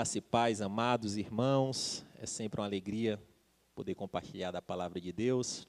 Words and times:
Graça 0.00 0.16
e 0.16 0.22
paz, 0.22 0.62
amados 0.62 1.18
irmãos, 1.18 2.06
é 2.18 2.24
sempre 2.24 2.58
uma 2.58 2.66
alegria 2.66 3.22
poder 3.74 3.94
compartilhar 3.94 4.50
da 4.50 4.62
palavra 4.62 4.98
de 4.98 5.12
Deus. 5.12 5.68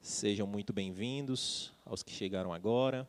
Sejam 0.00 0.46
muito 0.46 0.72
bem-vindos 0.72 1.70
aos 1.84 2.02
que 2.02 2.10
chegaram 2.10 2.54
agora, 2.54 3.06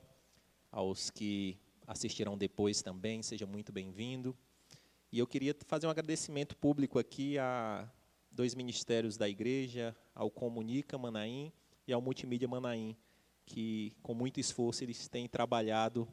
aos 0.69 1.09
que 1.09 1.57
assistirão 1.87 2.37
depois 2.37 2.81
também, 2.81 3.23
seja 3.23 3.45
muito 3.45 3.71
bem-vindo. 3.71 4.35
E 5.09 5.19
eu 5.19 5.25
queria 5.25 5.55
fazer 5.65 5.87
um 5.87 5.89
agradecimento 5.89 6.53
público 6.57 6.99
aqui 6.99 7.37
a 7.37 7.89
dois 8.29 8.53
ministérios 8.53 9.15
da 9.15 9.29
igreja, 9.29 9.95
ao 10.13 10.29
Comunica 10.29 10.97
Manaim 10.97 11.49
e 11.87 11.93
ao 11.93 12.01
Multimídia 12.01 12.45
Manaim, 12.45 12.93
que 13.45 13.93
com 14.03 14.13
muito 14.13 14.37
esforço 14.37 14.83
eles 14.83 15.07
têm 15.07 15.29
trabalhado 15.29 16.05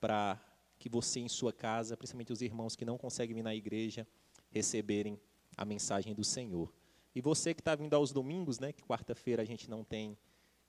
para 0.00 0.40
que 0.78 0.88
você 0.88 1.20
em 1.20 1.28
sua 1.28 1.52
casa, 1.52 1.96
principalmente 1.96 2.32
os 2.32 2.40
irmãos 2.40 2.76
que 2.76 2.84
não 2.84 2.96
conseguem 2.96 3.36
vir 3.36 3.42
na 3.42 3.54
igreja, 3.54 4.06
receberem 4.50 5.18
a 5.56 5.64
mensagem 5.64 6.14
do 6.14 6.24
Senhor. 6.24 6.72
E 7.14 7.20
você 7.20 7.52
que 7.52 7.60
está 7.60 7.74
vindo 7.74 7.94
aos 7.94 8.12
domingos, 8.12 8.58
né, 8.58 8.72
que 8.72 8.82
quarta-feira 8.82 9.42
a 9.42 9.44
gente 9.44 9.68
não 9.68 9.82
tem 9.82 10.16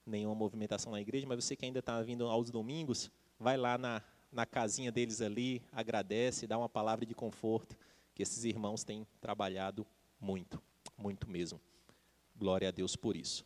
nenhuma 0.05 0.33
movimentação 0.33 0.91
na 0.91 0.99
igreja, 0.99 1.27
mas 1.27 1.43
você 1.43 1.55
que 1.55 1.65
ainda 1.65 1.79
está 1.79 2.01
vindo 2.01 2.27
aos 2.27 2.49
domingos, 2.49 3.11
vai 3.39 3.55
lá 3.55 3.77
na, 3.77 4.01
na 4.31 4.45
casinha 4.45 4.91
deles 4.91 5.21
ali, 5.21 5.61
agradece, 5.71 6.47
dá 6.47 6.57
uma 6.57 6.69
palavra 6.69 7.05
de 7.05 7.13
conforto, 7.13 7.77
que 8.15 8.23
esses 8.23 8.43
irmãos 8.43 8.83
têm 8.83 9.05
trabalhado 9.21 9.85
muito, 10.19 10.61
muito 10.97 11.29
mesmo. 11.29 11.61
Glória 12.35 12.69
a 12.69 12.71
Deus 12.71 12.95
por 12.95 13.15
isso. 13.15 13.45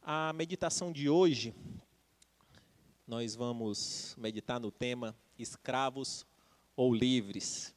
A 0.00 0.32
meditação 0.32 0.92
de 0.92 1.08
hoje, 1.08 1.52
nós 3.06 3.34
vamos 3.34 4.14
meditar 4.16 4.60
no 4.60 4.70
tema 4.70 5.16
escravos 5.38 6.26
ou 6.74 6.94
livres. 6.94 7.74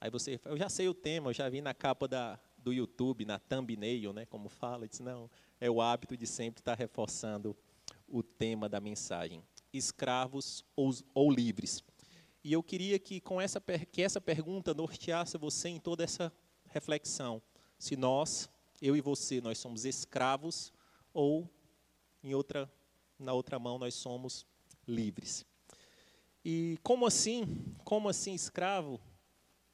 Aí 0.00 0.10
você, 0.10 0.40
eu 0.44 0.56
já 0.56 0.68
sei 0.68 0.88
o 0.88 0.94
tema, 0.94 1.30
eu 1.30 1.34
já 1.34 1.48
vi 1.48 1.60
na 1.60 1.74
capa 1.74 2.08
da, 2.08 2.38
do 2.58 2.72
YouTube, 2.72 3.24
na 3.24 3.38
thumbnail, 3.38 4.12
né, 4.12 4.26
como 4.26 4.48
fala, 4.48 4.88
disse, 4.88 5.02
não, 5.02 5.30
é 5.60 5.70
o 5.70 5.80
hábito 5.80 6.16
de 6.16 6.26
sempre 6.26 6.60
estar 6.60 6.74
reforçando 6.74 7.56
o 8.08 8.22
tema 8.22 8.68
da 8.68 8.80
mensagem, 8.80 9.42
escravos 9.72 10.64
ou, 10.74 10.90
ou 11.14 11.30
livres. 11.30 11.82
E 12.42 12.52
eu 12.52 12.62
queria 12.62 12.98
que 12.98 13.20
com 13.20 13.40
essa 13.40 13.60
que 13.92 14.02
essa 14.02 14.20
pergunta 14.20 14.72
norteasse 14.72 15.36
você 15.36 15.68
em 15.68 15.78
toda 15.78 16.02
essa 16.02 16.32
reflexão. 16.66 17.42
Se 17.78 17.96
nós, 17.96 18.48
eu 18.80 18.96
e 18.96 19.00
você, 19.00 19.40
nós 19.40 19.58
somos 19.58 19.84
escravos 19.84 20.72
ou 21.12 21.48
em 22.22 22.34
outra 22.34 22.70
na 23.18 23.34
outra 23.34 23.58
mão 23.58 23.78
nós 23.78 23.94
somos 23.94 24.46
livres. 24.88 25.44
E 26.44 26.78
como 26.82 27.04
assim? 27.04 27.62
Como 27.84 28.08
assim 28.08 28.32
escravo? 28.32 28.98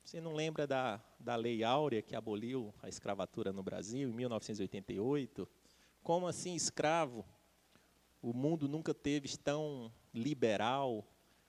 Você 0.02 0.20
não 0.20 0.34
lembra 0.34 0.66
da, 0.66 1.00
da 1.18 1.36
Lei 1.36 1.62
Áurea 1.62 2.02
que 2.02 2.16
aboliu 2.16 2.74
a 2.82 2.88
escravatura 2.88 3.52
no 3.52 3.62
Brasil 3.62 4.08
em 4.08 4.12
1988? 4.12 5.48
Como 6.02 6.26
assim 6.26 6.54
escravo? 6.56 7.24
O 8.20 8.32
mundo 8.32 8.68
nunca 8.68 8.92
teve 8.92 9.28
tão 9.36 9.92
liberal, 10.12 11.06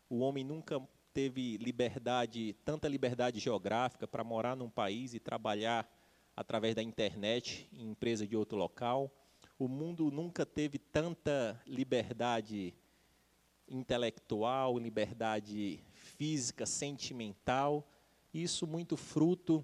o 0.07 0.19
homem 0.19 0.43
nunca 0.43 0.79
teve 1.13 1.57
liberdade, 1.57 2.53
tanta 2.63 2.87
liberdade 2.87 3.39
geográfica 3.39 4.07
para 4.07 4.23
morar 4.23 4.55
num 4.55 4.69
país 4.69 5.15
e 5.15 5.19
trabalhar 5.19 5.91
através 6.35 6.75
da 6.75 6.83
internet 6.83 7.67
em 7.73 7.89
empresa 7.89 8.27
de 8.27 8.35
outro 8.35 8.55
local. 8.55 9.11
O 9.57 9.67
mundo 9.67 10.11
nunca 10.11 10.45
teve 10.45 10.77
tanta 10.77 11.59
liberdade 11.65 12.75
intelectual, 13.67 14.77
liberdade 14.77 15.83
física, 15.93 16.65
sentimental, 16.65 17.87
isso 18.33 18.65
muito 18.67 18.95
fruto 18.95 19.63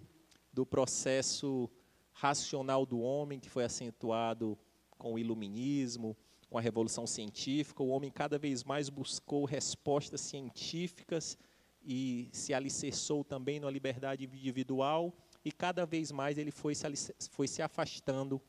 do 0.51 0.65
processo 0.65 1.69
racional 2.11 2.85
do 2.85 2.99
homem 2.99 3.39
que 3.39 3.49
foi 3.49 3.63
acentuado 3.63 4.57
com 4.97 5.13
o 5.13 5.19
iluminismo, 5.19 6.15
com 6.49 6.57
a 6.57 6.61
revolução 6.61 7.07
científica, 7.07 7.81
o 7.81 7.89
homem 7.89 8.11
cada 8.11 8.37
vez 8.37 8.63
mais 8.63 8.89
buscou 8.89 9.45
respostas 9.45 10.21
científicas 10.21 11.37
e 11.83 12.29
se 12.31 12.53
alicerçou 12.53 13.23
também 13.23 13.59
na 13.59 13.69
liberdade 13.69 14.25
individual 14.25 15.13
e 15.43 15.51
cada 15.51 15.85
vez 15.85 16.11
mais 16.11 16.37
ele 16.37 16.51
foi 16.51 16.75
se, 16.75 16.85
foi 17.29 17.47
se 17.47 17.61
afastando 17.61 18.41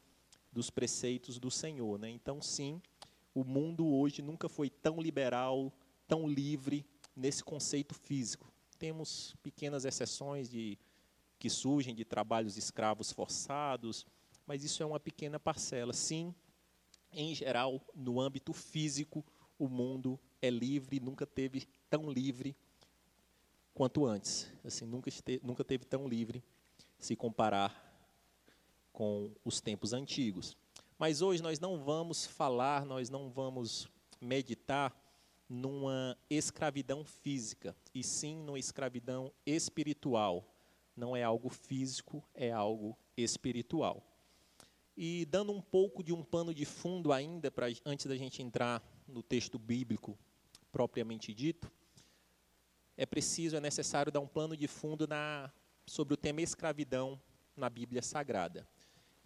dos 0.52 0.70
preceitos 0.70 1.38
do 1.38 1.50
Senhor. 1.50 1.98
Né? 1.98 2.10
Então, 2.10 2.40
sim, 2.40 2.80
o 3.34 3.44
mundo 3.44 3.86
hoje 3.86 4.22
nunca 4.22 4.48
foi 4.48 4.70
tão 4.70 5.00
liberal, 5.00 5.72
tão 6.06 6.28
livre 6.28 6.86
nesse 7.16 7.42
conceito 7.42 7.94
físico. 7.94 8.50
Temos 8.78 9.34
pequenas 9.42 9.84
exceções 9.84 10.48
de 10.48 10.78
que 11.38 11.50
surgem 11.50 11.94
de 11.94 12.04
trabalhos 12.04 12.56
escravos 12.56 13.10
forçados, 13.10 14.06
mas 14.46 14.62
isso 14.62 14.82
é 14.82 14.86
uma 14.86 15.00
pequena 15.00 15.38
parcela. 15.38 15.92
Sim, 15.92 16.34
em 17.12 17.34
geral, 17.34 17.80
no 17.94 18.20
âmbito 18.20 18.52
físico, 18.52 19.24
o 19.58 19.68
mundo 19.68 20.18
é 20.40 20.50
livre, 20.50 21.00
nunca 21.00 21.26
teve 21.26 21.66
tão 21.90 22.10
livre 22.10 22.56
quanto 23.72 24.06
antes. 24.06 24.50
Assim, 24.64 24.84
nunca, 24.86 25.08
esteve, 25.08 25.44
nunca 25.44 25.64
teve 25.64 25.84
tão 25.84 26.06
livre 26.08 26.42
se 26.98 27.16
comparar 27.16 27.82
com 28.92 29.30
os 29.44 29.60
tempos 29.60 29.92
antigos. 29.92 30.56
Mas 30.98 31.22
hoje 31.22 31.42
nós 31.42 31.58
não 31.58 31.82
vamos 31.82 32.26
falar, 32.26 32.84
nós 32.86 33.10
não 33.10 33.30
vamos 33.30 33.88
meditar 34.20 34.94
numa 35.48 36.16
escravidão 36.30 37.04
física, 37.04 37.76
e 37.94 38.02
sim 38.02 38.36
numa 38.36 38.58
escravidão 38.58 39.32
espiritual. 39.44 40.44
Não 40.96 41.16
é 41.16 41.22
algo 41.22 41.48
físico, 41.48 42.22
é 42.34 42.50
algo 42.52 42.96
espiritual. 43.16 44.02
E 44.96 45.26
dando 45.26 45.52
um 45.52 45.60
pouco 45.60 46.02
de 46.02 46.12
um 46.12 46.22
pano 46.22 46.54
de 46.54 46.64
fundo 46.64 47.12
ainda, 47.12 47.50
pra, 47.50 47.66
antes 47.84 48.06
da 48.06 48.16
gente 48.16 48.42
entrar 48.42 48.82
no 49.08 49.22
texto 49.22 49.58
bíblico 49.58 50.16
propriamente 50.70 51.34
dito, 51.34 51.70
é 52.96 53.04
preciso, 53.04 53.56
é 53.56 53.60
necessário 53.60 54.12
dar 54.12 54.20
um 54.20 54.26
plano 54.28 54.56
de 54.56 54.68
fundo 54.68 55.06
na, 55.06 55.52
sobre 55.84 56.14
o 56.14 56.16
tema 56.16 56.40
escravidão 56.40 57.20
na 57.56 57.68
Bíblia 57.68 58.02
Sagrada. 58.02 58.66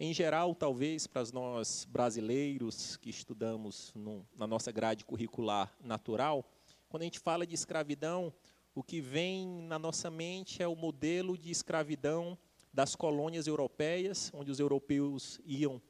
Em 0.01 0.13
geral, 0.13 0.55
talvez 0.55 1.07
para 1.07 1.25
nós 1.33 1.83
brasileiros 1.83 2.95
que 2.95 3.09
estudamos 3.09 3.91
no, 3.93 4.25
na 4.33 4.47
nossa 4.47 4.71
grade 4.71 5.03
curricular 5.03 5.75
natural, 5.83 6.49
quando 6.87 7.01
a 7.01 7.03
gente 7.03 7.19
fala 7.19 7.45
de 7.45 7.53
escravidão, 7.53 8.31
o 8.73 8.81
que 8.81 9.01
vem 9.01 9.45
na 9.63 9.77
nossa 9.77 10.09
mente 10.09 10.63
é 10.63 10.67
o 10.69 10.73
modelo 10.73 11.37
de 11.37 11.51
escravidão 11.51 12.37
das 12.73 12.95
colônias 12.95 13.45
europeias, 13.45 14.31
onde 14.33 14.49
os 14.49 14.57
europeus 14.57 15.41
iam 15.43 15.81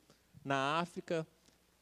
na 0.44 0.80
África, 0.80 1.28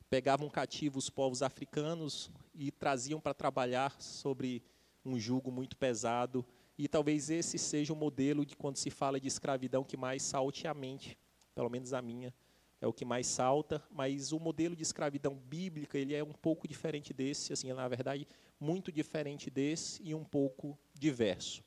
pegavam 0.09 0.49
cativos 0.49 1.05
os 1.05 1.09
povos 1.09 1.41
africanos 1.41 2.29
e 2.53 2.71
traziam 2.73 3.21
para 3.21 3.33
trabalhar 3.33 4.01
sobre 4.01 4.61
um 5.05 5.17
jugo 5.17 5.49
muito 5.49 5.77
pesado. 5.77 6.45
E 6.77 6.89
talvez 6.89 7.29
esse 7.29 7.57
seja 7.57 7.93
o 7.93 7.95
modelo 7.95 8.45
de 8.45 8.57
quando 8.57 8.75
se 8.75 8.89
fala 8.89 9.17
de 9.17 9.29
escravidão 9.29 9.81
que 9.81 9.95
mais 9.95 10.23
salte 10.23 10.67
à 10.67 10.73
mente 10.73 11.17
pelo 11.57 11.71
menos 11.71 11.91
a 11.91 12.03
minha 12.03 12.31
é 12.79 12.85
o 12.85 12.93
que 12.93 13.03
mais 13.03 13.25
salta, 13.25 13.83
mas 13.89 14.31
o 14.31 14.39
modelo 14.39 14.75
de 14.75 14.83
escravidão 14.83 15.33
bíblica 15.33 15.97
ele 15.97 16.13
é 16.13 16.23
um 16.23 16.31
pouco 16.31 16.67
diferente 16.67 17.11
desse, 17.11 17.51
assim, 17.51 17.73
na 17.73 17.87
verdade, 17.87 18.27
muito 18.59 18.91
diferente 18.91 19.49
desse 19.49 19.99
e 20.03 20.13
um 20.13 20.23
pouco 20.23 20.77
diverso. 20.93 21.63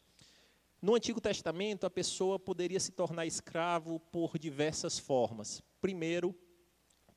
No 0.81 0.95
Antigo 0.95 1.21
Testamento, 1.21 1.87
a 1.87 1.91
pessoa 1.91 2.39
poderia 2.39 2.79
se 2.79 2.93
tornar 2.93 3.27
escravo 3.27 3.99
por 3.99 4.39
diversas 4.39 4.97
formas. 4.97 5.61
Primeiro, 5.81 6.33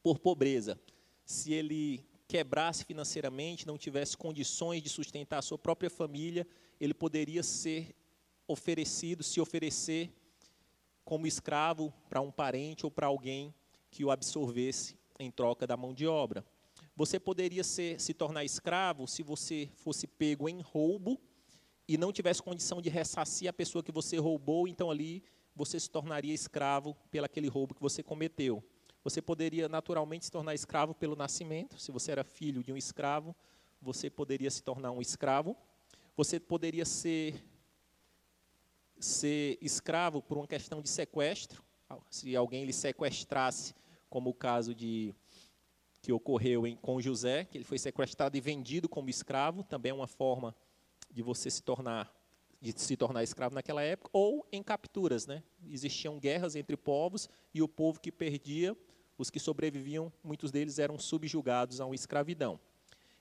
por 0.01 0.17
pobreza. 0.17 0.81
Se 1.23 1.53
ele 1.53 2.03
quebrasse 2.27 2.83
financeiramente, 2.85 3.67
não 3.67 3.77
tivesse 3.77 4.17
condições 4.17 4.81
de 4.81 4.89
sustentar 4.89 5.37
a 5.37 5.43
sua 5.43 5.59
própria 5.59 5.91
família, 5.91 6.47
ele 6.81 6.95
poderia 6.95 7.43
ser 7.43 7.95
oferecido, 8.47 9.21
se 9.21 9.39
oferecer 9.39 10.11
como 11.03 11.27
escravo 11.27 11.93
para 12.09 12.21
um 12.21 12.31
parente 12.31 12.85
ou 12.85 12.91
para 12.91 13.07
alguém 13.07 13.53
que 13.91 14.03
o 14.03 14.11
absorvesse 14.11 14.97
em 15.19 15.29
troca 15.29 15.67
da 15.67 15.77
mão 15.77 15.93
de 15.93 16.07
obra. 16.07 16.45
Você 16.95 17.19
poderia 17.19 17.63
ser, 17.63 17.99
se 17.99 18.13
tornar 18.13 18.43
escravo 18.43 19.07
se 19.07 19.23
você 19.23 19.69
fosse 19.75 20.07
pego 20.07 20.47
em 20.47 20.61
roubo 20.61 21.19
e 21.87 21.97
não 21.97 22.11
tivesse 22.11 22.41
condição 22.41 22.81
de 22.81 22.89
ressarcir 22.89 23.49
a 23.49 23.53
pessoa 23.53 23.83
que 23.83 23.91
você 23.91 24.17
roubou, 24.17 24.67
então 24.67 24.89
ali 24.89 25.23
você 25.55 25.79
se 25.79 25.89
tornaria 25.89 26.33
escravo 26.33 26.95
pelo 27.11 27.25
aquele 27.25 27.47
roubo 27.47 27.73
que 27.73 27.81
você 27.81 28.01
cometeu. 28.01 28.63
Você 29.03 29.21
poderia 29.21 29.67
naturalmente 29.67 30.25
se 30.25 30.31
tornar 30.31 30.53
escravo 30.53 30.93
pelo 30.93 31.15
nascimento, 31.15 31.79
se 31.79 31.91
você 31.91 32.11
era 32.11 32.23
filho 32.23 32.63
de 32.63 32.71
um 32.71 32.77
escravo, 32.77 33.35
você 33.81 34.09
poderia 34.09 34.49
se 34.49 34.63
tornar 34.63 34.91
um 34.91 35.01
escravo. 35.01 35.57
Você 36.15 36.39
poderia 36.39 36.85
ser 36.85 37.43
ser 39.03 39.57
escravo 39.61 40.21
por 40.21 40.37
uma 40.37 40.47
questão 40.47 40.81
de 40.81 40.89
sequestro, 40.89 41.63
se 42.09 42.35
alguém 42.35 42.65
lhe 42.65 42.73
sequestrasse, 42.73 43.75
como 44.09 44.29
o 44.29 44.33
caso 44.33 44.73
de 44.73 45.13
que 46.01 46.11
ocorreu 46.11 46.67
em, 46.67 46.75
com 46.75 46.99
José, 46.99 47.45
que 47.45 47.57
ele 47.57 47.65
foi 47.65 47.77
sequestrado 47.77 48.35
e 48.35 48.41
vendido 48.41 48.89
como 48.89 49.09
escravo, 49.09 49.63
também 49.63 49.89
é 49.89 49.93
uma 49.93 50.07
forma 50.07 50.55
de 51.11 51.21
você 51.21 51.49
se 51.49 51.61
tornar 51.61 52.13
de 52.61 52.73
se 52.79 52.95
tornar 52.95 53.21
escravo 53.23 53.53
naquela 53.53 53.81
época, 53.81 54.09
ou 54.13 54.47
em 54.49 54.63
capturas. 54.63 55.27
Né? 55.27 55.43
Existiam 55.69 56.17
guerras 56.17 56.55
entre 56.55 56.77
povos 56.77 57.27
e 57.53 57.61
o 57.61 57.67
povo 57.67 57.99
que 57.99 58.09
perdia, 58.09 58.73
os 59.17 59.29
que 59.29 59.37
sobreviviam, 59.37 60.11
muitos 60.23 60.49
deles 60.49 60.79
eram 60.79 60.97
subjugados 60.97 61.81
a 61.81 61.85
uma 61.85 61.93
escravidão. 61.93 62.57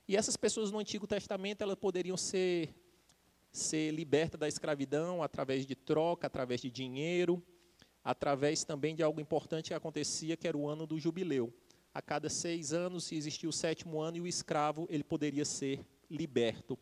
E 0.07 0.15
essas 0.15 0.37
pessoas 0.37 0.71
no 0.71 0.79
Antigo 0.79 1.05
Testamento 1.05 1.61
elas 1.61 1.75
poderiam 1.75 2.15
ser, 2.15 2.73
ser 3.53 3.91
libertas 3.91 4.39
da 4.39 4.47
escravidão 4.47 5.21
através 5.21 5.65
de 5.65 5.75
troca, 5.75 6.25
através 6.25 6.59
de 6.59 6.71
dinheiro, 6.71 7.41
através 8.03 8.63
também 8.63 8.95
de 8.95 9.03
algo 9.03 9.21
importante 9.21 9.67
que 9.67 9.73
acontecia, 9.75 10.35
que 10.35 10.47
era 10.47 10.57
o 10.57 10.67
ano 10.67 10.87
do 10.87 10.99
jubileu. 10.99 11.53
A 11.93 12.01
cada 12.01 12.27
seis 12.29 12.73
anos, 12.73 13.03
se 13.03 13.15
existia 13.15 13.47
o 13.47 13.53
sétimo 13.53 14.01
ano, 14.01 14.17
e 14.17 14.21
o 14.21 14.27
escravo 14.27 14.87
ele 14.89 15.03
poderia 15.03 15.45
ser 15.45 15.85
liberto 16.09 16.77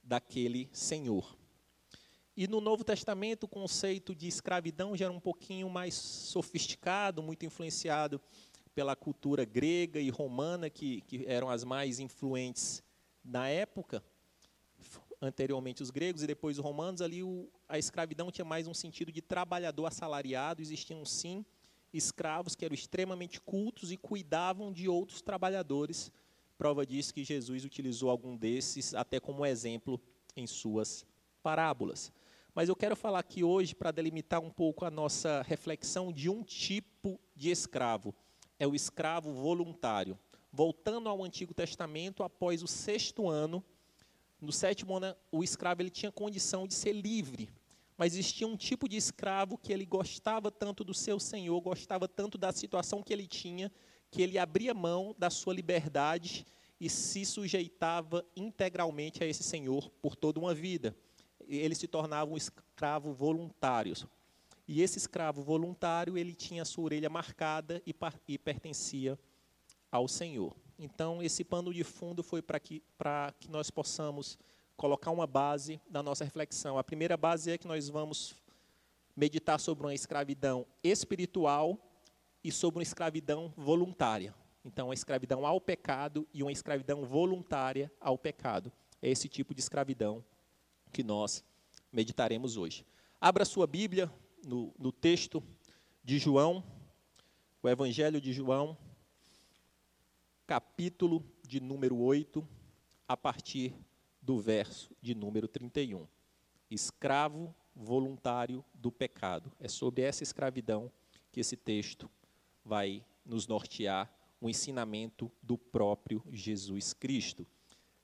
daquele 0.00 0.70
senhor. 0.72 1.36
E 2.36 2.46
no 2.46 2.60
Novo 2.60 2.84
Testamento, 2.84 3.44
o 3.44 3.48
conceito 3.48 4.14
de 4.14 4.28
escravidão 4.28 4.96
já 4.96 5.06
era 5.06 5.12
um 5.12 5.20
pouquinho 5.20 5.68
mais 5.68 5.94
sofisticado, 5.94 7.20
muito 7.20 7.44
influenciado 7.44 8.20
pela 8.74 8.94
cultura 8.94 9.44
grega 9.44 10.00
e 10.00 10.08
romana, 10.08 10.70
que, 10.70 11.00
que 11.02 11.24
eram 11.26 11.50
as 11.50 11.64
mais 11.64 11.98
influentes 11.98 12.82
na 13.24 13.48
época, 13.48 14.02
anteriormente 15.22 15.82
os 15.82 15.90
gregos 15.90 16.22
e 16.22 16.26
depois 16.26 16.58
os 16.58 16.64
romanos, 16.64 17.00
ali 17.00 17.22
o, 17.22 17.48
a 17.68 17.78
escravidão 17.78 18.30
tinha 18.30 18.44
mais 18.44 18.66
um 18.66 18.74
sentido 18.74 19.12
de 19.12 19.22
trabalhador 19.22 19.86
assalariado, 19.86 20.60
existiam 20.60 21.04
sim 21.04 21.44
escravos 21.92 22.56
que 22.56 22.64
eram 22.64 22.74
extremamente 22.74 23.40
cultos 23.40 23.92
e 23.92 23.96
cuidavam 23.96 24.72
de 24.72 24.88
outros 24.88 25.22
trabalhadores. 25.22 26.10
Prova 26.58 26.84
disso 26.84 27.14
que 27.14 27.22
Jesus 27.22 27.64
utilizou 27.64 28.10
algum 28.10 28.36
desses 28.36 28.94
até 28.94 29.20
como 29.20 29.46
exemplo 29.46 30.00
em 30.36 30.46
suas 30.46 31.06
parábolas. 31.42 32.12
Mas 32.54 32.68
eu 32.68 32.76
quero 32.76 32.96
falar 32.96 33.20
aqui 33.20 33.44
hoje 33.44 33.74
para 33.74 33.90
delimitar 33.90 34.40
um 34.40 34.50
pouco 34.50 34.84
a 34.84 34.90
nossa 34.90 35.42
reflexão 35.42 36.12
de 36.12 36.28
um 36.28 36.42
tipo 36.42 37.18
de 37.34 37.50
escravo. 37.50 38.14
É 38.58 38.66
o 38.66 38.74
escravo 38.74 39.32
voluntário. 39.32 40.18
Voltando 40.52 41.08
ao 41.08 41.24
Antigo 41.24 41.54
Testamento, 41.54 42.22
após 42.22 42.62
o 42.62 42.66
sexto 42.66 43.28
ano, 43.28 43.64
no 44.42 44.52
sétimo 44.52 44.96
ano, 44.96 45.14
o 45.30 45.42
escravo 45.42 45.80
ele 45.80 45.90
tinha 45.90 46.12
condição 46.12 46.66
de 46.66 46.74
ser 46.74 46.92
livre. 46.92 47.48
Mas 47.96 48.14
existia 48.14 48.46
um 48.46 48.56
tipo 48.56 48.88
de 48.88 48.96
escravo 48.96 49.56
que 49.56 49.72
ele 49.72 49.86
gostava 49.86 50.50
tanto 50.50 50.82
do 50.82 50.92
seu 50.92 51.20
senhor, 51.20 51.60
gostava 51.60 52.08
tanto 52.08 52.36
da 52.36 52.52
situação 52.52 53.02
que 53.02 53.12
ele 53.12 53.26
tinha, 53.26 53.70
que 54.10 54.20
ele 54.20 54.38
abria 54.38 54.74
mão 54.74 55.14
da 55.18 55.30
sua 55.30 55.54
liberdade 55.54 56.44
e 56.80 56.90
se 56.90 57.24
sujeitava 57.24 58.24
integralmente 58.34 59.22
a 59.22 59.26
esse 59.26 59.42
senhor 59.42 59.88
por 60.02 60.16
toda 60.16 60.40
uma 60.40 60.52
vida 60.52 60.96
ele 61.48 61.74
se 61.74 61.86
tornava 61.86 62.30
um 62.30 62.36
escravo 62.36 63.12
voluntário. 63.12 63.94
E 64.66 64.80
esse 64.80 64.98
escravo 64.98 65.42
voluntário, 65.42 66.16
ele 66.16 66.34
tinha 66.34 66.62
a 66.62 66.64
sua 66.64 66.84
orelha 66.84 67.10
marcada 67.10 67.82
e, 67.86 67.94
e 68.28 68.38
pertencia 68.38 69.18
ao 69.90 70.06
Senhor. 70.06 70.56
Então, 70.84 71.22
esse 71.22 71.44
pano 71.44 71.72
de 71.72 71.84
fundo 71.84 72.24
foi 72.24 72.42
para 72.42 72.58
que, 72.58 72.82
que 73.38 73.48
nós 73.48 73.70
possamos 73.70 74.36
colocar 74.76 75.12
uma 75.12 75.28
base 75.28 75.80
da 75.88 76.02
nossa 76.02 76.24
reflexão. 76.24 76.76
A 76.76 76.82
primeira 76.82 77.16
base 77.16 77.52
é 77.52 77.56
que 77.56 77.68
nós 77.68 77.88
vamos 77.88 78.34
meditar 79.16 79.60
sobre 79.60 79.86
uma 79.86 79.94
escravidão 79.94 80.66
espiritual 80.82 81.78
e 82.42 82.50
sobre 82.50 82.78
uma 82.78 82.82
escravidão 82.82 83.54
voluntária. 83.56 84.34
Então, 84.64 84.90
a 84.90 84.94
escravidão 84.94 85.46
ao 85.46 85.60
pecado 85.60 86.26
e 86.34 86.42
uma 86.42 86.50
escravidão 86.50 87.04
voluntária 87.04 87.88
ao 88.00 88.18
pecado. 88.18 88.72
É 89.00 89.08
esse 89.08 89.28
tipo 89.28 89.54
de 89.54 89.60
escravidão 89.60 90.24
que 90.92 91.04
nós 91.04 91.44
meditaremos 91.92 92.56
hoje. 92.56 92.84
Abra 93.20 93.44
sua 93.44 93.68
Bíblia 93.68 94.10
no, 94.44 94.74
no 94.76 94.90
texto 94.90 95.40
de 96.02 96.18
João, 96.18 96.64
o 97.62 97.68
Evangelho 97.68 98.20
de 98.20 98.32
João, 98.32 98.76
capítulo 100.52 101.24
de 101.48 101.60
número 101.60 101.96
8, 101.96 102.46
a 103.08 103.16
partir 103.16 103.74
do 104.20 104.38
verso 104.38 104.94
de 105.00 105.14
número 105.14 105.48
31. 105.48 106.06
Escravo 106.70 107.54
voluntário 107.74 108.62
do 108.74 108.92
pecado. 108.92 109.50
É 109.58 109.66
sobre 109.66 110.02
essa 110.02 110.22
escravidão 110.22 110.92
que 111.30 111.40
esse 111.40 111.56
texto 111.56 112.06
vai 112.62 113.02
nos 113.24 113.46
nortear 113.46 114.14
o 114.42 114.50
ensinamento 114.50 115.32
do 115.42 115.56
próprio 115.56 116.22
Jesus 116.30 116.92
Cristo. 116.92 117.46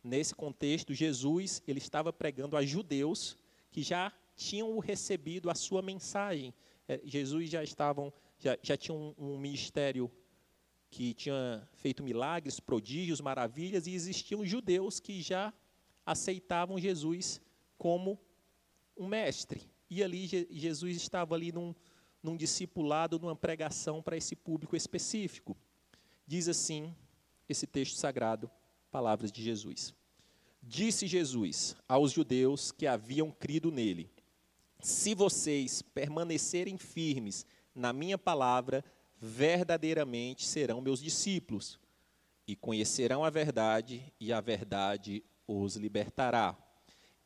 Nesse 0.03 0.35
contexto, 0.35 0.95
Jesus 0.95 1.63
ele 1.69 1.81
estava 1.81 2.15
pregando 2.15 2.57
a 2.57 2.65
judeus 2.65 3.37
que 3.71 3.83
já 3.83 4.11
tinham 4.35 4.79
recebido 4.79 5.51
a 5.51 5.55
sua 5.55 5.83
mensagem. 5.83 6.55
É, 6.89 6.99
Jesus 7.05 7.51
já 7.51 7.63
estavam 7.63 8.11
já, 8.39 8.57
já 8.63 8.75
tinha 8.75 8.97
um, 8.97 9.15
um 9.19 9.37
ministério 9.37 10.11
que 10.91 11.15
tinha 11.15 11.67
feito 11.75 12.03
milagres, 12.03 12.61
prodígios, 12.61 13.21
maravilhas, 13.21 13.87
e 13.87 13.93
existiam 13.93 14.45
judeus 14.45 15.01
que 15.01 15.21
já 15.21 15.53
aceitavam 16.05 16.79
Jesus 16.79 17.41
como 17.77 18.19
um 18.97 19.07
mestre. 19.07 19.71
E 19.91 20.03
ali 20.03 20.27
Jesus 20.27 20.97
estava 20.97 21.35
ali 21.35 21.53
num, 21.53 21.75
num 22.23 22.37
discipulado, 22.37 23.19
numa 23.19 23.37
pregação 23.37 24.03
para 24.03 24.17
esse 24.17 24.35
público 24.35 24.77
específico. 24.77 25.57
Diz 26.27 26.49
assim 26.49 26.95
esse 27.49 27.67
texto 27.67 27.97
sagrado, 27.97 28.51
palavras 28.91 29.33
de 29.33 29.43
Jesus. 29.43 29.95
Disse 30.63 31.07
Jesus 31.07 31.77
aos 31.89 32.13
judeus 32.13 32.73
que 32.73 32.87
haviam 32.87 33.31
crido 33.31 33.71
nele: 33.71 34.11
Se 34.81 35.15
vocês 35.15 35.81
permanecerem 35.81 36.77
firmes 36.77 37.47
na 37.75 37.93
minha 37.93 38.19
palavra, 38.19 38.85
verdadeiramente 39.21 40.45
serão 40.45 40.81
meus 40.81 41.01
discípulos, 41.01 41.79
e 42.47 42.57
conhecerão 42.57 43.25
a 43.25 43.31
verdade, 43.31 44.13
e 44.19 44.33
a 44.33 44.41
verdade 44.41 45.23
os 45.47 45.77
libertará. 45.77 46.57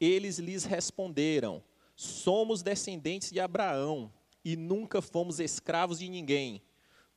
Eles 0.01 0.39
lhes 0.39 0.65
responderam: 0.65 1.63
Somos 1.95 2.63
descendentes 2.63 3.31
de 3.31 3.39
Abraão 3.39 4.13
e 4.45 4.57
nunca 4.57 5.01
fomos 5.01 5.39
escravos 5.39 5.99
de 5.99 6.09
ninguém. 6.09 6.63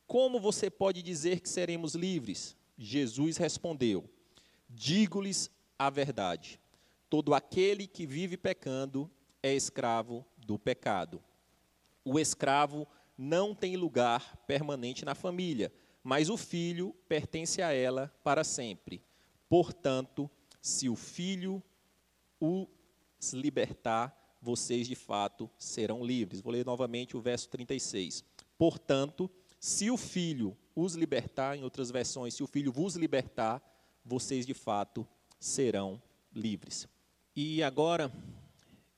Como 0.06 0.38
você 0.38 0.70
pode 0.70 1.02
dizer 1.02 1.40
que 1.40 1.48
seremos 1.48 1.94
livres? 1.94 2.56
Jesus 2.78 3.36
respondeu: 3.36 4.08
Digo-lhes 4.68 5.50
a 5.78 5.90
verdade. 5.90 6.60
Todo 7.10 7.34
aquele 7.34 7.86
que 7.86 8.06
vive 8.06 8.36
pecando 8.36 9.10
é 9.42 9.54
escravo 9.54 10.24
do 10.36 10.58
pecado. 10.58 11.22
O 12.04 12.18
escravo 12.18 12.86
não 13.16 13.54
tem 13.54 13.76
lugar 13.76 14.36
permanente 14.46 15.04
na 15.04 15.14
família, 15.14 15.72
mas 16.02 16.28
o 16.28 16.36
filho 16.36 16.94
pertence 17.08 17.62
a 17.62 17.72
ela 17.72 18.12
para 18.22 18.44
sempre. 18.44 19.02
Portanto, 19.48 20.30
se 20.60 20.88
o 20.88 20.96
filho 20.96 21.62
os 22.40 23.32
libertar, 23.32 24.36
vocês 24.40 24.86
de 24.86 24.94
fato 24.94 25.50
serão 25.58 26.04
livres. 26.04 26.40
Vou 26.40 26.52
ler 26.52 26.64
novamente 26.64 27.16
o 27.16 27.20
verso 27.20 27.48
36. 27.48 28.24
Portanto, 28.58 29.30
se 29.58 29.90
o 29.90 29.96
filho 29.96 30.56
os 30.74 30.94
libertar, 30.94 31.56
em 31.56 31.64
outras 31.64 31.90
versões, 31.90 32.34
se 32.34 32.42
o 32.42 32.46
filho 32.46 32.70
vos 32.70 32.94
libertar, 32.96 33.62
vocês 34.04 34.46
de 34.46 34.54
fato 34.54 35.06
serão 35.40 36.00
livres. 36.32 36.86
E 37.34 37.62
agora 37.62 38.12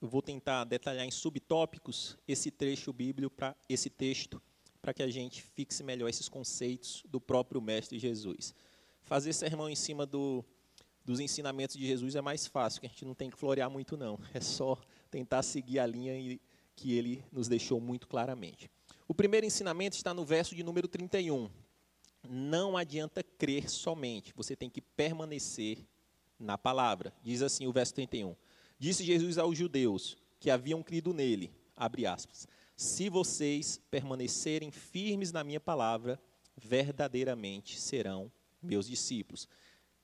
eu 0.00 0.08
vou 0.08 0.22
tentar 0.22 0.64
detalhar 0.64 1.04
em 1.04 1.10
subtópicos 1.10 2.16
esse 2.26 2.50
trecho 2.50 2.92
bíblico 2.92 3.34
para 3.34 3.56
esse 3.68 3.90
texto, 3.90 4.40
para 4.80 4.94
que 4.94 5.02
a 5.02 5.10
gente 5.10 5.42
fixe 5.42 5.82
melhor 5.82 6.08
esses 6.08 6.28
conceitos 6.28 7.02
do 7.08 7.20
próprio 7.20 7.60
mestre 7.60 7.98
Jesus. 7.98 8.54
Fazer 9.02 9.32
sermão 9.32 9.68
em 9.68 9.74
cima 9.74 10.06
do, 10.06 10.44
dos 11.04 11.18
ensinamentos 11.18 11.76
de 11.76 11.86
Jesus 11.86 12.14
é 12.14 12.20
mais 12.20 12.46
fácil, 12.46 12.80
que 12.80 12.86
a 12.86 12.90
gente 12.90 13.04
não 13.04 13.14
tem 13.14 13.28
que 13.28 13.36
florear 13.36 13.70
muito 13.70 13.96
não. 13.96 14.18
É 14.32 14.40
só 14.40 14.78
tentar 15.10 15.42
seguir 15.42 15.80
a 15.80 15.86
linha 15.86 16.38
que 16.76 16.94
ele 16.94 17.24
nos 17.32 17.48
deixou 17.48 17.80
muito 17.80 18.06
claramente. 18.06 18.70
O 19.08 19.14
primeiro 19.14 19.46
ensinamento 19.46 19.96
está 19.96 20.14
no 20.14 20.24
verso 20.24 20.54
de 20.54 20.62
número 20.62 20.86
31. 20.86 21.50
Não 22.28 22.76
adianta 22.76 23.22
crer 23.22 23.68
somente, 23.68 24.32
você 24.36 24.54
tem 24.54 24.68
que 24.70 24.80
permanecer 24.80 25.78
na 26.38 26.56
palavra. 26.56 27.12
Diz 27.22 27.42
assim 27.42 27.66
o 27.66 27.72
verso 27.72 27.94
31. 27.94 28.36
Disse 28.78 29.04
Jesus 29.04 29.38
aos 29.38 29.58
judeus 29.58 30.16
que 30.38 30.50
haviam 30.50 30.82
crido 30.82 31.12
nele, 31.12 31.52
abre 31.76 32.06
aspas, 32.06 32.47
se 32.76 33.08
vocês 33.08 33.80
permanecerem 33.90 34.70
firmes 34.70 35.32
na 35.32 35.42
minha 35.42 35.58
palavra, 35.58 36.20
verdadeiramente 36.56 37.80
serão 37.80 38.30
meus 38.62 38.87
discípulos. 38.87 39.49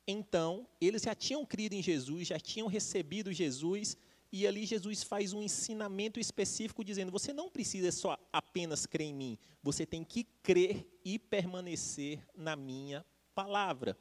Então, 0.07 0.67
eles 0.81 1.03
já 1.03 1.15
tinham 1.15 1.47
crido 1.47 1.75
em 1.75 1.83
Jesus, 1.83 2.27
já 2.29 2.39
tinham 2.39 2.67
recebido 2.67 3.33
Jesus, 3.33 3.97
e 4.31 4.47
ali 4.47 4.67
Jesus 4.67 5.05
faz 5.05 5.33
um 5.33 5.41
ensinamento 5.41 6.19
específico 6.19 6.85
dizendo: 6.85 7.13
você 7.13 7.33
não 7.33 7.49
precisa 7.49 7.93
só 7.93 8.19
apenas 8.33 8.87
crer 8.87 9.07
em 9.07 9.15
mim, 9.15 9.39
você 9.63 9.87
tem 9.87 10.03
que 10.03 10.25
crer 10.43 10.85
e 11.05 11.19
permanecer 11.19 12.21
na 12.35 12.57
minha 12.57 13.07
palavra. 13.35 13.97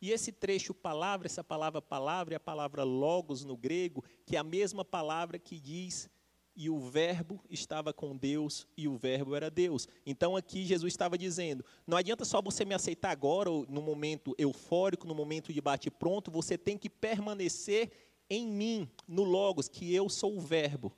E 0.00 0.10
esse 0.10 0.30
trecho 0.30 0.74
palavra, 0.74 1.26
essa 1.26 1.42
palavra 1.42 1.80
palavra 1.80 2.34
é 2.34 2.36
a 2.36 2.40
palavra 2.40 2.84
logos 2.84 3.44
no 3.44 3.56
grego, 3.56 4.04
que 4.24 4.36
é 4.36 4.38
a 4.38 4.44
mesma 4.44 4.84
palavra 4.84 5.38
que 5.38 5.58
diz 5.58 6.10
e 6.56 6.70
o 6.70 6.80
verbo 6.80 7.38
estava 7.50 7.92
com 7.92 8.16
Deus 8.16 8.66
e 8.76 8.88
o 8.88 8.96
verbo 8.96 9.34
era 9.34 9.50
Deus. 9.50 9.86
Então 10.06 10.34
aqui 10.34 10.64
Jesus 10.64 10.92
estava 10.92 11.18
dizendo: 11.18 11.64
não 11.86 11.98
adianta 11.98 12.24
só 12.24 12.40
você 12.40 12.64
me 12.64 12.74
aceitar 12.74 13.10
agora, 13.10 13.50
no 13.50 13.82
momento 13.82 14.34
eufórico, 14.38 15.06
no 15.06 15.14
momento 15.14 15.52
de 15.52 15.60
bate 15.60 15.90
pronto, 15.90 16.30
você 16.30 16.56
tem 16.56 16.78
que 16.78 16.88
permanecer 16.88 17.90
em 18.28 18.46
mim, 18.46 18.90
no 19.06 19.22
Logos, 19.22 19.68
que 19.68 19.94
eu 19.94 20.08
sou 20.08 20.36
o 20.36 20.40
verbo. 20.40 20.92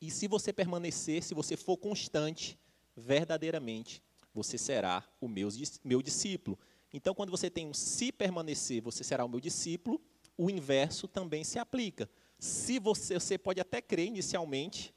E 0.00 0.10
se 0.10 0.26
você 0.26 0.52
permanecer, 0.52 1.22
se 1.22 1.34
você 1.34 1.56
for 1.56 1.76
constante, 1.76 2.58
verdadeiramente, 2.96 4.02
você 4.34 4.56
será 4.56 5.04
o 5.20 5.28
meu, 5.28 5.48
meu 5.84 6.00
discípulo. 6.00 6.58
Então, 6.92 7.14
quando 7.14 7.30
você 7.30 7.48
tem 7.48 7.66
um 7.66 7.74
se 7.74 8.12
permanecer, 8.12 8.82
você 8.82 9.02
será 9.02 9.24
o 9.24 9.28
meu 9.28 9.40
discípulo, 9.40 10.00
o 10.36 10.50
inverso 10.50 11.08
também 11.08 11.42
se 11.44 11.58
aplica. 11.58 12.08
Se 12.38 12.78
você, 12.78 13.14
você 13.14 13.38
pode 13.38 13.60
até 13.60 13.80
crer 13.80 14.06
inicialmente, 14.06 14.94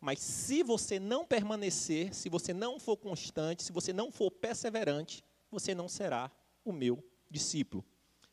mas 0.00 0.20
se 0.20 0.62
você 0.62 0.98
não 0.98 1.24
permanecer, 1.24 2.14
se 2.14 2.28
você 2.28 2.52
não 2.52 2.78
for 2.78 2.96
constante, 2.96 3.62
se 3.62 3.72
você 3.72 3.92
não 3.92 4.10
for 4.10 4.30
perseverante, 4.30 5.24
você 5.50 5.74
não 5.74 5.88
será 5.88 6.30
o 6.64 6.72
meu 6.72 7.04
discípulo. 7.30 7.84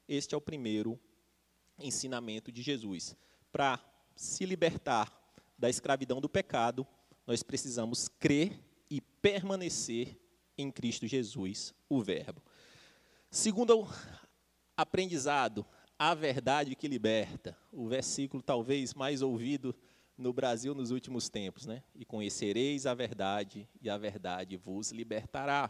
Este 0.08 0.36
é 0.36 0.38
o 0.38 0.42
primeiro 0.42 1.00
ensinamento 1.80 2.52
de 2.52 2.62
Jesus. 2.62 3.16
Para 3.52 3.80
se 4.16 4.46
libertar 4.46 5.12
da 5.58 5.70
escravidão 5.70 6.22
do 6.22 6.30
pecado, 6.30 6.86
nós 7.26 7.42
precisamos 7.42 8.08
crer 8.08 8.60
e 8.90 9.02
permanecer 9.02 10.20
em 10.58 10.72
Cristo 10.72 11.08
Jesus, 11.08 11.74
o 11.90 12.02
Verbo. 12.02 12.42
Segundo 13.36 13.86
aprendizado, 14.78 15.66
a 16.00 16.16
verdade 16.16 16.74
que 16.74 16.88
liberta. 16.88 17.56
O 17.70 17.86
versículo 17.86 18.42
talvez 18.42 18.94
mais 18.94 19.22
ouvido 19.22 19.76
no 20.18 20.32
Brasil 20.32 20.74
nos 20.74 20.90
últimos 20.90 21.28
tempos, 21.28 21.66
né? 21.66 21.84
E 21.94 22.06
conhecereis 22.06 22.86
a 22.86 22.94
verdade, 22.94 23.68
e 23.82 23.90
a 23.90 23.98
verdade 23.98 24.56
vos 24.56 24.94
libertará. 24.94 25.70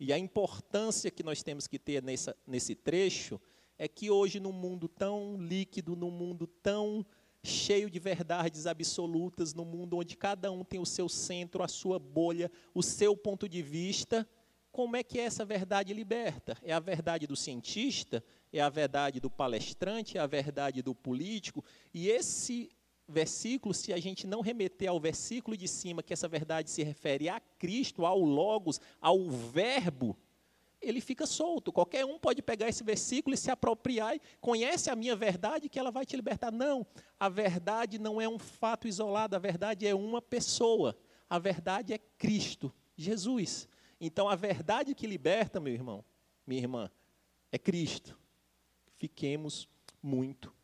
E 0.00 0.12
a 0.12 0.18
importância 0.18 1.08
que 1.08 1.22
nós 1.22 1.40
temos 1.40 1.68
que 1.68 1.78
ter 1.78 2.02
nessa, 2.02 2.36
nesse 2.44 2.74
trecho 2.74 3.40
é 3.78 3.86
que 3.86 4.10
hoje, 4.10 4.40
num 4.40 4.52
mundo 4.52 4.88
tão 4.88 5.36
líquido, 5.40 5.94
num 5.94 6.10
mundo 6.10 6.48
tão 6.48 7.06
cheio 7.44 7.88
de 7.88 8.00
verdades 8.00 8.66
absolutas, 8.66 9.54
num 9.54 9.64
mundo 9.64 9.98
onde 9.98 10.16
cada 10.16 10.50
um 10.50 10.64
tem 10.64 10.80
o 10.80 10.86
seu 10.86 11.08
centro, 11.08 11.62
a 11.62 11.68
sua 11.68 11.96
bolha, 11.96 12.50
o 12.74 12.82
seu 12.82 13.16
ponto 13.16 13.48
de 13.48 13.62
vista, 13.62 14.28
como 14.74 14.96
é 14.96 15.04
que 15.04 15.20
é 15.20 15.22
essa 15.22 15.44
verdade 15.44 15.94
liberta? 15.94 16.58
É 16.60 16.72
a 16.72 16.80
verdade 16.80 17.28
do 17.28 17.36
cientista? 17.36 18.24
É 18.52 18.60
a 18.60 18.68
verdade 18.68 19.20
do 19.20 19.30
palestrante? 19.30 20.18
É 20.18 20.20
a 20.20 20.26
verdade 20.26 20.82
do 20.82 20.92
político? 20.92 21.64
E 21.94 22.08
esse 22.08 22.68
versículo, 23.06 23.72
se 23.72 23.92
a 23.92 24.00
gente 24.00 24.26
não 24.26 24.40
remeter 24.40 24.90
ao 24.90 24.98
versículo 24.98 25.56
de 25.56 25.68
cima, 25.68 26.02
que 26.02 26.12
essa 26.12 26.26
verdade 26.26 26.72
se 26.72 26.82
refere 26.82 27.28
a 27.28 27.38
Cristo, 27.56 28.04
ao 28.04 28.18
Logos, 28.18 28.80
ao 29.00 29.30
Verbo, 29.30 30.18
ele 30.82 31.00
fica 31.00 31.24
solto. 31.24 31.72
Qualquer 31.72 32.04
um 32.04 32.18
pode 32.18 32.42
pegar 32.42 32.68
esse 32.68 32.82
versículo 32.82 33.32
e 33.32 33.38
se 33.38 33.52
apropriar 33.52 34.16
e 34.16 34.20
conhece 34.40 34.90
a 34.90 34.96
minha 34.96 35.14
verdade 35.14 35.68
que 35.68 35.78
ela 35.78 35.92
vai 35.92 36.04
te 36.04 36.16
libertar. 36.16 36.50
Não, 36.50 36.84
a 37.20 37.28
verdade 37.28 37.96
não 37.96 38.20
é 38.20 38.28
um 38.28 38.40
fato 38.40 38.88
isolado, 38.88 39.36
a 39.36 39.38
verdade 39.38 39.86
é 39.86 39.94
uma 39.94 40.20
pessoa. 40.20 40.98
A 41.30 41.38
verdade 41.38 41.92
é 41.92 41.98
Cristo, 42.18 42.74
Jesus. 42.96 43.68
Então 44.06 44.28
a 44.28 44.36
verdade 44.36 44.94
que 44.94 45.06
liberta, 45.06 45.58
meu 45.58 45.72
irmão, 45.72 46.04
minha 46.46 46.60
irmã, 46.60 46.90
é 47.50 47.58
Cristo. 47.58 48.18
Fiquemos 48.98 49.66
muito, 50.02 50.54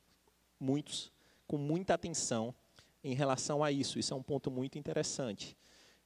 muitos, 0.59 1.11
com 1.47 1.57
muita 1.57 1.95
atenção 1.95 2.55
em 3.03 3.15
relação 3.15 3.65
a 3.65 3.73
isso. 3.73 3.99
Isso 3.99 4.13
é 4.13 4.17
um 4.17 4.23
ponto 4.23 4.51
muito 4.51 4.79
interessante. 4.79 5.57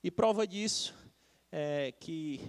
E 0.00 0.12
prova 0.12 0.46
disso 0.46 0.94
é 1.50 1.92
que 1.98 2.40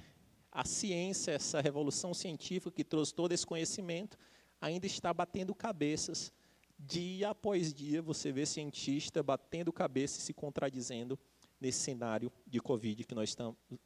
a 0.52 0.64
ciência, 0.64 1.32
essa 1.32 1.60
revolução 1.62 2.14
científica 2.14 2.70
que 2.70 2.84
trouxe 2.84 3.12
todo 3.12 3.32
esse 3.32 3.46
conhecimento, 3.46 4.20
ainda 4.62 4.86
está 4.86 5.12
batendo 5.12 5.56
cabeças. 5.56 6.32
Dia 6.78 7.32
após 7.32 7.74
dia, 7.74 8.04
você 8.04 8.32
vê 8.32 8.46
cientista 8.46 9.24
batendo 9.24 9.74
cabeça 9.74 10.20
e 10.20 10.22
se 10.22 10.32
contradizendo 10.32 11.18
nesse 11.60 11.80
cenário 11.80 12.32
de 12.46 12.60
Covid 12.60 13.04
que 13.04 13.16
nós 13.16 13.36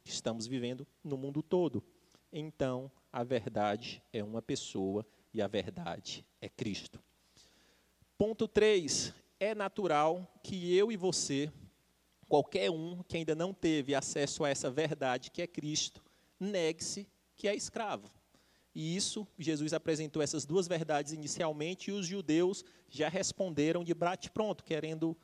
estamos 0.04 0.46
vivendo 0.46 0.86
no 1.02 1.16
mundo 1.16 1.42
todo. 1.42 1.82
Então, 2.32 2.90
a 3.12 3.24
verdade 3.24 4.02
é 4.12 4.22
uma 4.22 4.42
pessoa 4.42 5.06
e 5.32 5.42
a 5.42 5.46
verdade 5.46 6.24
é 6.40 6.48
Cristo. 6.48 7.00
Ponto 8.16 8.46
3. 8.46 9.14
É 9.38 9.54
natural 9.54 10.30
que 10.42 10.76
eu 10.76 10.92
e 10.92 10.96
você, 10.96 11.50
qualquer 12.28 12.70
um 12.70 13.02
que 13.02 13.16
ainda 13.16 13.34
não 13.34 13.54
teve 13.54 13.94
acesso 13.94 14.44
a 14.44 14.50
essa 14.50 14.70
verdade 14.70 15.30
que 15.30 15.40
é 15.40 15.46
Cristo, 15.46 16.02
negue-se 16.38 17.08
que 17.36 17.48
é 17.48 17.54
escravo. 17.54 18.10
E 18.74 18.94
isso, 18.94 19.26
Jesus 19.38 19.72
apresentou 19.72 20.22
essas 20.22 20.44
duas 20.44 20.68
verdades 20.68 21.12
inicialmente, 21.12 21.90
e 21.90 21.92
os 21.92 22.06
judeus 22.06 22.64
já 22.88 23.08
responderam 23.08 23.82
de 23.82 23.94
bate-pronto, 23.94 24.62
querendo 24.62 25.16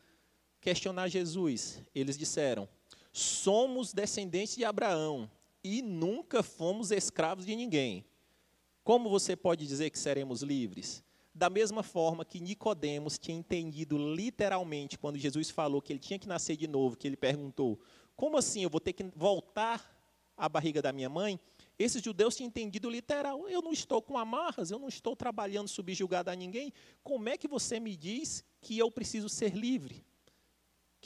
questionar 0.66 1.06
Jesus. 1.06 1.80
Eles 1.94 2.18
disseram: 2.18 2.68
Somos 3.12 3.92
descendentes 3.92 4.56
de 4.56 4.64
Abraão 4.64 5.30
e 5.62 5.80
nunca 5.80 6.42
fomos 6.42 6.90
escravos 6.90 7.46
de 7.46 7.54
ninguém. 7.54 8.04
Como 8.82 9.08
você 9.08 9.37
pode 9.37 9.64
dizer 9.64 9.90
que 9.90 9.99
seremos 9.99 10.42
livres? 10.42 11.04
Da 11.32 11.49
mesma 11.49 11.85
forma 11.85 12.25
que 12.25 12.40
Nicodemos 12.40 13.16
tinha 13.16 13.38
entendido 13.38 13.96
literalmente 13.96 14.99
quando 14.99 15.18
Jesus 15.18 15.50
falou 15.50 15.80
que 15.80 15.92
ele 15.92 16.00
tinha 16.00 16.18
que 16.18 16.26
nascer 16.26 16.56
de 16.56 16.66
novo, 16.66 16.96
que 16.96 17.06
ele 17.06 17.16
perguntou: 17.16 17.78
Como 18.16 18.37
assim 18.37 18.64
eu 18.64 18.70
vou 18.70 18.80
ter 18.80 18.92
que 18.92 19.04
voltar 19.14 19.94
a 20.37 20.49
barriga 20.49 20.82
da 20.82 20.92
minha 20.92 21.08
mãe, 21.08 21.38
esses 21.78 22.02
judeus 22.02 22.35
tinham 22.35 22.49
entendido 22.49 22.90
literal. 22.90 23.49
Eu 23.49 23.62
não 23.62 23.73
estou 23.73 24.02
com 24.02 24.18
amarras, 24.18 24.73
eu 24.73 24.80
não 24.80 24.88
estou 24.88 25.14
trabalhando 25.14 25.68
subjugado 25.68 26.28
a 26.28 26.35
ninguém. 26.35 26.73
Como 27.04 27.28
é 27.28 27.37
que 27.37 27.46
você 27.46 27.78
me 27.78 27.96
diz 27.96 28.44
que 28.61 28.76
eu 28.76 28.90
preciso 28.90 29.28
ser 29.28 29.54
livre? 29.54 30.04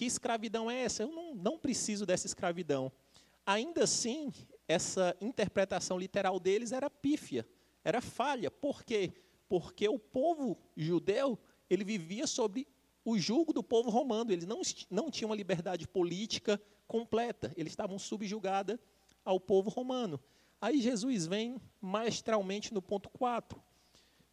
Que 0.00 0.06
escravidão 0.06 0.70
é 0.70 0.80
essa? 0.80 1.02
Eu 1.02 1.12
não, 1.12 1.34
não 1.34 1.58
preciso 1.58 2.06
dessa 2.06 2.26
escravidão. 2.26 2.90
Ainda 3.44 3.84
assim, 3.84 4.32
essa 4.66 5.14
interpretação 5.20 5.98
literal 5.98 6.40
deles 6.40 6.72
era 6.72 6.88
pífia, 6.88 7.46
era 7.84 8.00
falha. 8.00 8.50
Por 8.50 8.82
quê? 8.82 9.12
Porque 9.46 9.86
o 9.90 9.98
povo 9.98 10.56
judeu, 10.74 11.38
ele 11.68 11.84
vivia 11.84 12.26
sobre 12.26 12.66
o 13.04 13.18
julgo 13.18 13.52
do 13.52 13.62
povo 13.62 13.90
romano. 13.90 14.32
Eles 14.32 14.46
não, 14.46 14.62
não 14.88 15.10
tinham 15.10 15.28
uma 15.28 15.36
liberdade 15.36 15.86
política 15.86 16.58
completa. 16.88 17.52
Eles 17.54 17.72
estavam 17.72 17.98
subjugados 17.98 18.78
ao 19.22 19.38
povo 19.38 19.68
romano. 19.68 20.18
Aí 20.58 20.80
Jesus 20.80 21.26
vem 21.26 21.60
maestralmente 21.78 22.72
no 22.72 22.80
ponto 22.80 23.10
4, 23.10 23.62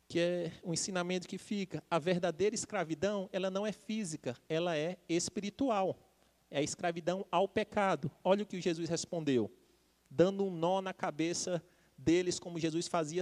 que 0.07 0.19
é 0.19 0.51
o 0.63 0.73
ensinamento 0.73 1.27
que 1.27 1.37
fica: 1.37 1.83
a 1.89 1.99
verdadeira 1.99 2.55
escravidão, 2.55 3.29
ela 3.31 3.49
não 3.49 3.65
é 3.65 3.71
física, 3.71 4.35
ela 4.47 4.75
é 4.75 4.97
espiritual. 5.07 5.97
É 6.49 6.59
a 6.59 6.63
escravidão 6.63 7.25
ao 7.29 7.47
pecado. 7.47 8.09
Olha 8.23 8.43
o 8.43 8.45
que 8.45 8.61
Jesus 8.61 8.87
respondeu, 8.87 9.51
dando 10.09 10.45
um 10.45 10.51
nó 10.51 10.81
na 10.81 10.93
cabeça 10.93 11.61
deles, 11.97 12.39
como 12.39 12.57
Jesus 12.57 12.87
fazia 12.87 13.21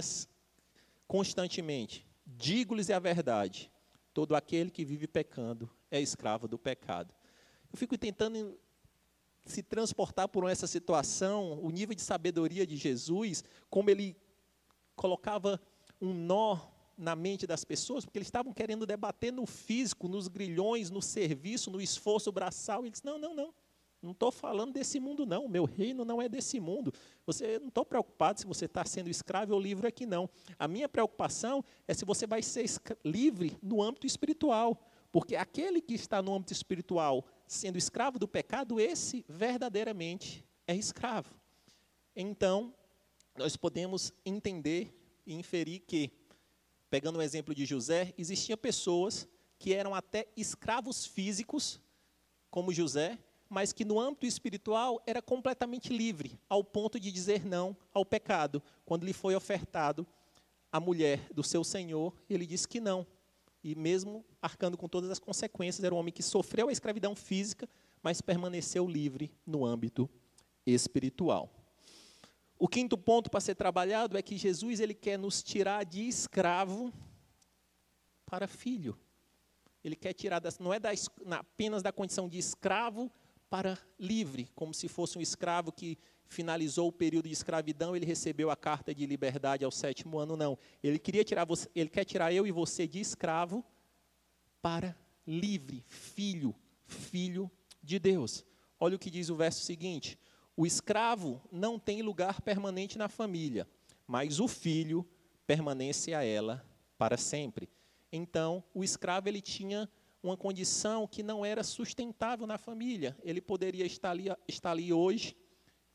constantemente. 1.08 2.06
Digo-lhes 2.24 2.88
a 2.88 3.00
verdade: 3.00 3.70
todo 4.14 4.36
aquele 4.36 4.70
que 4.70 4.84
vive 4.84 5.08
pecando 5.08 5.68
é 5.90 6.00
escravo 6.00 6.46
do 6.46 6.56
pecado. 6.56 7.12
Eu 7.72 7.76
fico 7.76 7.98
tentando 7.98 8.58
se 9.44 9.62
transportar 9.62 10.28
por 10.28 10.48
essa 10.48 10.66
situação, 10.66 11.58
o 11.62 11.70
nível 11.70 11.94
de 11.94 12.02
sabedoria 12.02 12.66
de 12.66 12.76
Jesus, 12.76 13.44
como 13.68 13.90
ele 13.90 14.16
colocava 14.94 15.60
um 16.00 16.12
nó 16.12 16.75
na 16.96 17.14
mente 17.14 17.46
das 17.46 17.64
pessoas, 17.64 18.04
porque 18.04 18.18
eles 18.18 18.28
estavam 18.28 18.52
querendo 18.52 18.86
debater 18.86 19.32
no 19.32 19.44
físico, 19.46 20.08
nos 20.08 20.28
grilhões, 20.28 20.90
no 20.90 21.02
serviço, 21.02 21.70
no 21.70 21.80
esforço 21.80 22.32
braçal. 22.32 22.82
E 22.82 22.84
ele 22.84 22.90
disse: 22.90 23.04
Não, 23.04 23.18
não, 23.18 23.34
não. 23.34 23.54
Não 24.02 24.12
estou 24.12 24.30
falando 24.30 24.72
desse 24.72 25.00
mundo, 25.00 25.26
não. 25.26 25.48
Meu 25.48 25.64
reino 25.64 26.04
não 26.04 26.20
é 26.22 26.28
desse 26.28 26.60
mundo. 26.60 26.92
Você 27.26 27.58
não 27.58 27.68
estou 27.68 27.84
preocupado 27.84 28.38
se 28.38 28.46
você 28.46 28.66
está 28.66 28.84
sendo 28.84 29.08
escravo 29.08 29.52
ou 29.52 29.60
livre 29.60 29.86
aqui, 29.86 30.06
não. 30.06 30.30
A 30.58 30.68
minha 30.68 30.88
preocupação 30.88 31.64
é 31.88 31.94
se 31.94 32.04
você 32.04 32.26
vai 32.26 32.42
ser 32.42 32.66
livre 33.04 33.56
no 33.62 33.82
âmbito 33.82 34.06
espiritual. 34.06 34.80
Porque 35.10 35.34
aquele 35.34 35.80
que 35.80 35.94
está 35.94 36.20
no 36.22 36.34
âmbito 36.34 36.52
espiritual 36.52 37.24
sendo 37.46 37.78
escravo 37.78 38.18
do 38.18 38.28
pecado, 38.28 38.78
esse 38.78 39.24
verdadeiramente 39.28 40.44
é 40.66 40.76
escravo. 40.76 41.34
Então, 42.14 42.74
nós 43.36 43.56
podemos 43.56 44.12
entender 44.24 44.94
e 45.26 45.34
inferir 45.34 45.80
que, 45.80 46.12
pegando 46.90 47.18
o 47.18 47.22
exemplo 47.22 47.54
de 47.54 47.64
José, 47.64 48.14
existiam 48.16 48.56
pessoas 48.56 49.28
que 49.58 49.72
eram 49.72 49.94
até 49.94 50.26
escravos 50.36 51.06
físicos, 51.06 51.80
como 52.50 52.72
José, 52.72 53.18
mas 53.48 53.72
que 53.72 53.84
no 53.84 54.00
âmbito 54.00 54.26
espiritual 54.26 55.02
era 55.06 55.22
completamente 55.22 55.96
livre, 55.96 56.38
ao 56.48 56.64
ponto 56.64 56.98
de 56.98 57.12
dizer 57.12 57.44
não 57.44 57.76
ao 57.92 58.04
pecado, 58.04 58.62
quando 58.84 59.04
lhe 59.04 59.12
foi 59.12 59.34
ofertado 59.34 60.06
a 60.70 60.80
mulher 60.80 61.32
do 61.32 61.42
seu 61.42 61.64
senhor, 61.64 62.14
ele 62.28 62.44
disse 62.46 62.68
que 62.68 62.80
não. 62.80 63.06
E 63.62 63.74
mesmo 63.74 64.24
arcando 64.40 64.76
com 64.76 64.88
todas 64.88 65.10
as 65.10 65.18
consequências, 65.18 65.82
era 65.82 65.94
um 65.94 65.98
homem 65.98 66.12
que 66.12 66.22
sofreu 66.22 66.68
a 66.68 66.72
escravidão 66.72 67.14
física, 67.16 67.68
mas 68.02 68.20
permaneceu 68.20 68.86
livre 68.86 69.32
no 69.46 69.64
âmbito 69.64 70.08
espiritual. 70.66 71.50
O 72.58 72.66
quinto 72.66 72.96
ponto 72.96 73.30
para 73.30 73.40
ser 73.40 73.54
trabalhado 73.54 74.16
é 74.16 74.22
que 74.22 74.36
Jesus 74.36 74.80
ele 74.80 74.94
quer 74.94 75.18
nos 75.18 75.42
tirar 75.42 75.84
de 75.84 76.08
escravo 76.08 76.92
para 78.24 78.46
filho. 78.46 78.98
Ele 79.84 79.94
quer 79.94 80.14
tirar, 80.14 80.40
das, 80.40 80.58
não 80.58 80.72
é 80.72 80.80
da, 80.80 80.90
apenas 81.30 81.82
da 81.82 81.92
condição 81.92 82.28
de 82.28 82.38
escravo 82.38 83.10
para 83.48 83.78
livre, 83.98 84.48
como 84.54 84.74
se 84.74 84.88
fosse 84.88 85.16
um 85.16 85.20
escravo 85.20 85.70
que 85.70 85.98
finalizou 86.28 86.88
o 86.88 86.92
período 86.92 87.28
de 87.28 87.32
escravidão, 87.32 87.94
ele 87.94 88.04
recebeu 88.04 88.50
a 88.50 88.56
carta 88.56 88.94
de 88.94 89.06
liberdade 89.06 89.64
ao 89.64 89.70
sétimo 89.70 90.18
ano, 90.18 90.36
não. 90.36 90.58
Ele 90.82 90.98
queria 90.98 91.22
tirar 91.22 91.44
você, 91.44 91.68
ele 91.74 91.88
quer 91.88 92.04
tirar 92.04 92.32
eu 92.32 92.46
e 92.46 92.50
você 92.50 92.86
de 92.88 92.98
escravo 92.98 93.64
para 94.60 94.96
livre, 95.26 95.84
filho, 95.88 96.54
filho 96.84 97.50
de 97.82 97.98
Deus. 97.98 98.44
Olha 98.78 98.96
o 98.96 98.98
que 98.98 99.10
diz 99.10 99.30
o 99.30 99.36
verso 99.36 99.60
seguinte: 99.60 100.18
o 100.56 100.66
escravo 100.66 101.42
não 101.52 101.78
tem 101.78 102.00
lugar 102.00 102.40
permanente 102.40 102.96
na 102.96 103.08
família, 103.08 103.68
mas 104.06 104.40
o 104.40 104.48
filho 104.48 105.06
permanece 105.46 106.14
a 106.14 106.24
ela 106.24 106.64
para 106.96 107.18
sempre. 107.18 107.68
Então, 108.10 108.64
o 108.72 108.82
escravo 108.82 109.28
ele 109.28 109.42
tinha 109.42 109.88
uma 110.22 110.36
condição 110.36 111.06
que 111.06 111.22
não 111.22 111.44
era 111.44 111.62
sustentável 111.62 112.46
na 112.46 112.56
família. 112.56 113.16
Ele 113.22 113.40
poderia 113.40 113.84
estar 113.84 114.10
ali, 114.10 114.26
estar 114.48 114.70
ali 114.70 114.92
hoje 114.92 115.36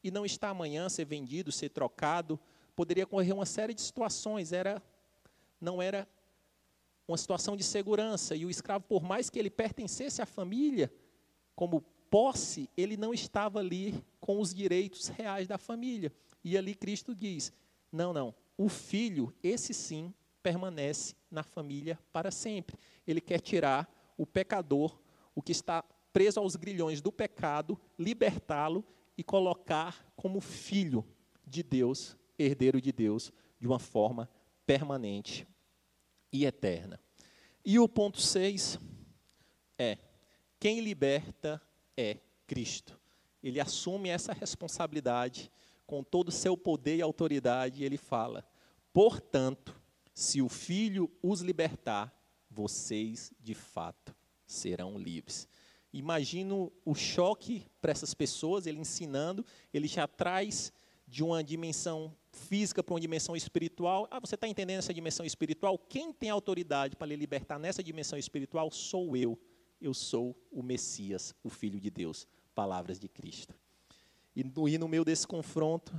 e 0.03 0.11
não 0.11 0.25
estar 0.25 0.49
amanhã, 0.49 0.87
ser 0.87 1.05
vendido, 1.05 1.51
ser 1.51 1.69
trocado. 1.69 2.39
Poderia 2.75 3.03
ocorrer 3.03 3.33
uma 3.33 3.45
série 3.45 3.73
de 3.73 3.81
situações. 3.81 4.53
Era, 4.53 4.81
não 5.59 5.81
era 5.81 6.07
uma 7.07 7.17
situação 7.17 7.57
de 7.57 7.63
segurança. 7.63 8.35
E 8.35 8.45
o 8.45 8.49
escravo, 8.49 8.85
por 8.85 9.01
mais 9.01 9.29
que 9.29 9.39
ele 9.39 9.49
pertencesse 9.49 10.21
à 10.21 10.25
família, 10.25 10.93
como 11.55 11.81
posse, 12.09 12.69
ele 12.77 12.95
não 12.95 13.13
estava 13.13 13.59
ali 13.59 14.03
com 14.21 14.39
os 14.39 14.53
direitos 14.53 15.07
reais 15.09 15.47
da 15.47 15.57
família. 15.57 16.13
E 16.43 16.57
ali 16.57 16.73
Cristo 16.73 17.13
diz: 17.13 17.51
não, 17.91 18.13
não, 18.13 18.33
o 18.57 18.69
filho, 18.69 19.33
esse 19.43 19.73
sim, 19.73 20.13
permanece 20.41 21.15
na 21.29 21.43
família 21.43 21.99
para 22.13 22.31
sempre. 22.31 22.77
Ele 23.05 23.19
quer 23.19 23.41
tirar 23.41 23.91
o 24.17 24.25
pecador, 24.25 24.97
o 25.35 25.41
que 25.41 25.51
está 25.51 25.83
preso 26.13 26.39
aos 26.39 26.55
grilhões 26.55 27.01
do 27.01 27.11
pecado, 27.11 27.79
libertá-lo 27.97 28.85
e 29.17 29.23
colocar 29.23 30.05
como 30.15 30.39
filho 30.39 31.05
de 31.45 31.63
Deus, 31.63 32.15
herdeiro 32.37 32.79
de 32.79 32.91
Deus, 32.91 33.31
de 33.59 33.67
uma 33.67 33.79
forma 33.79 34.29
permanente 34.65 35.47
e 36.31 36.45
eterna. 36.45 36.99
E 37.65 37.79
o 37.79 37.89
ponto 37.89 38.21
6 38.21 38.79
é: 39.77 39.97
quem 40.59 40.79
liberta 40.81 41.61
é 41.97 42.19
Cristo. 42.45 43.00
Ele 43.43 43.59
assume 43.59 44.09
essa 44.09 44.33
responsabilidade 44.33 45.51
com 45.85 46.03
todo 46.03 46.29
o 46.29 46.31
seu 46.31 46.55
poder 46.55 46.97
e 46.97 47.01
autoridade, 47.01 47.81
e 47.81 47.85
ele 47.85 47.97
fala: 47.97 48.45
portanto, 48.93 49.75
se 50.13 50.41
o 50.41 50.49
Filho 50.49 51.11
os 51.21 51.41
libertar, 51.41 52.13
vocês 52.49 53.31
de 53.39 53.53
fato 53.53 54.15
serão 54.45 54.97
livres. 54.97 55.47
Imagino 55.93 56.71
o 56.85 56.95
choque 56.95 57.65
para 57.81 57.91
essas 57.91 58.13
pessoas, 58.13 58.65
ele 58.65 58.79
ensinando, 58.79 59.45
ele 59.73 59.87
já 59.87 60.07
traz 60.07 60.71
de 61.05 61.23
uma 61.23 61.43
dimensão 61.43 62.15
física 62.31 62.81
para 62.81 62.93
uma 62.93 63.01
dimensão 63.01 63.35
espiritual. 63.35 64.07
Ah, 64.09 64.19
você 64.19 64.35
está 64.35 64.47
entendendo 64.47 64.79
essa 64.79 64.93
dimensão 64.93 65.25
espiritual? 65.25 65.77
Quem 65.77 66.13
tem 66.13 66.29
autoridade 66.29 66.95
para 66.95 67.07
lhe 67.07 67.15
libertar 67.17 67.59
nessa 67.59 67.83
dimensão 67.83 68.17
espiritual 68.17 68.71
sou 68.71 69.17
eu. 69.17 69.37
Eu 69.81 69.93
sou 69.93 70.37
o 70.49 70.63
Messias, 70.63 71.35
o 71.43 71.49
Filho 71.49 71.79
de 71.79 71.89
Deus. 71.89 72.25
Palavras 72.53 72.99
de 72.99 73.07
Cristo. 73.07 73.55
E 74.35 74.43
no, 74.43 74.67
e 74.67 74.77
no 74.77 74.87
meio 74.87 75.03
desse 75.03 75.27
confronto, 75.27 75.93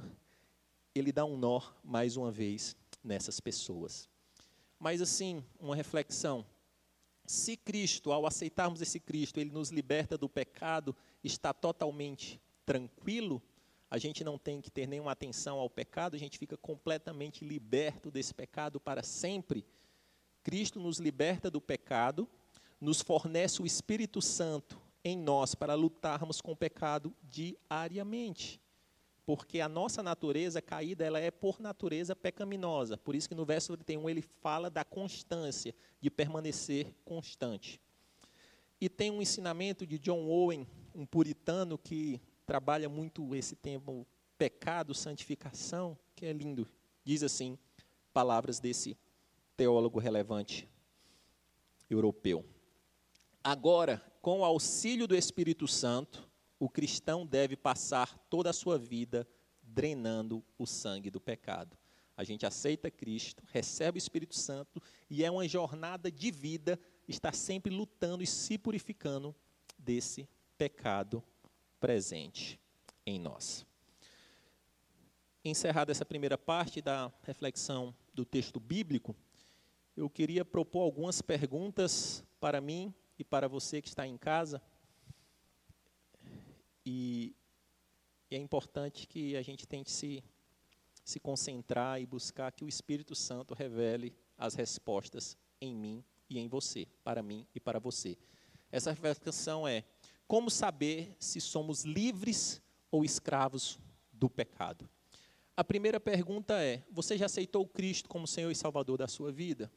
ele 0.94 1.12
dá 1.12 1.24
um 1.24 1.36
nó, 1.36 1.60
mais 1.82 2.16
uma 2.16 2.30
vez, 2.30 2.76
nessas 3.02 3.40
pessoas. 3.40 4.08
Mas, 4.78 5.00
assim, 5.00 5.44
uma 5.60 5.76
reflexão. 5.76 6.44
Se 7.24 7.56
Cristo, 7.56 8.12
ao 8.12 8.26
aceitarmos 8.26 8.80
esse 8.80 8.98
Cristo, 8.98 9.38
ele 9.38 9.50
nos 9.50 9.70
liberta 9.70 10.18
do 10.18 10.28
pecado, 10.28 10.94
está 11.22 11.52
totalmente 11.52 12.40
tranquilo, 12.66 13.42
a 13.90 13.98
gente 13.98 14.24
não 14.24 14.38
tem 14.38 14.60
que 14.60 14.70
ter 14.70 14.86
nenhuma 14.86 15.12
atenção 15.12 15.58
ao 15.58 15.68
pecado, 15.68 16.16
a 16.16 16.18
gente 16.18 16.38
fica 16.38 16.56
completamente 16.56 17.44
liberto 17.44 18.10
desse 18.10 18.32
pecado 18.34 18.80
para 18.80 19.02
sempre. 19.02 19.64
Cristo 20.42 20.80
nos 20.80 20.98
liberta 20.98 21.50
do 21.50 21.60
pecado, 21.60 22.28
nos 22.80 23.00
fornece 23.00 23.62
o 23.62 23.66
Espírito 23.66 24.20
Santo 24.20 24.80
em 25.04 25.16
nós 25.16 25.54
para 25.54 25.74
lutarmos 25.74 26.40
com 26.40 26.52
o 26.52 26.56
pecado 26.56 27.14
diariamente 27.22 28.62
porque 29.24 29.60
a 29.60 29.68
nossa 29.68 30.02
natureza 30.02 30.60
caída 30.60 31.04
ela 31.04 31.18
é 31.18 31.30
por 31.30 31.60
natureza 31.60 32.14
pecaminosa. 32.14 32.96
Por 32.98 33.14
isso 33.14 33.28
que 33.28 33.34
no 33.34 33.44
verso 33.44 33.76
31 33.76 34.10
ele 34.10 34.22
fala 34.22 34.68
da 34.68 34.84
constância, 34.84 35.74
de 36.00 36.10
permanecer 36.10 36.92
constante. 37.04 37.80
E 38.80 38.88
tem 38.88 39.10
um 39.10 39.22
ensinamento 39.22 39.86
de 39.86 39.98
John 39.98 40.28
Owen, 40.28 40.66
um 40.94 41.06
puritano 41.06 41.78
que 41.78 42.20
trabalha 42.44 42.88
muito 42.88 43.34
esse 43.34 43.54
tema 43.54 44.04
pecado, 44.36 44.92
santificação, 44.92 45.96
que 46.16 46.26
é 46.26 46.32
lindo. 46.32 46.68
Diz 47.04 47.22
assim, 47.22 47.56
palavras 48.12 48.58
desse 48.58 48.98
teólogo 49.56 50.00
relevante 50.00 50.68
europeu. 51.88 52.44
Agora, 53.44 54.02
com 54.22 54.38
o 54.38 54.44
auxílio 54.44 55.08
do 55.08 55.16
Espírito 55.16 55.66
Santo, 55.66 56.30
o 56.58 56.68
cristão 56.68 57.26
deve 57.26 57.56
passar 57.56 58.16
toda 58.30 58.50
a 58.50 58.52
sua 58.52 58.78
vida 58.78 59.26
drenando 59.60 60.44
o 60.56 60.64
sangue 60.64 61.10
do 61.10 61.20
pecado. 61.20 61.76
A 62.16 62.22
gente 62.22 62.46
aceita 62.46 62.88
Cristo, 62.88 63.42
recebe 63.48 63.96
o 63.96 63.98
Espírito 63.98 64.36
Santo 64.36 64.80
e 65.10 65.24
é 65.24 65.30
uma 65.30 65.46
jornada 65.48 66.08
de 66.08 66.30
vida 66.30 66.78
estar 67.08 67.34
sempre 67.34 67.74
lutando 67.74 68.22
e 68.22 68.26
se 68.26 68.56
purificando 68.56 69.34
desse 69.76 70.28
pecado 70.56 71.20
presente 71.80 72.60
em 73.04 73.18
nós. 73.18 73.66
Encerrada 75.44 75.90
essa 75.90 76.04
primeira 76.04 76.38
parte 76.38 76.80
da 76.80 77.12
reflexão 77.24 77.92
do 78.14 78.24
texto 78.24 78.60
bíblico, 78.60 79.16
eu 79.96 80.08
queria 80.08 80.44
propor 80.44 80.82
algumas 80.82 81.20
perguntas 81.20 82.22
para 82.38 82.60
mim 82.60 82.94
e 83.18 83.24
para 83.24 83.48
você 83.48 83.80
que 83.80 83.88
está 83.88 84.06
em 84.06 84.16
casa 84.16 84.62
e, 86.84 87.34
é 88.30 88.38
importante 88.38 89.06
que 89.06 89.36
a 89.36 89.42
gente 89.42 89.66
tente 89.66 89.90
se, 89.90 90.24
se 91.04 91.20
concentrar 91.20 92.00
e 92.00 92.06
buscar 92.06 92.50
que 92.52 92.64
o 92.64 92.68
Espírito 92.68 93.14
Santo 93.14 93.54
revele 93.54 94.16
as 94.38 94.54
respostas 94.54 95.36
em 95.60 95.74
mim 95.74 96.04
e 96.28 96.38
em 96.38 96.48
você, 96.48 96.86
para 97.04 97.22
mim 97.22 97.46
e 97.54 97.60
para 97.60 97.78
você. 97.78 98.16
Essa 98.70 98.90
reflexão 98.90 99.68
é: 99.68 99.84
como 100.26 100.50
saber 100.50 101.14
se 101.18 101.40
somos 101.40 101.84
livres 101.84 102.62
ou 102.90 103.04
escravos 103.04 103.78
do 104.12 104.30
pecado? 104.30 104.88
A 105.54 105.62
primeira 105.62 106.00
pergunta 106.00 106.54
é: 106.62 106.82
você 106.90 107.18
já 107.18 107.26
aceitou 107.26 107.66
Cristo 107.66 108.08
como 108.08 108.26
Senhor 108.26 108.50
e 108.50 108.54
Salvador 108.54 108.98
da 108.98 109.08
sua 109.08 109.30
vida? 109.30 109.70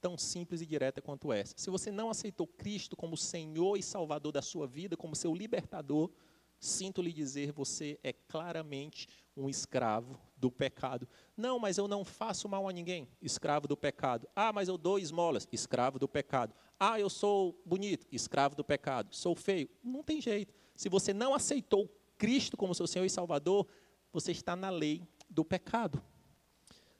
Tão 0.00 0.16
simples 0.16 0.60
e 0.60 0.66
direta 0.66 1.00
quanto 1.00 1.32
essa. 1.32 1.54
Se 1.56 1.70
você 1.70 1.90
não 1.90 2.10
aceitou 2.10 2.46
Cristo 2.46 2.96
como 2.96 3.16
Senhor 3.16 3.76
e 3.76 3.82
Salvador 3.82 4.32
da 4.32 4.42
sua 4.42 4.66
vida, 4.66 4.96
como 4.96 5.14
seu 5.14 5.34
libertador, 5.34 6.10
sinto 6.58 7.02
lhe 7.02 7.12
dizer, 7.12 7.52
você 7.52 7.98
é 8.02 8.12
claramente 8.12 9.08
um 9.36 9.48
escravo 9.48 10.18
do 10.36 10.50
pecado. 10.50 11.08
Não, 11.36 11.58
mas 11.58 11.78
eu 11.78 11.86
não 11.86 12.04
faço 12.04 12.48
mal 12.48 12.68
a 12.68 12.72
ninguém, 12.72 13.08
escravo 13.22 13.68
do 13.68 13.76
pecado. 13.76 14.28
Ah, 14.34 14.52
mas 14.52 14.68
eu 14.68 14.76
dou 14.76 14.98
esmolas, 14.98 15.48
escravo 15.52 15.98
do 15.98 16.08
pecado. 16.08 16.54
Ah, 16.78 16.98
eu 16.98 17.08
sou 17.08 17.60
bonito, 17.64 18.06
escravo 18.10 18.54
do 18.54 18.64
pecado. 18.64 19.14
Sou 19.14 19.34
feio, 19.34 19.68
não 19.82 20.02
tem 20.02 20.20
jeito. 20.20 20.52
Se 20.74 20.88
você 20.88 21.12
não 21.12 21.34
aceitou 21.34 21.88
Cristo 22.16 22.56
como 22.56 22.74
seu 22.74 22.86
Senhor 22.86 23.04
e 23.04 23.10
Salvador, 23.10 23.66
você 24.12 24.32
está 24.32 24.56
na 24.56 24.70
lei 24.70 25.02
do 25.28 25.44
pecado. 25.44 26.02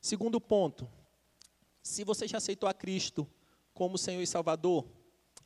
Segundo 0.01 0.41
ponto, 0.41 0.89
se 1.89 2.05
você 2.05 2.29
já 2.29 2.37
aceitou 2.37 2.69
a 2.69 2.75
Cristo 2.75 3.27
como 3.73 3.97
Senhor 3.97 4.21
e 4.21 4.27
Salvador, 4.27 4.87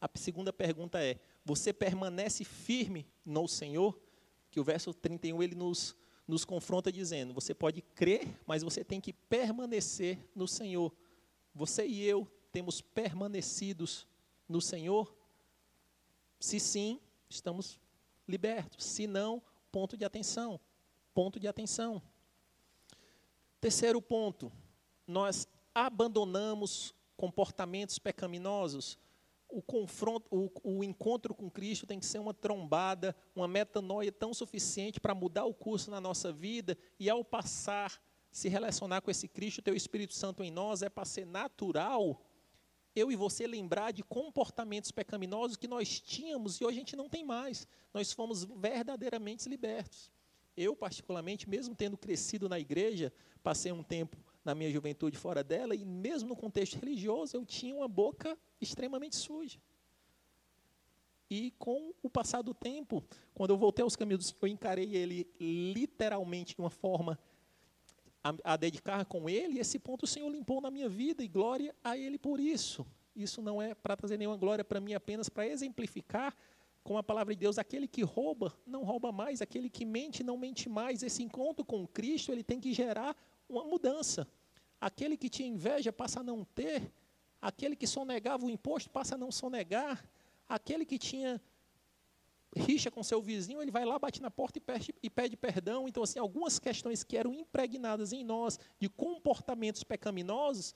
a 0.00 0.10
segunda 0.16 0.52
pergunta 0.52 1.00
é: 1.02 1.20
você 1.44 1.72
permanece 1.72 2.44
firme 2.44 3.06
no 3.24 3.46
Senhor? 3.46 3.98
Que 4.50 4.58
o 4.58 4.64
verso 4.64 4.92
31 4.92 5.40
ele 5.40 5.54
nos, 5.54 5.96
nos 6.26 6.44
confronta 6.44 6.90
dizendo: 6.90 7.32
você 7.32 7.54
pode 7.54 7.80
crer, 7.80 8.40
mas 8.44 8.64
você 8.64 8.82
tem 8.82 9.00
que 9.00 9.12
permanecer 9.12 10.18
no 10.34 10.48
Senhor. 10.48 10.92
Você 11.54 11.86
e 11.86 12.02
eu 12.02 12.26
temos 12.50 12.80
permanecidos 12.80 14.06
no 14.48 14.60
Senhor? 14.60 15.14
Se 16.40 16.58
sim, 16.58 17.00
estamos 17.30 17.78
libertos. 18.26 18.84
Se 18.84 19.06
não, 19.06 19.40
ponto 19.70 19.96
de 19.96 20.04
atenção. 20.04 20.58
Ponto 21.14 21.38
de 21.38 21.46
atenção. 21.46 22.02
Terceiro 23.60 24.02
ponto, 24.02 24.50
nós 25.06 25.46
abandonamos 25.74 26.94
comportamentos 27.16 27.98
pecaminosos. 27.98 28.98
O 29.48 29.60
confronto, 29.60 30.26
o, 30.30 30.50
o, 30.78 30.84
encontro 30.84 31.34
com 31.34 31.50
Cristo 31.50 31.86
tem 31.86 31.98
que 31.98 32.06
ser 32.06 32.18
uma 32.18 32.32
trombada, 32.32 33.14
uma 33.36 33.46
metanoia 33.46 34.10
tão 34.10 34.32
suficiente 34.32 34.98
para 34.98 35.14
mudar 35.14 35.44
o 35.44 35.52
curso 35.52 35.90
na 35.90 36.00
nossa 36.00 36.32
vida 36.32 36.76
e 36.98 37.10
ao 37.10 37.22
passar 37.24 38.00
se 38.30 38.48
relacionar 38.48 39.02
com 39.02 39.10
esse 39.10 39.28
Cristo, 39.28 39.60
ter 39.60 39.72
o 39.72 39.76
Espírito 39.76 40.14
Santo 40.14 40.42
em 40.42 40.50
nós, 40.50 40.80
é 40.80 40.88
para 40.88 41.04
ser 41.04 41.26
natural 41.26 42.22
eu 42.94 43.10
e 43.10 43.16
você 43.16 43.46
lembrar 43.46 43.90
de 43.90 44.02
comportamentos 44.02 44.90
pecaminosos 44.90 45.56
que 45.56 45.66
nós 45.66 45.98
tínhamos 46.00 46.60
e 46.60 46.64
hoje 46.64 46.76
a 46.76 46.80
gente 46.80 46.96
não 46.96 47.08
tem 47.08 47.24
mais. 47.24 47.66
Nós 47.92 48.12
fomos 48.12 48.44
verdadeiramente 48.44 49.48
libertos. 49.48 50.10
Eu, 50.54 50.76
particularmente, 50.76 51.48
mesmo 51.48 51.74
tendo 51.74 51.96
crescido 51.96 52.48
na 52.48 52.58
igreja, 52.58 53.10
passei 53.42 53.72
um 53.72 53.82
tempo 53.82 54.16
na 54.44 54.54
minha 54.54 54.70
juventude 54.70 55.16
fora 55.16 55.44
dela, 55.44 55.74
e 55.74 55.84
mesmo 55.84 56.28
no 56.28 56.36
contexto 56.36 56.78
religioso, 56.78 57.36
eu 57.36 57.44
tinha 57.44 57.74
uma 57.74 57.88
boca 57.88 58.36
extremamente 58.60 59.16
suja. 59.16 59.60
E 61.30 61.52
com 61.58 61.94
o 62.02 62.10
passar 62.10 62.42
do 62.42 62.52
tempo, 62.52 63.02
quando 63.32 63.50
eu 63.50 63.56
voltei 63.56 63.82
aos 63.82 63.96
caminhos 63.96 64.34
eu 64.40 64.48
encarei 64.48 64.94
ele 64.94 65.26
literalmente 65.40 66.54
de 66.54 66.60
uma 66.60 66.68
forma 66.68 67.18
a, 68.22 68.34
a 68.52 68.56
dedicar 68.56 69.04
com 69.06 69.28
ele, 69.28 69.54
e 69.54 69.58
esse 69.58 69.78
ponto 69.78 70.02
o 70.02 70.06
Senhor 70.06 70.28
limpou 70.28 70.60
na 70.60 70.70
minha 70.70 70.88
vida, 70.88 71.24
e 71.24 71.28
glória 71.28 71.74
a 71.82 71.96
ele 71.96 72.18
por 72.18 72.38
isso. 72.38 72.86
Isso 73.14 73.40
não 73.40 73.62
é 73.62 73.74
para 73.74 73.96
trazer 73.96 74.16
nenhuma 74.16 74.36
glória 74.36 74.64
para 74.64 74.80
mim, 74.80 74.94
apenas 74.94 75.28
para 75.28 75.46
exemplificar 75.46 76.36
com 76.82 76.98
a 76.98 77.02
palavra 77.02 77.32
de 77.34 77.40
Deus, 77.40 77.58
aquele 77.58 77.86
que 77.86 78.02
rouba, 78.02 78.52
não 78.66 78.82
rouba 78.82 79.12
mais, 79.12 79.40
aquele 79.40 79.70
que 79.70 79.84
mente, 79.84 80.24
não 80.24 80.36
mente 80.36 80.68
mais. 80.68 81.02
Esse 81.02 81.22
encontro 81.22 81.64
com 81.64 81.86
Cristo, 81.86 82.32
ele 82.32 82.42
tem 82.42 82.58
que 82.58 82.72
gerar 82.72 83.16
uma 83.52 83.64
mudança. 83.64 84.26
Aquele 84.80 85.16
que 85.16 85.28
tinha 85.28 85.48
inveja 85.48 85.92
passa 85.92 86.20
a 86.20 86.22
não 86.22 86.44
ter, 86.44 86.92
aquele 87.40 87.76
que 87.76 87.86
sonegava 87.86 88.44
o 88.46 88.50
imposto 88.50 88.90
passa 88.90 89.14
a 89.14 89.18
não 89.18 89.30
sonegar, 89.30 90.04
aquele 90.48 90.84
que 90.84 90.98
tinha 90.98 91.40
rixa 92.54 92.90
com 92.90 93.02
seu 93.02 93.22
vizinho, 93.22 93.62
ele 93.62 93.70
vai 93.70 93.84
lá, 93.84 93.98
bate 93.98 94.20
na 94.20 94.30
porta 94.30 94.60
e 95.02 95.10
pede, 95.10 95.36
perdão. 95.36 95.88
Então, 95.88 96.02
assim, 96.02 96.18
algumas 96.18 96.58
questões 96.58 97.02
que 97.02 97.16
eram 97.16 97.32
impregnadas 97.32 98.12
em 98.12 98.22
nós 98.24 98.58
de 98.78 98.88
comportamentos 98.88 99.82
pecaminosos, 99.82 100.74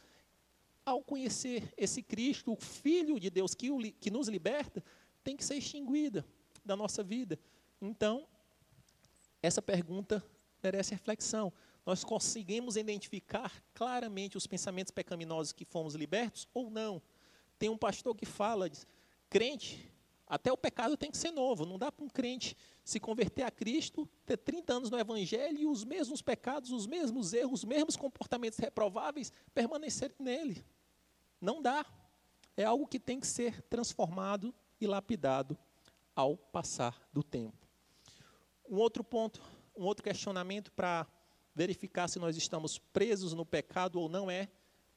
ao 0.85 1.03
conhecer 1.03 1.75
esse 1.77 2.01
Cristo, 2.03 2.53
o 2.53 2.57
Filho 2.57 3.19
de 3.19 3.29
Deus 3.29 3.55
que, 3.55 3.71
o, 3.71 3.79
que 3.79 4.11
nos 4.11 4.29
liberta, 4.29 4.83
tem 5.25 5.37
que 5.37 5.45
ser 5.45 5.57
extinguida 5.57 6.25
da 6.65 6.77
nossa 6.77 7.03
vida. 7.03 7.39
Então, 7.83 8.27
essa 9.43 9.61
pergunta 9.61 10.25
merece 10.63 10.95
reflexão. 10.95 11.53
Nós 11.87 12.03
conseguimos 12.03 12.77
identificar 12.77 13.63
claramente 13.73 14.37
os 14.37 14.45
pensamentos 14.45 14.91
pecaminosos 14.91 15.53
que 15.53 15.65
fomos 15.65 15.95
libertos 15.95 16.49
ou 16.53 16.69
não? 16.69 17.01
Tem 17.61 17.69
um 17.69 17.79
pastor 17.79 18.17
que 18.17 18.27
fala, 18.27 18.69
diz, 18.69 18.85
crente, 19.31 19.89
até 20.27 20.53
o 20.53 20.57
pecado 20.57 20.97
tem 20.97 21.13
que 21.13 21.17
ser 21.17 21.31
novo. 21.31 21.65
Não 21.65 21.79
dá 21.79 21.93
para 21.93 22.05
um 22.05 22.09
crente 22.09 22.57
se 22.85 22.99
converter 22.99 23.45
a 23.45 23.51
Cristo, 23.53 24.09
ter 24.25 24.37
30 24.37 24.73
anos 24.73 24.91
no 24.91 24.99
Evangelho 24.99 25.59
e 25.59 25.67
os 25.67 25.85
mesmos 25.85 26.21
pecados, 26.21 26.73
os 26.73 26.89
mesmos 26.89 27.33
erros, 27.33 27.61
os 27.61 27.65
mesmos 27.65 27.97
comportamentos 27.97 28.59
reprováveis 28.59 29.33
permanecerem 29.55 30.17
nele. 30.19 30.67
Não 31.41 31.63
dá. 31.63 31.87
É 32.57 32.65
algo 32.65 32.89
que 32.89 32.99
tem 32.99 33.21
que 33.21 33.27
ser 33.29 33.63
transformado 33.63 34.53
e 34.81 34.89
lapidado 34.89 35.57
ao 36.17 36.37
passar 36.37 37.01
do 37.13 37.23
tempo. 37.23 37.65
Um 38.69 38.79
outro 38.79 39.05
ponto, 39.05 39.41
um 39.77 39.85
outro 39.85 40.03
questionamento 40.03 40.73
para 40.73 41.07
verificar 41.57 42.07
se 42.07 42.19
nós 42.19 42.37
estamos 42.37 42.79
presos 42.79 43.33
no 43.33 43.47
pecado 43.47 43.99
ou 43.99 44.11
não 44.11 44.31
é: 44.31 44.47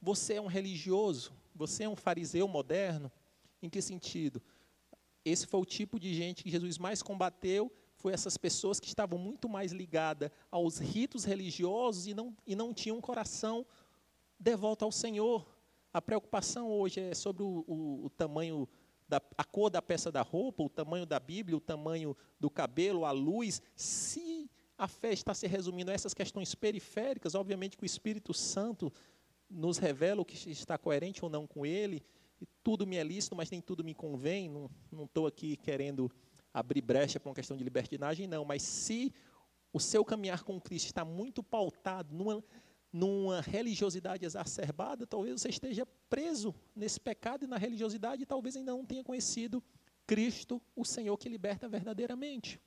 você 0.00 0.34
é 0.34 0.40
um 0.40 0.46
religioso? 0.46 1.32
Você 1.54 1.84
é 1.84 1.88
um 1.88 1.96
fariseu 1.96 2.46
moderno? 2.46 3.10
Em 3.62 3.70
que 3.70 3.80
sentido? 3.80 4.42
Esse 5.24 5.46
foi 5.46 5.60
o 5.60 5.64
tipo 5.64 5.98
de 5.98 6.14
gente 6.14 6.44
que 6.44 6.50
Jesus 6.50 6.78
mais 6.78 7.02
combateu, 7.02 7.72
foi 7.96 8.12
essas 8.12 8.36
pessoas 8.36 8.78
que 8.78 8.88
estavam 8.88 9.18
muito 9.18 9.48
mais 9.48 9.72
ligadas 9.72 10.30
aos 10.50 10.78
ritos 10.78 11.24
religiosos 11.24 12.06
e 12.06 12.14
não, 12.14 12.36
e 12.46 12.54
não 12.54 12.72
tinham 12.72 12.98
um 12.98 13.00
coração 13.00 13.66
devoto 14.38 14.84
ao 14.84 14.92
Senhor. 14.92 15.46
A 15.92 16.00
preocupação 16.00 16.70
hoje 16.70 17.00
é 17.00 17.14
sobre 17.14 17.42
o, 17.42 17.64
o, 17.66 18.06
o 18.06 18.10
tamanho 18.10 18.68
da, 19.08 19.20
a 19.36 19.44
cor 19.44 19.70
da 19.70 19.82
peça 19.82 20.10
da 20.10 20.22
roupa, 20.22 20.62
o 20.62 20.68
tamanho 20.68 21.04
da 21.04 21.18
Bíblia, 21.18 21.56
o 21.56 21.60
tamanho 21.60 22.16
do 22.38 22.48
cabelo, 22.48 23.04
a 23.04 23.10
luz, 23.10 23.60
se 23.74 24.50
a 24.80 24.88
fé 24.88 25.12
está 25.12 25.34
se 25.34 25.46
resumindo 25.46 25.90
a 25.90 25.94
essas 25.94 26.14
questões 26.14 26.54
periféricas, 26.54 27.34
obviamente 27.34 27.76
que 27.76 27.84
o 27.84 27.86
Espírito 27.86 28.32
Santo 28.32 28.90
nos 29.48 29.76
revela 29.76 30.22
o 30.22 30.24
que 30.24 30.50
está 30.50 30.78
coerente 30.78 31.22
ou 31.22 31.30
não 31.30 31.46
com 31.46 31.66
ele, 31.66 32.02
e 32.40 32.46
tudo 32.64 32.86
me 32.86 32.96
é 32.96 33.04
lícito, 33.04 33.36
mas 33.36 33.50
nem 33.50 33.60
tudo 33.60 33.84
me 33.84 33.94
convém, 33.94 34.48
não 34.48 35.04
estou 35.04 35.26
aqui 35.26 35.54
querendo 35.58 36.10
abrir 36.52 36.80
brecha 36.80 37.20
para 37.20 37.28
uma 37.28 37.34
questão 37.34 37.58
de 37.58 37.62
libertinagem, 37.62 38.26
não, 38.26 38.42
mas 38.42 38.62
se 38.62 39.12
o 39.70 39.78
seu 39.78 40.02
caminhar 40.02 40.42
com 40.44 40.58
Cristo 40.58 40.86
está 40.86 41.04
muito 41.04 41.42
pautado 41.42 42.14
numa 42.14 42.42
numa 42.92 43.40
religiosidade 43.40 44.24
exacerbada, 44.24 45.06
talvez 45.06 45.40
você 45.40 45.48
esteja 45.48 45.86
preso 46.08 46.52
nesse 46.74 46.98
pecado 46.98 47.44
e 47.44 47.46
na 47.46 47.56
religiosidade 47.56 48.24
e 48.24 48.26
talvez 48.26 48.56
ainda 48.56 48.72
não 48.72 48.84
tenha 48.84 49.04
conhecido 49.04 49.62
Cristo, 50.08 50.60
o 50.74 50.84
Senhor 50.84 51.16
que 51.16 51.28
liberta 51.28 51.68
verdadeiramente. 51.68 52.60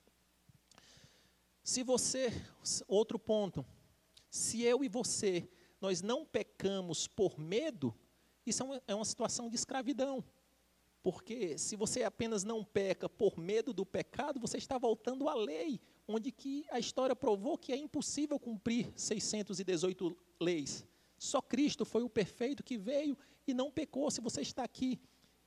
Se 1.64 1.82
você, 1.82 2.30
outro 2.86 3.18
ponto, 3.18 3.64
se 4.28 4.60
eu 4.60 4.84
e 4.84 4.88
você, 4.88 5.48
nós 5.80 6.02
não 6.02 6.22
pecamos 6.22 7.08
por 7.08 7.38
medo, 7.38 7.94
isso 8.44 8.62
é 8.62 8.66
uma, 8.66 8.82
é 8.88 8.94
uma 8.94 9.04
situação 9.06 9.48
de 9.48 9.56
escravidão. 9.56 10.22
Porque 11.02 11.56
se 11.56 11.74
você 11.74 12.02
apenas 12.02 12.44
não 12.44 12.62
peca 12.62 13.08
por 13.08 13.38
medo 13.38 13.72
do 13.72 13.86
pecado, 13.86 14.38
você 14.38 14.58
está 14.58 14.76
voltando 14.76 15.26
à 15.26 15.34
lei, 15.34 15.80
onde 16.06 16.30
que 16.30 16.66
a 16.70 16.78
história 16.78 17.16
provou 17.16 17.56
que 17.56 17.72
é 17.72 17.76
impossível 17.78 18.38
cumprir 18.38 18.92
618 18.94 20.14
leis. 20.38 20.86
Só 21.16 21.40
Cristo 21.40 21.86
foi 21.86 22.02
o 22.02 22.10
perfeito 22.10 22.62
que 22.62 22.76
veio 22.76 23.16
e 23.46 23.54
não 23.54 23.70
pecou. 23.70 24.10
Se 24.10 24.20
você 24.20 24.42
está 24.42 24.64
aqui 24.64 25.00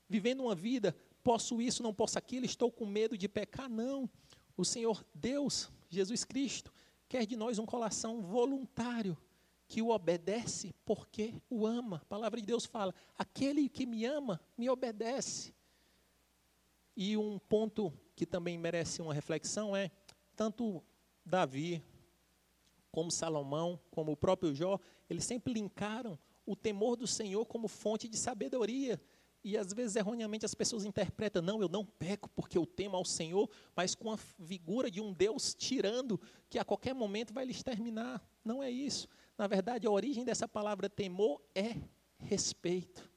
vivendo 0.10 0.42
uma 0.42 0.56
vida, 0.56 0.98
posso 1.24 1.62
isso, 1.62 1.84
não 1.84 1.94
posso 1.94 2.18
aquilo, 2.18 2.48
estou 2.48 2.72
com 2.72 2.88
medo 2.88 3.16
de 3.16 3.30
pecar, 3.30 3.70
não. 3.70 4.10
O 4.56 4.66
Senhor 4.66 5.06
Deus, 5.14 5.70
Jesus 5.90 6.24
Cristo, 6.24 6.74
quer 7.08 7.26
de 7.26 7.36
nós 7.36 7.60
um 7.60 7.66
coração 7.66 8.22
voluntário, 8.22 9.18
que 9.68 9.82
o 9.82 9.90
obedece 9.90 10.74
porque 10.86 11.34
o 11.50 11.68
ama. 11.68 11.98
A 11.98 12.06
palavra 12.06 12.40
de 12.40 12.48
Deus 12.48 12.66
fala: 12.66 12.94
aquele 13.18 13.68
que 13.68 13.86
me 13.86 14.06
ama, 14.06 14.40
me 14.58 14.70
obedece. 14.70 15.54
E 16.96 17.16
um 17.18 17.38
ponto 17.38 17.94
que 18.16 18.26
também 18.26 18.58
merece 18.58 19.02
uma 19.02 19.14
reflexão 19.14 19.76
é: 19.76 19.92
tanto 20.36 20.84
Davi, 21.26 21.84
como 22.92 23.12
Salomão, 23.12 23.80
como 23.92 24.14
o 24.14 24.18
próprio 24.18 24.56
Jó, 24.56 24.80
eles 25.10 25.26
sempre 25.26 25.54
linkaram 25.54 26.18
o 26.46 26.56
temor 26.56 26.96
do 26.96 27.06
Senhor 27.06 27.46
como 27.46 27.68
fonte 27.68 28.08
de 28.08 28.18
sabedoria. 28.18 29.00
E 29.48 29.56
às 29.56 29.72
vezes 29.72 29.96
erroneamente 29.96 30.46
as 30.46 30.54
pessoas 30.54 30.84
interpretam, 30.84 31.42
não, 31.42 31.62
eu 31.62 31.70
não 31.70 31.86
peco 31.86 32.28
porque 32.32 32.58
eu 32.58 32.66
temo 32.66 32.98
ao 32.98 33.06
Senhor, 33.06 33.50
mas 33.74 33.96
com 33.96 34.12
a 34.12 34.18
figura 34.18 34.92
de 34.92 35.00
um 35.00 35.14
Deus 35.14 35.54
tirando 35.54 36.20
que 36.50 36.60
a 36.60 36.66
qualquer 36.66 36.94
momento 36.94 37.34
vai 37.34 37.46
lhe 37.46 37.54
exterminar. 37.54 38.22
Não 38.44 38.62
é 38.62 38.70
isso. 38.70 39.08
Na 39.38 39.48
verdade, 39.48 39.88
a 39.88 39.90
origem 39.90 40.26
dessa 40.26 40.50
palavra 40.50 40.90
temor 40.90 41.42
é 41.56 41.78
respeito, 42.18 43.10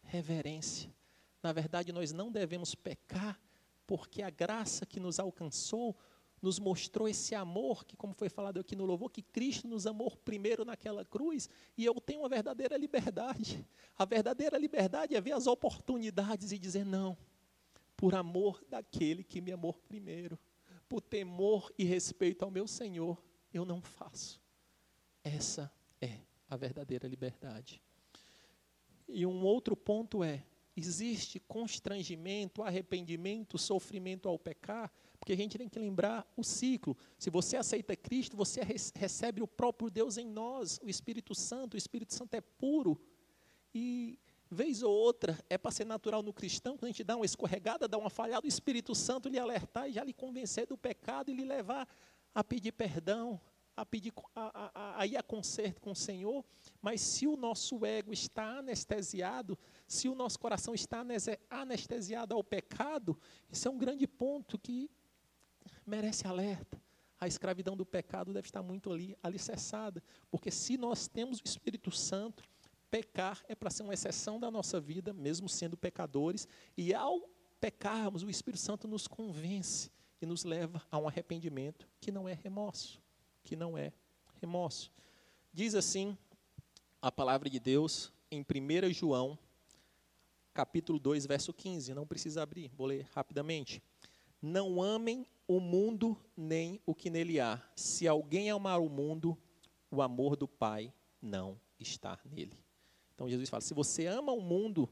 reverência. 0.00 0.94
Na 1.42 1.52
verdade, 1.52 1.92
nós 1.92 2.12
não 2.12 2.30
devemos 2.30 2.76
pecar, 2.76 3.36
porque 3.84 4.22
a 4.22 4.30
graça 4.30 4.86
que 4.86 5.00
nos 5.00 5.18
alcançou 5.18 5.96
nos 6.44 6.58
mostrou 6.58 7.08
esse 7.08 7.34
amor, 7.34 7.86
que, 7.86 7.96
como 7.96 8.12
foi 8.12 8.28
falado 8.28 8.60
aqui 8.60 8.76
no 8.76 8.84
louvor, 8.84 9.10
que 9.10 9.22
Cristo 9.22 9.66
nos 9.66 9.86
amou 9.86 10.14
primeiro 10.14 10.62
naquela 10.62 11.02
cruz, 11.02 11.48
e 11.76 11.84
eu 11.86 11.94
tenho 11.94 12.20
uma 12.20 12.28
verdadeira 12.28 12.76
liberdade. 12.76 13.66
A 13.96 14.04
verdadeira 14.04 14.58
liberdade 14.58 15.16
é 15.16 15.20
ver 15.20 15.32
as 15.32 15.46
oportunidades 15.46 16.52
e 16.52 16.58
dizer: 16.58 16.84
não, 16.84 17.16
por 17.96 18.14
amor 18.14 18.62
daquele 18.68 19.24
que 19.24 19.40
me 19.40 19.52
amou 19.52 19.72
primeiro, 19.72 20.38
por 20.86 21.00
temor 21.00 21.72
e 21.78 21.84
respeito 21.84 22.44
ao 22.44 22.50
meu 22.50 22.68
Senhor, 22.68 23.24
eu 23.52 23.64
não 23.64 23.80
faço. 23.80 24.38
Essa 25.22 25.72
é 25.98 26.20
a 26.48 26.56
verdadeira 26.56 27.08
liberdade. 27.08 27.82
E 29.08 29.24
um 29.24 29.42
outro 29.44 29.74
ponto 29.74 30.22
é: 30.22 30.44
existe 30.76 31.40
constrangimento, 31.40 32.62
arrependimento, 32.62 33.56
sofrimento 33.56 34.28
ao 34.28 34.38
pecar, 34.38 34.92
porque 35.24 35.32
a 35.32 35.36
gente 35.36 35.56
tem 35.56 35.70
que 35.70 35.78
lembrar 35.78 36.30
o 36.36 36.44
ciclo. 36.44 36.94
Se 37.18 37.30
você 37.30 37.56
aceita 37.56 37.96
Cristo, 37.96 38.36
você 38.36 38.60
recebe 38.94 39.40
o 39.40 39.48
próprio 39.48 39.88
Deus 39.88 40.18
em 40.18 40.26
nós, 40.26 40.78
o 40.82 40.88
Espírito 40.90 41.34
Santo. 41.34 41.74
O 41.74 41.78
Espírito 41.78 42.12
Santo 42.12 42.34
é 42.34 42.42
puro. 42.42 43.00
E 43.74 44.18
vez 44.50 44.82
ou 44.82 44.94
outra, 44.94 45.42
é 45.48 45.56
para 45.56 45.70
ser 45.70 45.86
natural 45.86 46.22
no 46.22 46.30
cristão, 46.30 46.76
quando 46.76 46.84
a 46.84 46.88
gente 46.88 47.02
dá 47.02 47.16
uma 47.16 47.24
escorregada, 47.24 47.88
dá 47.88 47.96
uma 47.96 48.10
falhada, 48.10 48.44
o 48.44 48.48
Espírito 48.48 48.94
Santo 48.94 49.30
lhe 49.30 49.38
alertar 49.38 49.88
e 49.88 49.94
já 49.94 50.04
lhe 50.04 50.12
convencer 50.12 50.66
do 50.66 50.76
pecado 50.76 51.30
e 51.30 51.34
lhe 51.34 51.42
levar 51.42 51.88
a 52.34 52.44
pedir 52.44 52.72
perdão, 52.72 53.40
a 53.74 53.86
pedir 53.86 54.12
a, 54.36 54.70
a, 54.74 55.00
a 55.00 55.06
ir 55.06 55.16
a 55.16 55.22
conserto 55.22 55.80
com 55.80 55.92
o 55.92 55.96
Senhor, 55.96 56.44
mas 56.82 57.00
se 57.00 57.26
o 57.26 57.34
nosso 57.34 57.86
ego 57.86 58.12
está 58.12 58.58
anestesiado, 58.58 59.58
se 59.88 60.06
o 60.06 60.14
nosso 60.14 60.38
coração 60.38 60.74
está 60.74 61.02
anestesiado 61.48 62.34
ao 62.34 62.44
pecado, 62.44 63.18
isso 63.50 63.66
é 63.66 63.70
um 63.70 63.78
grande 63.78 64.06
ponto 64.06 64.58
que 64.58 64.90
merece 65.86 66.26
alerta. 66.26 66.80
A 67.20 67.26
escravidão 67.26 67.76
do 67.76 67.86
pecado 67.86 68.32
deve 68.32 68.48
estar 68.48 68.62
muito 68.62 68.92
ali 68.92 69.16
alicerçada, 69.22 70.02
porque 70.30 70.50
se 70.50 70.76
nós 70.76 71.06
temos 71.06 71.38
o 71.38 71.44
Espírito 71.44 71.90
Santo, 71.90 72.44
pecar 72.90 73.42
é 73.48 73.54
para 73.54 73.70
ser 73.70 73.82
uma 73.82 73.94
exceção 73.94 74.38
da 74.38 74.50
nossa 74.50 74.80
vida, 74.80 75.12
mesmo 75.12 75.48
sendo 75.48 75.76
pecadores, 75.76 76.46
e 76.76 76.92
ao 76.92 77.28
pecarmos, 77.60 78.22
o 78.22 78.30
Espírito 78.30 78.60
Santo 78.60 78.86
nos 78.86 79.06
convence 79.06 79.90
e 80.20 80.26
nos 80.26 80.44
leva 80.44 80.82
a 80.90 80.98
um 80.98 81.08
arrependimento 81.08 81.88
que 82.00 82.12
não 82.12 82.28
é 82.28 82.34
remorso 82.34 83.02
que 83.44 83.54
não 83.54 83.76
é 83.76 83.92
remorso. 84.40 84.90
Diz 85.52 85.74
assim 85.74 86.16
a 87.00 87.12
palavra 87.12 87.48
de 87.48 87.60
Deus 87.60 88.10
em 88.30 88.40
1 88.40 88.92
João, 88.92 89.38
capítulo 90.54 90.98
2, 90.98 91.26
verso 91.26 91.52
15. 91.52 91.94
Não 91.94 92.06
precisa 92.06 92.42
abrir, 92.42 92.70
vou 92.74 92.86
ler 92.86 93.06
rapidamente. 93.14 93.82
Não 94.40 94.82
amem 94.82 95.26
o 95.46 95.60
mundo 95.60 96.16
nem 96.36 96.80
o 96.86 96.94
que 96.94 97.10
nele 97.10 97.40
há. 97.40 97.62
Se 97.76 98.08
alguém 98.08 98.50
amar 98.50 98.80
o 98.80 98.88
mundo, 98.88 99.36
o 99.90 100.02
amor 100.02 100.36
do 100.36 100.48
Pai 100.48 100.92
não 101.20 101.60
está 101.78 102.18
nele. 102.24 102.58
Então 103.14 103.28
Jesus 103.28 103.48
fala: 103.48 103.60
se 103.60 103.74
você 103.74 104.06
ama 104.06 104.32
o 104.32 104.40
mundo, 104.40 104.88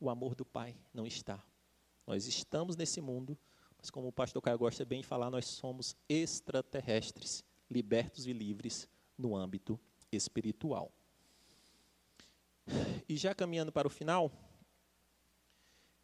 o 0.00 0.08
amor 0.10 0.34
do 0.34 0.44
Pai 0.44 0.76
não 0.92 1.06
está. 1.06 1.42
Nós 2.06 2.26
estamos 2.26 2.76
nesse 2.76 3.00
mundo, 3.00 3.38
mas 3.78 3.90
como 3.90 4.08
o 4.08 4.12
pastor 4.12 4.42
Caio 4.42 4.58
gosta 4.58 4.84
bem 4.84 5.00
de 5.00 5.06
falar, 5.06 5.30
nós 5.30 5.46
somos 5.46 5.96
extraterrestres, 6.08 7.44
libertos 7.70 8.26
e 8.26 8.32
livres 8.32 8.88
no 9.16 9.36
âmbito 9.36 9.78
espiritual. 10.12 10.92
E 13.08 13.16
já 13.16 13.34
caminhando 13.34 13.70
para 13.70 13.86
o 13.86 13.90
final, 13.90 14.30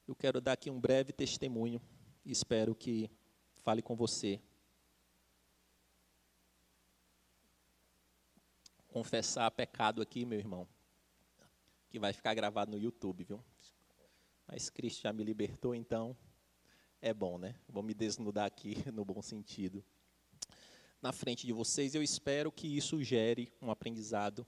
eu 0.07 0.15
quero 0.15 0.41
dar 0.41 0.53
aqui 0.53 0.71
um 0.71 0.81
breve 0.81 1.13
testemunho 1.13 1.81
espero 2.25 2.75
que 2.75 3.11
fale 3.61 3.83
com 3.83 3.95
você. 3.95 4.41
Confessar 8.89 9.51
pecado 9.51 10.03
aqui, 10.03 10.25
meu 10.25 10.39
irmão, 10.39 10.67
que 11.89 11.99
vai 11.99 12.13
ficar 12.13 12.35
gravado 12.35 12.73
no 12.73 12.79
YouTube, 12.79 13.25
viu? 13.25 13.45
Mas 14.47 14.69
Cristo 14.69 15.03
já 15.03 15.13
me 15.13 15.23
libertou, 15.23 15.75
então 15.75 16.17
é 17.01 17.15
bom, 17.15 17.39
né? 17.39 17.55
Vou 17.69 17.83
me 17.83 17.95
desnudar 17.95 18.47
aqui 18.47 18.77
no 18.93 19.05
bom 19.05 19.23
sentido. 19.23 19.85
Na 21.01 21.13
frente 21.13 21.47
de 21.47 21.53
vocês, 21.53 21.95
eu 21.95 22.03
espero 22.03 22.51
que 22.51 22.67
isso 22.67 23.03
gere 23.03 23.53
um 23.63 23.71
aprendizado, 23.71 24.47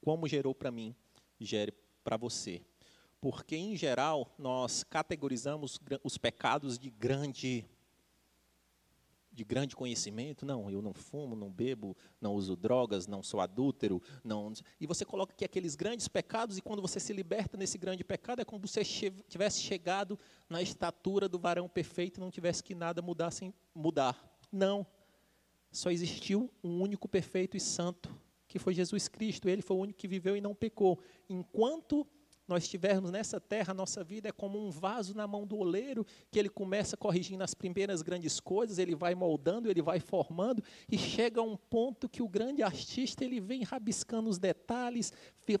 como 0.00 0.28
gerou 0.28 0.54
para 0.54 0.70
mim, 0.70 0.94
gere 1.40 1.72
para 2.04 2.16
você. 2.16 2.64
Porque, 3.20 3.56
em 3.56 3.76
geral, 3.76 4.32
nós 4.38 4.84
categorizamos 4.84 5.80
os 6.04 6.16
pecados 6.16 6.78
de 6.78 6.88
grande 6.90 7.68
de 9.36 9.44
grande 9.44 9.76
conhecimento, 9.76 10.46
não, 10.46 10.70
eu 10.70 10.80
não 10.80 10.94
fumo, 10.94 11.36
não 11.36 11.50
bebo, 11.50 11.94
não 12.18 12.34
uso 12.34 12.56
drogas, 12.56 13.06
não 13.06 13.22
sou 13.22 13.38
adúltero, 13.38 14.02
não. 14.24 14.50
E 14.80 14.86
você 14.86 15.04
coloca 15.04 15.34
aqui 15.34 15.44
aqueles 15.44 15.76
grandes 15.76 16.08
pecados 16.08 16.56
e 16.56 16.62
quando 16.62 16.80
você 16.80 16.98
se 16.98 17.12
liberta 17.12 17.54
nesse 17.54 17.76
grande 17.76 18.02
pecado 18.02 18.40
é 18.40 18.46
como 18.46 18.66
se 18.66 18.82
você 18.82 19.10
tivesse 19.28 19.60
chegado 19.60 20.18
na 20.48 20.62
estatura 20.62 21.28
do 21.28 21.38
varão 21.38 21.68
perfeito 21.68 22.16
e 22.16 22.20
não 22.20 22.30
tivesse 22.30 22.64
que 22.64 22.74
nada 22.74 23.02
mudar 23.02 23.30
sem 23.30 23.52
mudar. 23.74 24.18
Não. 24.50 24.86
Só 25.70 25.90
existiu 25.90 26.50
um 26.64 26.80
único 26.80 27.06
perfeito 27.06 27.58
e 27.58 27.60
santo, 27.60 28.18
que 28.48 28.58
foi 28.58 28.72
Jesus 28.72 29.06
Cristo. 29.06 29.50
Ele 29.50 29.60
foi 29.60 29.76
o 29.76 29.80
único 29.80 29.98
que 29.98 30.08
viveu 30.08 30.34
e 30.34 30.40
não 30.40 30.54
pecou. 30.54 30.98
Enquanto 31.28 32.06
nós 32.48 32.62
estivermos 32.62 33.10
nessa 33.10 33.40
terra, 33.40 33.72
a 33.72 33.74
nossa 33.74 34.04
vida 34.04 34.28
é 34.28 34.32
como 34.32 34.64
um 34.64 34.70
vaso 34.70 35.14
na 35.14 35.26
mão 35.26 35.46
do 35.46 35.56
oleiro, 35.58 36.06
que 36.30 36.38
ele 36.38 36.48
começa 36.48 36.96
corrigindo 36.96 37.42
as 37.42 37.54
primeiras 37.54 38.02
grandes 38.02 38.38
coisas, 38.38 38.78
ele 38.78 38.94
vai 38.94 39.14
moldando, 39.14 39.68
ele 39.68 39.82
vai 39.82 39.98
formando, 39.98 40.62
e 40.88 40.96
chega 40.96 41.40
a 41.40 41.44
um 41.44 41.56
ponto 41.56 42.08
que 42.08 42.22
o 42.22 42.28
grande 42.28 42.62
artista 42.62 43.24
ele 43.24 43.40
vem 43.40 43.64
rabiscando 43.64 44.30
os 44.30 44.38
detalhes, 44.38 45.12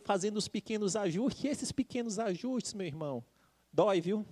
fazendo 0.04 0.36
os 0.36 0.46
pequenos 0.46 0.94
ajustes, 0.94 1.44
e 1.44 1.48
esses 1.48 1.72
pequenos 1.72 2.18
ajustes, 2.18 2.72
meu 2.72 2.86
irmão, 2.86 3.24
dói, 3.72 4.00
viu? 4.00 4.24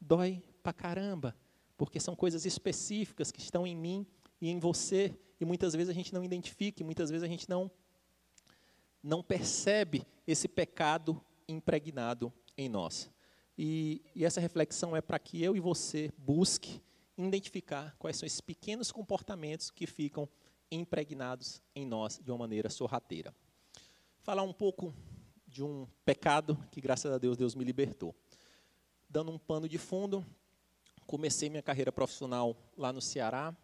Dói 0.00 0.42
pra 0.62 0.72
caramba, 0.72 1.36
porque 1.76 2.00
são 2.00 2.16
coisas 2.16 2.44
específicas 2.44 3.30
que 3.30 3.40
estão 3.40 3.64
em 3.66 3.76
mim 3.76 4.06
e 4.40 4.50
em 4.50 4.58
você, 4.58 5.16
e 5.40 5.44
muitas 5.44 5.72
vezes 5.74 5.90
a 5.90 5.94
gente 5.94 6.12
não 6.12 6.24
identifica, 6.24 6.82
e 6.82 6.84
muitas 6.84 7.10
vezes 7.10 7.22
a 7.22 7.28
gente 7.28 7.48
não 7.48 7.70
não 9.02 9.22
percebe 9.22 10.04
esse 10.26 10.48
pecado 10.48 11.22
impregnado 11.48 12.32
em 12.56 12.68
nós. 12.68 13.10
E, 13.58 14.02
e 14.14 14.24
essa 14.24 14.40
reflexão 14.40 14.96
é 14.96 15.00
para 15.00 15.18
que 15.18 15.42
eu 15.42 15.56
e 15.56 15.60
você 15.60 16.12
busque 16.18 16.82
identificar 17.16 17.96
quais 17.98 18.16
são 18.16 18.26
esses 18.26 18.40
pequenos 18.40 18.92
comportamentos 18.92 19.70
que 19.70 19.86
ficam 19.86 20.28
impregnados 20.70 21.62
em 21.74 21.86
nós 21.86 22.20
de 22.22 22.30
uma 22.30 22.38
maneira 22.38 22.68
sorrateira. 22.68 23.34
Falar 24.20 24.42
um 24.42 24.52
pouco 24.52 24.94
de 25.46 25.62
um 25.62 25.86
pecado 26.04 26.58
que, 26.70 26.80
graças 26.80 27.10
a 27.10 27.18
Deus, 27.18 27.36
Deus 27.36 27.54
me 27.54 27.64
libertou. 27.64 28.14
Dando 29.08 29.30
um 29.30 29.38
pano 29.38 29.68
de 29.68 29.78
fundo, 29.78 30.26
comecei 31.06 31.48
minha 31.48 31.62
carreira 31.62 31.92
profissional 31.92 32.56
lá 32.76 32.92
no 32.92 33.00
Ceará, 33.00 33.56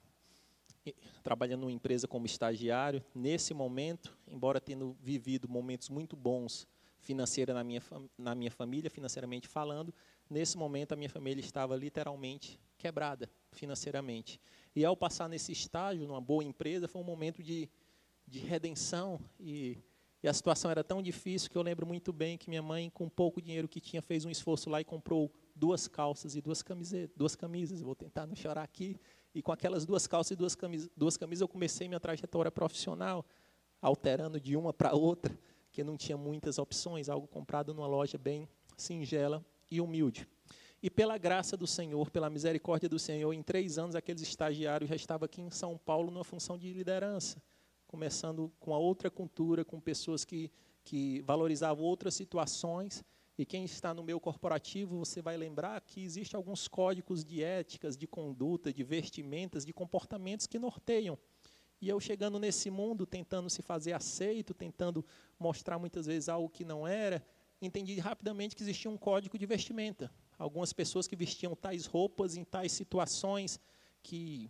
trabalhando 1.22 1.62
numa 1.62 1.72
empresa 1.72 2.08
como 2.08 2.24
estagiário. 2.24 3.04
Nesse 3.14 3.52
momento, 3.52 4.16
embora 4.26 4.60
tendo 4.60 4.96
vivido 5.00 5.48
momentos 5.48 5.88
muito 5.88 6.16
bons 6.16 6.66
financeira 7.02 7.52
na 7.52 7.62
minha, 7.62 7.82
na 8.16 8.34
minha 8.34 8.50
família, 8.50 8.88
financeiramente 8.88 9.48
falando. 9.48 9.92
Nesse 10.30 10.56
momento, 10.56 10.92
a 10.92 10.96
minha 10.96 11.10
família 11.10 11.40
estava 11.40 11.76
literalmente 11.76 12.58
quebrada 12.78 13.28
financeiramente. 13.50 14.40
E 14.74 14.84
ao 14.84 14.96
passar 14.96 15.28
nesse 15.28 15.52
estágio, 15.52 16.06
numa 16.06 16.20
boa 16.20 16.42
empresa, 16.42 16.88
foi 16.88 17.02
um 17.02 17.04
momento 17.04 17.42
de, 17.42 17.68
de 18.26 18.38
redenção. 18.38 19.20
E, 19.38 19.76
e 20.22 20.28
a 20.28 20.32
situação 20.32 20.70
era 20.70 20.82
tão 20.82 21.02
difícil 21.02 21.50
que 21.50 21.58
eu 21.58 21.62
lembro 21.62 21.86
muito 21.86 22.12
bem 22.12 22.38
que 22.38 22.48
minha 22.48 22.62
mãe, 22.62 22.88
com 22.88 23.08
pouco 23.08 23.42
dinheiro 23.42 23.68
que 23.68 23.80
tinha, 23.80 24.00
fez 24.00 24.24
um 24.24 24.30
esforço 24.30 24.70
lá 24.70 24.80
e 24.80 24.84
comprou 24.84 25.30
duas 25.54 25.88
calças 25.88 26.36
e 26.36 26.40
duas 26.40 26.62
camisetas. 26.62 27.14
Duas 27.16 27.34
camisas, 27.34 27.82
vou 27.82 27.94
tentar 27.94 28.26
não 28.26 28.34
chorar 28.34 28.62
aqui. 28.62 28.98
E 29.34 29.42
com 29.42 29.50
aquelas 29.50 29.84
duas 29.84 30.06
calças 30.06 30.30
e 30.30 30.36
duas 30.36 30.54
camisas, 30.54 30.88
duas 30.96 31.16
camisas 31.16 31.40
eu 31.40 31.48
comecei 31.48 31.88
minha 31.88 32.00
trajetória 32.00 32.50
profissional, 32.50 33.24
alterando 33.80 34.40
de 34.40 34.56
uma 34.56 34.72
para 34.72 34.94
outra 34.94 35.36
que 35.72 35.82
não 35.82 35.96
tinha 35.96 36.16
muitas 36.16 36.58
opções, 36.58 37.08
algo 37.08 37.26
comprado 37.26 37.72
numa 37.72 37.86
loja 37.86 38.18
bem 38.18 38.46
singela 38.76 39.44
e 39.70 39.80
humilde. 39.80 40.28
E 40.82 40.90
pela 40.90 41.16
graça 41.16 41.56
do 41.56 41.66
Senhor, 41.66 42.10
pela 42.10 42.28
misericórdia 42.28 42.88
do 42.88 42.98
Senhor, 42.98 43.32
em 43.32 43.42
três 43.42 43.78
anos 43.78 43.96
aqueles 43.96 44.20
estagiários 44.20 44.90
já 44.90 44.96
estavam 44.96 45.24
aqui 45.24 45.40
em 45.40 45.48
São 45.48 45.78
Paulo 45.78 46.10
numa 46.10 46.24
função 46.24 46.58
de 46.58 46.72
liderança, 46.72 47.40
começando 47.86 48.52
com 48.60 48.74
a 48.74 48.78
outra 48.78 49.10
cultura, 49.10 49.64
com 49.64 49.80
pessoas 49.80 50.24
que, 50.24 50.50
que 50.84 51.22
valorizavam 51.22 51.84
outras 51.84 52.14
situações. 52.14 53.02
E 53.38 53.46
quem 53.46 53.64
está 53.64 53.94
no 53.94 54.02
meu 54.02 54.20
corporativo, 54.20 54.98
você 54.98 55.22
vai 55.22 55.36
lembrar 55.36 55.80
que 55.80 56.02
existem 56.02 56.36
alguns 56.36 56.68
códigos 56.68 57.24
de 57.24 57.42
éticas, 57.42 57.96
de 57.96 58.06
conduta, 58.06 58.72
de 58.72 58.82
vestimentas, 58.82 59.64
de 59.64 59.72
comportamentos 59.72 60.46
que 60.46 60.58
norteiam 60.58 61.16
e 61.82 61.88
eu 61.88 61.98
chegando 61.98 62.38
nesse 62.38 62.70
mundo, 62.70 63.04
tentando 63.04 63.50
se 63.50 63.60
fazer 63.60 63.92
aceito, 63.92 64.54
tentando 64.54 65.04
mostrar 65.36 65.80
muitas 65.80 66.06
vezes 66.06 66.28
algo 66.28 66.48
que 66.48 66.64
não 66.64 66.86
era, 66.86 67.20
entendi 67.60 67.98
rapidamente 67.98 68.54
que 68.54 68.62
existia 68.62 68.88
um 68.88 68.96
código 68.96 69.36
de 69.36 69.44
vestimenta. 69.44 70.08
Algumas 70.38 70.72
pessoas 70.72 71.08
que 71.08 71.16
vestiam 71.16 71.56
tais 71.56 71.84
roupas 71.84 72.36
em 72.36 72.44
tais 72.44 72.70
situações 72.70 73.58
que 74.00 74.48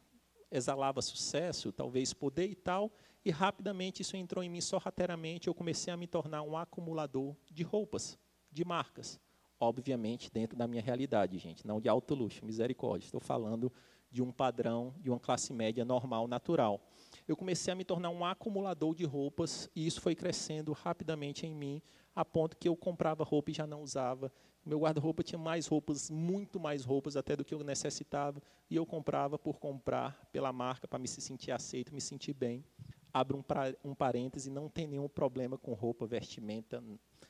exalava 0.51 1.01
sucesso, 1.01 1.73
talvez 1.73 2.12
poder 2.12 2.49
e 2.49 2.55
tal, 2.55 2.92
e 3.25 3.31
rapidamente 3.31 4.03
isso 4.03 4.14
entrou 4.14 4.45
em 4.45 4.51
mim 4.51 4.61
sorrateiramente, 4.61 5.49
eu 5.49 5.55
comecei 5.55 5.90
a 5.90 5.97
me 5.97 6.07
tornar 6.07 6.42
um 6.42 6.55
acumulador 6.55 7.35
de 7.51 7.62
roupas, 7.62 8.18
de 8.51 8.62
marcas. 8.62 9.18
Obviamente 9.59 10.31
dentro 10.31 10.55
da 10.55 10.66
minha 10.66 10.83
realidade, 10.83 11.38
gente, 11.38 11.66
não 11.66 11.81
de 11.81 11.88
alto 11.88 12.14
luxo, 12.14 12.45
misericórdia. 12.45 13.07
Estou 13.07 13.21
falando 13.21 13.73
de 14.11 14.23
um 14.23 14.31
padrão, 14.31 14.95
de 15.01 15.09
uma 15.09 15.18
classe 15.18 15.55
média 15.55 15.83
normal, 15.83 16.29
natural 16.29 16.79
eu 17.26 17.37
comecei 17.37 17.72
a 17.72 17.76
me 17.76 17.85
tornar 17.85 18.11
um 18.11 18.24
acumulador 18.24 18.94
de 18.94 19.04
roupas 19.04 19.70
e 19.74 19.87
isso 19.87 20.00
foi 20.00 20.14
crescendo 20.14 20.72
rapidamente 20.72 21.46
em 21.46 21.54
mim, 21.54 21.80
a 22.14 22.24
ponto 22.24 22.56
que 22.56 22.68
eu 22.68 22.76
comprava 22.76 23.24
roupa 23.24 23.50
e 23.50 23.54
já 23.54 23.66
não 23.66 23.82
usava. 23.82 24.32
Meu 24.64 24.80
guarda-roupa 24.80 25.22
tinha 25.22 25.38
mais 25.38 25.66
roupas, 25.66 26.11
muito 26.11 26.61
mais 26.61 26.85
roupas 26.85 27.16
até 27.16 27.35
do 27.35 27.44
que 27.44 27.54
eu 27.54 27.64
necessitava, 27.64 28.40
e 28.70 28.76
eu 28.76 28.87
comprava 28.87 29.38
por 29.38 29.58
comprar 29.58 30.28
pela 30.30 30.52
marca 30.52 30.87
para 30.87 30.98
me 30.98 31.08
sentir 31.08 31.50
aceito, 31.50 31.94
me 31.94 32.00
sentir 32.00 32.32
bem. 32.32 32.64
Abro 33.12 33.38
um, 33.38 33.42
pra, 33.42 33.74
um 33.85 33.94
parêntese, 33.94 34.50
não 34.50 34.68
tem 34.68 34.87
nenhum 34.87 35.08
problema 35.08 35.58
com 35.58 35.72
roupa, 35.74 36.06
vestimenta. 36.06 36.82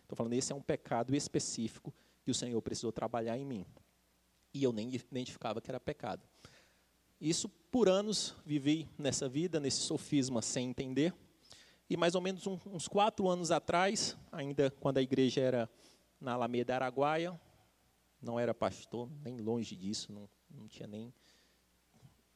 Estou 0.02 0.16
falando, 0.16 0.35
esse 0.35 0.52
é 0.52 0.55
um 0.55 0.61
pecado 0.61 1.14
específico 1.14 1.92
que 2.22 2.31
o 2.31 2.35
Senhor 2.35 2.61
precisou 2.61 2.92
trabalhar 2.92 3.37
em 3.38 3.44
mim. 3.44 3.66
E 4.55 4.62
eu 4.62 4.72
nem 4.72 4.94
identificava 4.94 5.61
que 5.61 5.70
era 5.70 5.81
pecado. 5.81 6.22
Isso 7.23 7.49
por 7.49 7.89
anos 7.89 8.35
vivi 8.45 8.89
nessa 8.99 9.29
vida, 9.29 9.61
nesse 9.61 9.83
sofisma 9.83 10.43
sem 10.43 10.69
entender. 10.69 11.15
E 11.89 11.97
mais 11.97 12.17
ou 12.17 12.21
menos 12.21 12.49
um, 12.49 12.59
uns 12.67 12.89
quatro 12.89 13.29
anos 13.29 13.53
atrás, 13.53 14.17
ainda 14.33 14.73
quando 14.81 14.99
a 14.99 15.03
igreja 15.03 15.41
era 15.41 15.71
na 16.21 16.33
Alameda 16.33 16.75
Araguaia, 16.75 17.41
não 18.21 18.41
era 18.41 18.53
pastor, 18.53 19.09
nem 19.23 19.37
longe 19.37 19.77
disso, 19.77 20.13
não, 20.13 20.29
não 20.51 20.67
tinha 20.67 20.89
nem 20.89 21.15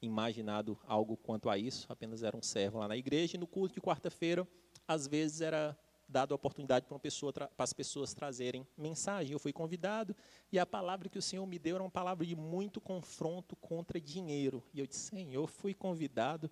imaginado 0.00 0.78
algo 0.84 1.16
quanto 1.16 1.50
a 1.50 1.58
isso, 1.58 1.86
apenas 1.88 2.22
era 2.22 2.36
um 2.36 2.42
servo 2.42 2.78
lá 2.78 2.86
na 2.86 2.96
igreja. 2.96 3.36
E 3.36 3.40
no 3.40 3.46
culto 3.48 3.74
de 3.74 3.80
quarta-feira, 3.80 4.46
às 4.86 5.08
vezes 5.08 5.40
era 5.40 5.76
dado 6.08 6.32
a 6.32 6.36
oportunidade 6.36 6.86
para, 6.86 6.98
pessoa, 6.98 7.32
para 7.32 7.50
as 7.58 7.72
pessoas 7.72 8.14
trazerem 8.14 8.66
mensagem. 8.76 9.32
Eu 9.32 9.38
fui 9.38 9.52
convidado 9.52 10.14
e 10.52 10.58
a 10.58 10.66
palavra 10.66 11.08
que 11.08 11.18
o 11.18 11.22
Senhor 11.22 11.46
me 11.46 11.58
deu 11.58 11.76
era 11.76 11.84
uma 11.84 11.90
palavra 11.90 12.24
de 12.24 12.36
muito 12.36 12.80
confronto 12.80 13.56
contra 13.56 14.00
dinheiro. 14.00 14.62
E 14.72 14.80
eu 14.80 14.86
disse, 14.86 15.10
Senhor, 15.10 15.46
fui 15.48 15.74
convidado 15.74 16.50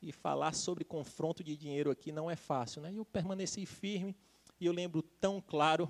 e 0.00 0.12
falar 0.12 0.54
sobre 0.54 0.84
confronto 0.84 1.44
de 1.44 1.56
dinheiro 1.56 1.90
aqui 1.90 2.10
não 2.10 2.30
é 2.30 2.36
fácil. 2.36 2.82
Né? 2.82 2.92
E 2.92 2.96
eu 2.96 3.04
permaneci 3.04 3.64
firme 3.66 4.16
e 4.60 4.66
eu 4.66 4.72
lembro 4.72 5.02
tão 5.02 5.40
claro 5.40 5.88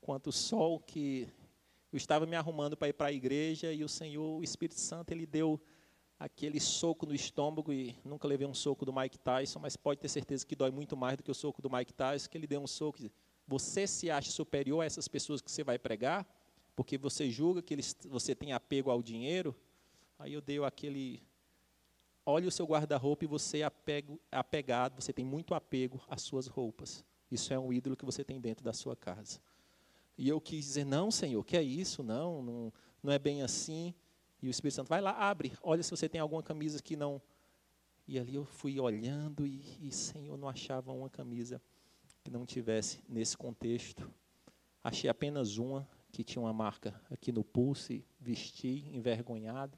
quanto 0.00 0.28
o 0.28 0.32
sol 0.32 0.80
que 0.80 1.28
eu 1.92 1.96
estava 1.96 2.26
me 2.26 2.36
arrumando 2.36 2.76
para 2.76 2.88
ir 2.88 2.92
para 2.92 3.08
a 3.08 3.12
igreja 3.12 3.72
e 3.72 3.82
o 3.82 3.88
Senhor, 3.88 4.38
o 4.38 4.42
Espírito 4.42 4.78
Santo, 4.78 5.12
ele 5.12 5.26
deu 5.26 5.60
aquele 6.18 6.58
soco 6.58 7.06
no 7.06 7.14
estômago 7.14 7.72
e 7.72 7.96
nunca 8.04 8.26
levei 8.26 8.46
um 8.46 8.54
soco 8.54 8.84
do 8.84 8.92
Mike 8.92 9.18
Tyson, 9.18 9.58
mas 9.58 9.76
pode 9.76 10.00
ter 10.00 10.08
certeza 10.08 10.46
que 10.46 10.56
dói 10.56 10.70
muito 10.70 10.96
mais 10.96 11.16
do 11.16 11.22
que 11.22 11.30
o 11.30 11.34
soco 11.34 11.60
do 11.60 11.70
Mike 11.70 11.92
Tyson, 11.92 12.28
que 12.28 12.38
ele 12.38 12.46
deu 12.46 12.60
um 12.60 12.66
soco. 12.66 12.98
Você 13.46 13.86
se 13.86 14.10
acha 14.10 14.30
superior 14.30 14.82
a 14.82 14.86
essas 14.86 15.06
pessoas 15.06 15.40
que 15.40 15.50
você 15.50 15.62
vai 15.62 15.78
pregar, 15.78 16.26
porque 16.74 16.98
você 16.98 17.30
julga 17.30 17.62
que 17.62 17.74
eles, 17.74 17.96
você 18.08 18.34
tem 18.34 18.52
apego 18.52 18.90
ao 18.90 19.02
dinheiro? 19.02 19.54
Aí 20.18 20.32
eu 20.32 20.40
dei 20.40 20.62
aquele 20.64 21.22
olhe 22.24 22.46
o 22.46 22.50
seu 22.50 22.66
guarda-roupa 22.66 23.24
e 23.24 23.28
você 23.28 23.58
é 23.58 23.62
apego, 23.62 24.20
apegado, 24.32 25.00
você 25.00 25.12
tem 25.12 25.24
muito 25.24 25.54
apego 25.54 26.00
às 26.08 26.22
suas 26.22 26.48
roupas. 26.48 27.04
Isso 27.30 27.52
é 27.52 27.58
um 27.58 27.72
ídolo 27.72 27.96
que 27.96 28.04
você 28.04 28.24
tem 28.24 28.40
dentro 28.40 28.64
da 28.64 28.72
sua 28.72 28.96
casa. 28.96 29.40
E 30.18 30.28
eu 30.28 30.40
quis 30.40 30.64
dizer, 30.64 30.84
não, 30.84 31.10
Senhor, 31.10 31.44
que 31.44 31.56
é 31.56 31.62
isso? 31.62 32.02
Não, 32.02 32.42
não, 32.42 32.72
não 33.02 33.12
é 33.12 33.18
bem 33.18 33.42
assim. 33.42 33.94
E 34.42 34.48
o 34.48 34.50
Espírito 34.50 34.76
Santo, 34.76 34.88
vai 34.88 35.00
lá, 35.00 35.12
abre, 35.12 35.52
olha 35.62 35.82
se 35.82 35.90
você 35.90 36.08
tem 36.08 36.20
alguma 36.20 36.42
camisa 36.42 36.82
que 36.82 36.96
não. 36.96 37.20
E 38.06 38.18
ali 38.18 38.34
eu 38.34 38.44
fui 38.44 38.78
olhando 38.78 39.46
e, 39.46 39.62
e 39.80 39.90
Senhor, 39.90 40.36
não 40.36 40.48
achava 40.48 40.92
uma 40.92 41.10
camisa 41.10 41.60
que 42.22 42.30
não 42.30 42.46
tivesse 42.46 43.02
nesse 43.08 43.36
contexto. 43.36 44.10
Achei 44.82 45.10
apenas 45.10 45.58
uma 45.58 45.88
que 46.12 46.22
tinha 46.22 46.40
uma 46.40 46.52
marca 46.52 47.00
aqui 47.10 47.32
no 47.32 47.42
pulso 47.42 47.92
e 47.92 48.04
vesti 48.20 48.84
envergonhado. 48.92 49.76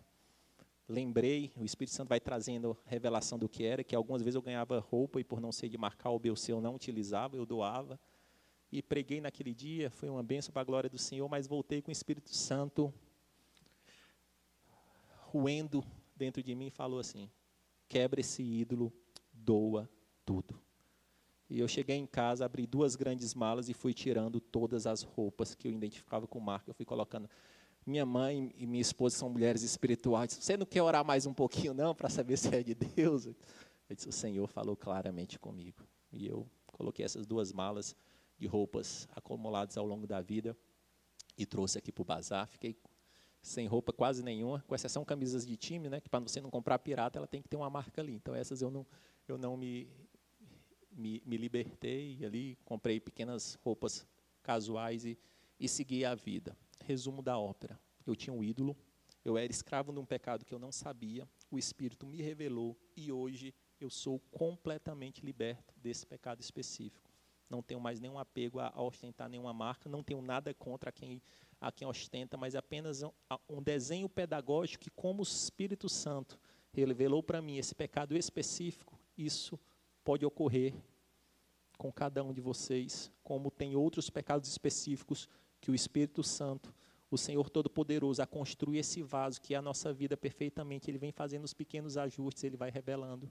Lembrei, 0.88 1.52
o 1.56 1.64
Espírito 1.64 1.94
Santo 1.94 2.08
vai 2.08 2.20
trazendo 2.20 2.76
revelação 2.86 3.38
do 3.38 3.48
que 3.48 3.64
era, 3.64 3.84
que 3.84 3.94
algumas 3.94 4.22
vezes 4.22 4.36
eu 4.36 4.42
ganhava 4.42 4.78
roupa 4.78 5.20
e 5.20 5.24
por 5.24 5.40
não 5.40 5.52
ser 5.52 5.68
de 5.68 5.76
marcar 5.76 6.10
o 6.10 6.18
BC 6.18 6.52
eu 6.52 6.60
não 6.60 6.74
utilizava, 6.74 7.36
eu 7.36 7.44
doava. 7.44 7.98
E 8.70 8.82
preguei 8.82 9.20
naquele 9.20 9.54
dia, 9.54 9.90
foi 9.90 10.08
uma 10.08 10.22
benção 10.22 10.52
para 10.52 10.62
a 10.62 10.64
glória 10.64 10.88
do 10.88 10.98
Senhor, 10.98 11.28
mas 11.28 11.46
voltei 11.46 11.82
com 11.82 11.90
o 11.90 11.92
Espírito 11.92 12.34
Santo 12.34 12.92
ruendo 15.30 15.84
dentro 16.16 16.42
de 16.42 16.54
mim 16.54 16.66
e 16.66 16.70
falou 16.70 16.98
assim: 16.98 17.30
quebra 17.88 18.20
esse 18.20 18.42
ídolo, 18.42 18.92
doa 19.32 19.88
tudo. 20.24 20.60
E 21.50 21.58
eu 21.58 21.68
cheguei 21.68 21.96
em 21.96 22.06
casa, 22.06 22.44
abri 22.44 22.66
duas 22.66 22.94
grandes 22.94 23.34
malas 23.34 23.68
e 23.68 23.74
fui 23.74 23.94
tirando 23.94 24.38
todas 24.38 24.86
as 24.86 25.02
roupas 25.02 25.54
que 25.54 25.66
eu 25.66 25.72
identificava 25.72 26.26
com 26.26 26.38
marca. 26.38 26.70
Eu 26.70 26.74
fui 26.74 26.84
colocando. 26.84 27.28
Minha 27.86 28.04
mãe 28.04 28.52
e 28.58 28.66
minha 28.66 28.82
esposa 28.82 29.16
são 29.16 29.30
mulheres 29.30 29.62
espirituais. 29.62 30.32
Você 30.34 30.58
não 30.58 30.66
quer 30.66 30.82
orar 30.82 31.04
mais 31.04 31.24
um 31.24 31.32
pouquinho, 31.32 31.72
não, 31.72 31.94
para 31.94 32.10
saber 32.10 32.36
se 32.38 32.54
é 32.54 32.62
de 32.62 32.74
Deus? 32.74 33.26
Eu 33.26 33.34
disse: 33.90 34.08
O 34.08 34.12
Senhor 34.12 34.46
falou 34.46 34.76
claramente 34.76 35.38
comigo. 35.38 35.86
E 36.12 36.26
eu 36.26 36.46
coloquei 36.66 37.04
essas 37.04 37.26
duas 37.26 37.52
malas 37.52 37.96
de 38.38 38.46
roupas 38.46 39.08
acumuladas 39.16 39.76
ao 39.76 39.86
longo 39.86 40.06
da 40.06 40.20
vida 40.20 40.56
e 41.36 41.46
trouxe 41.46 41.78
aqui 41.78 41.90
para 41.90 42.02
o 42.02 42.04
bazar. 42.04 42.46
Fiquei 42.46 42.76
sem 43.48 43.66
roupa 43.66 43.92
quase 43.92 44.22
nenhuma, 44.22 44.64
com 44.66 44.74
exceção 44.74 45.04
camisas 45.04 45.46
de 45.46 45.56
time, 45.56 45.88
né, 45.88 46.00
que 46.00 46.08
para 46.08 46.20
você 46.20 46.40
não 46.40 46.50
comprar 46.50 46.78
pirata, 46.78 47.18
ela 47.18 47.26
tem 47.26 47.42
que 47.42 47.48
ter 47.48 47.56
uma 47.56 47.70
marca 47.70 48.00
ali. 48.00 48.12
Então 48.12 48.34
essas 48.34 48.62
eu 48.62 48.70
não 48.70 48.86
eu 49.26 49.36
não 49.36 49.56
me 49.56 49.88
me, 50.90 51.22
me 51.24 51.36
libertei 51.36 52.24
ali, 52.24 52.58
comprei 52.64 52.98
pequenas 52.98 53.54
roupas 53.62 54.06
casuais 54.42 55.04
e, 55.04 55.18
e 55.58 55.68
segui 55.68 56.04
a 56.04 56.14
vida. 56.14 56.56
Resumo 56.84 57.22
da 57.22 57.38
ópera. 57.38 57.78
Eu 58.04 58.16
tinha 58.16 58.34
um 58.34 58.42
ídolo, 58.42 58.76
eu 59.24 59.36
era 59.36 59.52
escravo 59.52 59.92
de 59.92 59.98
um 60.00 60.04
pecado 60.04 60.44
que 60.44 60.52
eu 60.52 60.58
não 60.58 60.72
sabia, 60.72 61.28
o 61.50 61.58
Espírito 61.58 62.06
me 62.06 62.20
revelou 62.20 62.76
e 62.96 63.12
hoje 63.12 63.54
eu 63.80 63.90
sou 63.90 64.18
completamente 64.30 65.24
liberto 65.24 65.74
desse 65.76 66.06
pecado 66.06 66.40
específico. 66.40 67.10
Não 67.48 67.62
tenho 67.62 67.80
mais 67.80 68.00
nenhum 68.00 68.18
apego 68.18 68.58
a 68.58 68.82
ostentar 68.82 69.28
nenhuma 69.28 69.52
marca, 69.52 69.88
não 69.88 70.02
tenho 70.02 70.20
nada 70.20 70.52
contra 70.52 70.92
quem 70.92 71.22
a 71.60 71.72
quem 71.72 71.86
ostenta, 71.86 72.36
mas 72.36 72.54
apenas 72.54 73.02
um, 73.48 73.62
desenho 73.62 74.08
pedagógico 74.08 74.84
que, 74.84 74.90
como 74.90 75.20
o 75.20 75.22
Espírito 75.22 75.88
Santo 75.88 76.38
revelou 76.72 77.22
para 77.22 77.42
mim 77.42 77.56
esse 77.56 77.74
pecado 77.74 78.16
específico, 78.16 78.98
isso 79.16 79.58
pode 80.04 80.24
ocorrer 80.24 80.74
com 81.76 81.92
cada 81.92 82.22
um 82.22 82.32
de 82.32 82.40
vocês, 82.40 83.10
como 83.22 83.50
tem 83.50 83.74
outros 83.74 84.10
pecados 84.10 84.48
específicos 84.48 85.28
que 85.60 85.70
o 85.70 85.74
Espírito 85.74 86.22
Santo, 86.22 86.72
o 87.10 87.18
Senhor 87.18 87.50
Todo-Poderoso, 87.50 88.22
a 88.22 88.26
construir 88.26 88.78
esse 88.78 89.02
vaso 89.02 89.40
que 89.40 89.54
é 89.54 89.56
a 89.56 89.62
nossa 89.62 89.92
vida 89.92 90.16
perfeitamente, 90.16 90.90
ele 90.90 90.98
vem 90.98 91.10
fazendo 91.10 91.44
os 91.44 91.54
pequenos 91.54 91.96
ajustes, 91.96 92.44
ele 92.44 92.56
vai 92.56 92.70
revelando. 92.70 93.30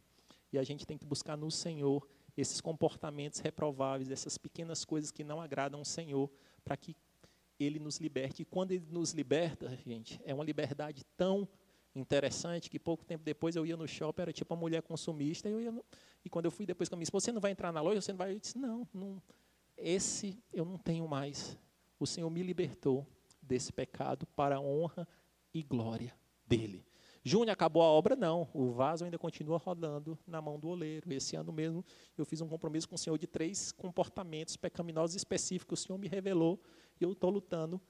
E 0.51 0.57
a 0.57 0.63
gente 0.63 0.85
tem 0.85 0.97
que 0.97 1.05
buscar 1.05 1.37
no 1.37 1.51
Senhor 1.51 2.07
esses 2.35 2.61
comportamentos 2.61 3.39
reprováveis, 3.39 4.11
essas 4.11 4.37
pequenas 4.37 4.85
coisas 4.85 5.11
que 5.11 5.23
não 5.23 5.41
agradam 5.41 5.81
o 5.81 5.85
Senhor, 5.85 6.29
para 6.63 6.77
que 6.77 6.95
ele 7.59 7.79
nos 7.79 7.97
liberte. 7.97 8.41
E 8.41 8.45
quando 8.45 8.71
ele 8.71 8.85
nos 8.89 9.11
liberta, 9.11 9.75
gente, 9.85 10.19
é 10.25 10.33
uma 10.33 10.43
liberdade 10.43 11.03
tão 11.15 11.47
interessante 11.95 12.69
que 12.69 12.77
pouco 12.77 13.03
tempo 13.03 13.23
depois 13.23 13.55
eu 13.55 13.65
ia 13.65 13.75
no 13.75 13.87
shopping, 13.87 14.21
era 14.21 14.33
tipo 14.33 14.53
uma 14.53 14.59
mulher 14.59 14.81
consumista, 14.83 15.49
e, 15.49 15.51
eu 15.51 15.61
ia 15.61 15.71
no, 15.71 15.83
e 16.23 16.29
quando 16.29 16.45
eu 16.45 16.51
fui 16.51 16.65
depois 16.65 16.87
com 16.87 16.95
a 16.95 16.97
minha 16.97 17.03
esposa, 17.03 17.25
você 17.25 17.31
não 17.31 17.41
vai 17.41 17.51
entrar 17.51 17.71
na 17.71 17.81
loja, 17.81 18.01
você 18.01 18.11
não 18.11 18.17
vai. 18.17 18.33
Eu 18.33 18.39
disse, 18.39 18.57
não, 18.57 18.87
não, 18.93 19.21
esse 19.75 20.41
eu 20.53 20.65
não 20.65 20.77
tenho 20.77 21.07
mais. 21.07 21.57
O 21.99 22.05
Senhor 22.05 22.29
me 22.29 22.43
libertou 22.43 23.05
desse 23.41 23.73
pecado 23.73 24.27
para 24.35 24.57
a 24.57 24.59
honra 24.59 25.07
e 25.53 25.63
glória 25.63 26.13
dele. 26.45 26.85
Júnior, 27.23 27.51
acabou 27.51 27.81
a 27.81 27.87
obra? 27.87 28.15
Não. 28.15 28.47
O 28.53 28.71
vaso 28.71 29.03
ainda 29.03 29.17
continua 29.17 29.57
rodando 29.57 30.17
na 30.25 30.41
mão 30.41 30.57
do 30.57 30.69
oleiro. 30.69 31.11
Esse 31.11 31.35
ano 31.35 31.51
mesmo 31.51 31.83
eu 32.17 32.25
fiz 32.25 32.39
um 32.39 32.47
compromisso 32.47 32.87
com 32.87 32.95
o 32.95 32.97
Senhor 32.97 33.17
de 33.17 33.27
três 33.27 33.71
comportamentos 33.71 34.55
pecaminosos 34.55 35.15
específicos. 35.15 35.81
O 35.81 35.83
Senhor 35.83 35.97
me 35.97 36.07
revelou 36.07 36.57
e 36.99 37.03
eu 37.03 37.12
estou 37.12 37.29
lutando 37.29 37.81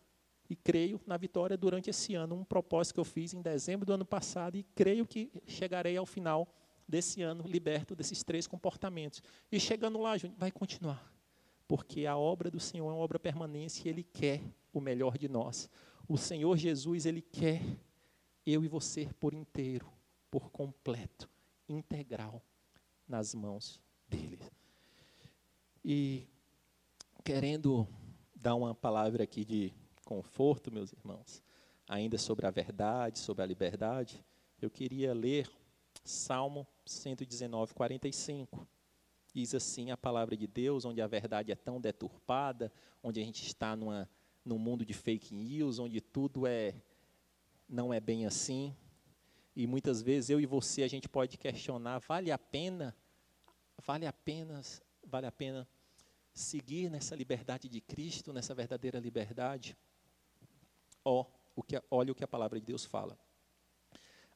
e 0.49 0.55
creio 0.55 0.99
na 1.05 1.17
vitória 1.17 1.57
durante 1.57 1.89
esse 1.89 2.15
ano, 2.15 2.35
um 2.35 2.43
propósito 2.43 2.95
que 2.95 2.99
eu 2.99 3.05
fiz 3.05 3.33
em 3.33 3.41
dezembro 3.41 3.85
do 3.85 3.93
ano 3.93 4.05
passado 4.05 4.55
e 4.55 4.63
creio 4.75 5.05
que 5.05 5.31
chegarei 5.45 5.97
ao 5.97 6.05
final 6.05 6.47
desse 6.87 7.21
ano 7.21 7.43
liberto 7.45 7.95
desses 7.95 8.23
três 8.23 8.47
comportamentos. 8.47 9.21
E 9.51 9.59
chegando 9.59 9.99
lá, 9.99 10.13
vai 10.37 10.51
continuar, 10.51 11.13
porque 11.67 12.05
a 12.05 12.17
obra 12.17 12.49
do 12.49 12.59
Senhor 12.59 12.89
é 12.89 12.93
uma 12.93 13.03
obra 13.03 13.19
permanente 13.19 13.85
e 13.85 13.89
Ele 13.89 14.03
quer 14.03 14.41
o 14.71 14.79
melhor 14.79 15.17
de 15.17 15.27
nós. 15.27 15.69
O 16.07 16.17
Senhor 16.17 16.55
Jesus, 16.55 17.05
Ele 17.05 17.21
quer 17.21 17.61
eu 18.45 18.63
e 18.63 18.67
você 18.67 19.09
por 19.19 19.33
inteiro, 19.33 19.91
por 20.31 20.49
completo, 20.49 21.29
integral, 21.67 22.41
nas 23.05 23.35
mãos 23.35 23.81
dEle. 24.07 24.39
E 25.83 26.25
querendo 27.23 27.85
dar 28.39 28.55
uma 28.55 28.73
palavra 28.75 29.23
aqui 29.23 29.43
de 29.43 29.73
conforto, 30.05 30.71
meus 30.71 30.93
irmãos, 30.93 31.43
ainda 31.87 32.17
sobre 32.17 32.45
a 32.45 32.51
verdade, 32.51 33.19
sobre 33.19 33.43
a 33.43 33.45
liberdade, 33.45 34.23
eu 34.61 34.69
queria 34.69 35.13
ler 35.13 35.49
Salmo 36.03 36.67
119, 36.85 37.73
45. 37.73 38.67
Diz 39.33 39.53
assim 39.53 39.91
a 39.91 39.97
palavra 39.97 40.37
de 40.37 40.47
Deus, 40.47 40.85
onde 40.85 41.01
a 41.01 41.07
verdade 41.07 41.51
é 41.51 41.55
tão 41.55 41.81
deturpada, 41.81 42.71
onde 43.03 43.19
a 43.19 43.23
gente 43.23 43.45
está 43.45 43.75
numa, 43.75 44.09
num 44.43 44.57
mundo 44.57 44.85
de 44.85 44.93
fake 44.93 45.33
news, 45.33 45.79
onde 45.79 45.99
tudo 45.99 46.47
é 46.47 46.73
não 47.67 47.93
é 47.93 47.99
bem 47.99 48.25
assim. 48.25 48.75
E 49.55 49.67
muitas 49.67 50.01
vezes 50.01 50.29
eu 50.29 50.39
e 50.39 50.45
você 50.45 50.83
a 50.83 50.87
gente 50.87 51.09
pode 51.09 51.37
questionar, 51.37 51.99
vale 51.99 52.31
a 52.31 52.37
pena? 52.37 52.95
Vale 53.85 54.05
a 54.05 54.13
pena, 54.13 54.61
vale 55.05 55.27
a 55.27 55.31
pena 55.31 55.67
seguir 56.37 56.89
nessa 56.89 57.15
liberdade 57.15 57.67
de 57.67 57.81
Cristo, 57.81 58.31
nessa 58.31 58.53
verdadeira 58.53 58.99
liberdade, 58.99 59.75
ó, 61.03 61.25
o 61.55 61.63
que, 61.63 61.81
olha 61.89 62.11
o 62.11 62.15
que 62.15 62.23
a 62.23 62.27
palavra 62.27 62.59
de 62.59 62.65
Deus 62.65 62.85
fala. 62.85 63.17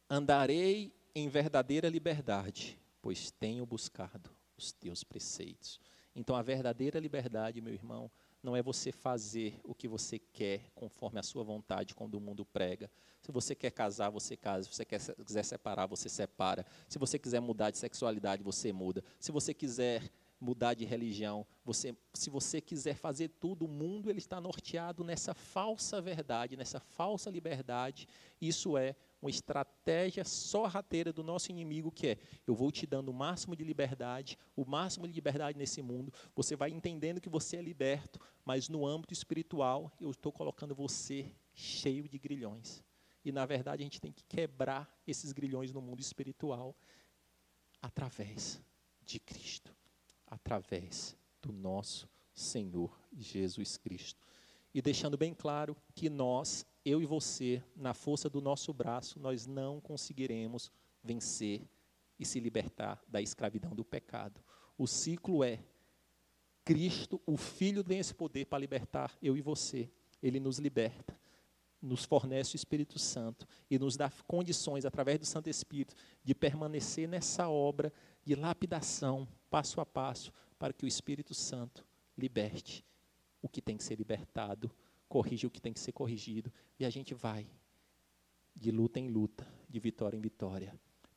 Andarei 0.10 0.94
em 1.14 1.30
verdadeira 1.30 1.88
liberdade, 1.88 2.80
pois 3.02 3.30
tenho 3.32 3.66
buscado 3.66 4.30
os 4.58 4.72
teus 4.72 5.04
preceitos. 5.04 5.80
Então, 6.16 6.36
a 6.36 6.42
verdadeira 6.42 7.00
liberdade, 7.00 7.62
meu 7.62 7.74
irmão, 7.74 8.12
não 8.44 8.56
é 8.56 8.62
você 8.62 8.92
fazer 8.92 9.60
o 9.64 9.76
que 9.76 9.88
você 9.88 10.18
quer 10.18 10.72
conforme 10.74 11.20
a 11.20 11.24
sua 11.24 11.44
vontade, 11.44 11.94
quando 11.94 12.16
o 12.16 12.20
mundo 12.20 12.44
prega. 12.44 12.90
Se 13.22 13.32
você 13.32 13.54
quer 13.54 13.70
casar, 13.70 14.10
você 14.10 14.36
casa. 14.36 14.64
Se 14.64 14.76
você 14.76 14.84
quer, 14.84 15.00
quiser 15.24 15.44
separar, 15.44 15.86
você 15.86 16.10
separa. 16.10 16.66
Se 16.90 16.98
você 16.98 17.20
quiser 17.20 17.40
mudar 17.40 17.70
de 17.70 17.78
sexualidade, 17.78 18.42
você 18.42 18.74
muda. 18.74 19.04
Se 19.20 19.32
você 19.32 19.54
quiser 19.54 20.12
mudar 20.42 20.74
de 20.74 20.84
religião, 20.84 21.46
você, 21.64 21.96
se 22.14 22.30
você 22.32 22.60
quiser 22.60 22.96
fazer 22.96 23.30
tudo, 23.30 23.66
o 23.66 23.68
mundo 23.68 24.10
ele 24.10 24.18
está 24.18 24.42
norteado 24.42 25.04
nessa 25.04 25.36
falsa 25.36 26.02
verdade, 26.02 26.58
nessa 26.58 26.80
falsa 26.80 27.30
liberdade. 27.30 28.08
Isso 28.42 28.76
é 28.76 28.96
uma 29.22 29.30
estratégia 29.30 30.26
sorrateira 30.26 31.14
do 31.14 31.24
nosso 31.24 31.52
inimigo, 31.52 31.92
que 31.92 32.08
é: 32.08 32.18
eu 32.48 32.56
vou 32.56 32.72
te 32.72 32.88
dando 32.88 33.10
o 33.10 33.14
máximo 33.14 33.56
de 33.56 33.64
liberdade, 33.64 34.38
o 34.56 34.66
máximo 34.66 35.08
de 35.08 35.14
liberdade 35.14 35.58
nesse 35.58 35.82
mundo. 35.84 36.12
Você 36.36 36.56
vai 36.56 36.72
entendendo 36.72 37.22
que 37.22 37.30
você 37.30 37.58
é 37.58 37.62
liberto, 37.62 38.20
mas 38.44 38.68
no 38.68 38.86
âmbito 38.86 39.14
espiritual, 39.14 39.92
eu 40.02 40.10
estou 40.10 40.32
colocando 40.32 40.74
você 40.74 41.32
cheio 41.54 42.10
de 42.10 42.18
grilhões. 42.18 42.84
E 43.24 43.32
na 43.32 43.46
verdade, 43.46 43.84
a 43.84 43.86
gente 43.86 44.02
tem 44.02 44.12
que 44.12 44.24
quebrar 44.24 44.92
esses 45.06 45.32
grilhões 45.32 45.72
no 45.72 45.80
mundo 45.80 46.00
espiritual 46.00 46.76
através 47.80 48.60
de 49.06 49.20
Cristo 49.20 49.81
através 50.32 51.16
do 51.42 51.52
nosso 51.52 52.10
Senhor 52.34 52.98
Jesus 53.16 53.78
Cristo. 53.78 54.26
E 54.74 54.82
deixando 54.82 55.18
bem 55.18 55.34
claro 55.34 55.76
que 55.94 56.10
nós, 56.10 56.66
eu 56.86 57.02
e 57.02 57.06
você, 57.06 57.62
na 57.76 57.94
força 57.94 58.30
do 58.30 58.40
nosso 58.40 58.74
braço, 58.74 59.20
nós 59.20 59.46
não 59.46 59.82
conseguiremos 59.82 60.72
vencer 61.04 61.68
e 62.18 62.26
se 62.26 62.40
libertar 62.40 63.04
da 63.08 63.22
escravidão 63.22 63.76
do 63.76 63.84
pecado. 63.84 64.40
O 64.78 64.88
ciclo 64.88 65.44
é 65.44 65.60
Cristo, 66.64 67.22
o 67.26 67.36
Filho, 67.36 67.84
tem 67.84 68.00
esse 68.00 68.14
poder 68.14 68.46
para 68.46 68.60
libertar 68.60 69.18
eu 69.22 69.36
e 69.36 69.42
você. 69.42 69.92
Ele 70.24 70.40
nos 70.40 70.58
liberta, 70.58 71.20
nos 71.82 72.06
fornece 72.06 72.56
o 72.56 72.58
Espírito 72.58 72.98
Santo 72.98 73.46
e 73.70 73.78
nos 73.78 73.98
dá 73.98 74.10
condições, 74.26 74.86
através 74.86 75.20
do 75.20 75.26
Santo 75.26 75.50
Espírito, 75.50 75.96
de 76.24 76.34
permanecer 76.34 77.10
nessa 77.10 77.50
obra 77.50 77.92
de 78.24 78.36
lapidação, 78.36 79.28
passo 79.52 79.82
a 79.82 79.86
passo, 79.86 80.32
para 80.58 80.74
que 80.74 80.86
o 80.86 80.88
Espírito 80.88 81.36
Santo 81.36 81.86
liberte 82.18 82.86
o 83.42 83.50
que 83.50 83.62
tem 83.62 83.76
que 83.76 83.84
ser 83.84 83.96
libertado, 83.96 84.72
corrija 85.10 85.46
o 85.46 85.52
que 85.52 85.62
tem 85.62 85.74
que 85.74 85.80
ser 85.80 85.92
corrigido, 85.92 86.52
e 86.80 86.86
a 86.86 86.90
gente 86.90 87.14
vai 87.14 87.48
de 88.56 88.72
luta 88.72 89.00
em 89.00 89.10
luta, 89.10 89.46
de 89.68 89.80
vitória 89.80 90.18
em 90.18 90.22
vitória, 90.22 90.74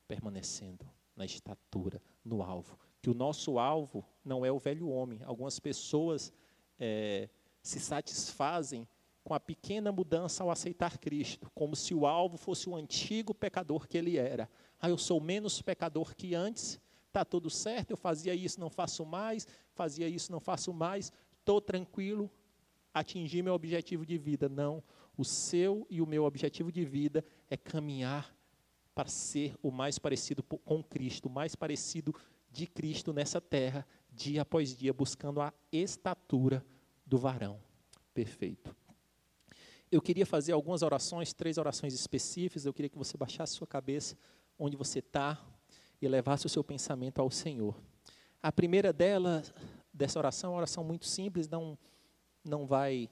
permanecendo 0.08 0.84
na 1.14 1.24
estatura, 1.24 2.02
no 2.24 2.42
alvo. 2.42 2.78
Que 3.00 3.08
o 3.08 3.14
nosso 3.14 3.58
alvo 3.58 4.04
não 4.24 4.44
é 4.44 4.50
o 4.50 4.58
velho 4.58 4.88
homem. 4.88 5.22
Algumas 5.24 5.60
pessoas 5.60 6.32
é, 6.78 7.28
se 7.62 7.78
satisfazem 7.78 8.88
com 9.22 9.32
a 9.32 9.40
pequena 9.40 9.90
mudança 9.92 10.42
ao 10.42 10.50
aceitar 10.50 10.98
Cristo, 10.98 11.50
como 11.54 11.74
se 11.76 11.94
o 11.94 12.06
alvo 12.06 12.36
fosse 12.36 12.68
o 12.68 12.76
antigo 12.76 13.34
pecador 13.34 13.86
que 13.86 13.96
ele 13.96 14.18
era. 14.18 14.50
Ah, 14.80 14.90
eu 14.90 14.98
sou 14.98 15.20
menos 15.20 15.62
pecador 15.62 16.14
que 16.14 16.34
antes, 16.34 16.80
está 17.14 17.24
tudo 17.24 17.48
certo, 17.48 17.92
eu 17.92 17.96
fazia 17.96 18.34
isso, 18.34 18.58
não 18.58 18.68
faço 18.68 19.06
mais, 19.06 19.46
fazia 19.72 20.08
isso, 20.08 20.32
não 20.32 20.40
faço 20.40 20.72
mais, 20.72 21.12
estou 21.38 21.60
tranquilo, 21.60 22.28
atingi 22.92 23.40
meu 23.40 23.54
objetivo 23.54 24.04
de 24.04 24.18
vida. 24.18 24.48
Não, 24.48 24.82
o 25.16 25.24
seu 25.24 25.86
e 25.88 26.02
o 26.02 26.06
meu 26.06 26.24
objetivo 26.24 26.72
de 26.72 26.84
vida 26.84 27.24
é 27.48 27.56
caminhar 27.56 28.34
para 28.96 29.08
ser 29.08 29.54
o 29.62 29.70
mais 29.70 29.96
parecido 29.96 30.42
com 30.42 30.82
Cristo, 30.82 31.26
o 31.26 31.30
mais 31.30 31.54
parecido 31.54 32.12
de 32.50 32.66
Cristo 32.66 33.12
nessa 33.12 33.40
terra, 33.40 33.86
dia 34.12 34.42
após 34.42 34.76
dia, 34.76 34.92
buscando 34.92 35.40
a 35.40 35.52
estatura 35.70 36.64
do 37.06 37.16
varão 37.16 37.60
perfeito. 38.12 38.74
Eu 39.90 40.02
queria 40.02 40.26
fazer 40.26 40.50
algumas 40.50 40.82
orações, 40.82 41.32
três 41.32 41.58
orações 41.58 41.94
específicas. 41.94 42.66
Eu 42.66 42.72
queria 42.72 42.88
que 42.88 42.98
você 42.98 43.16
baixasse 43.16 43.54
sua 43.54 43.66
cabeça 43.66 44.16
onde 44.58 44.76
você 44.76 44.98
está, 45.00 45.40
e 46.04 46.08
levasse 46.08 46.46
o 46.46 46.48
seu 46.48 46.62
pensamento 46.62 47.20
ao 47.20 47.30
Senhor. 47.30 47.74
A 48.42 48.52
primeira 48.52 48.92
dela, 48.92 49.42
dessa 49.92 50.18
oração, 50.18 50.50
é 50.50 50.52
uma 50.52 50.58
oração 50.58 50.84
muito 50.84 51.06
simples, 51.06 51.48
não, 51.48 51.78
não 52.44 52.66
vai 52.66 53.08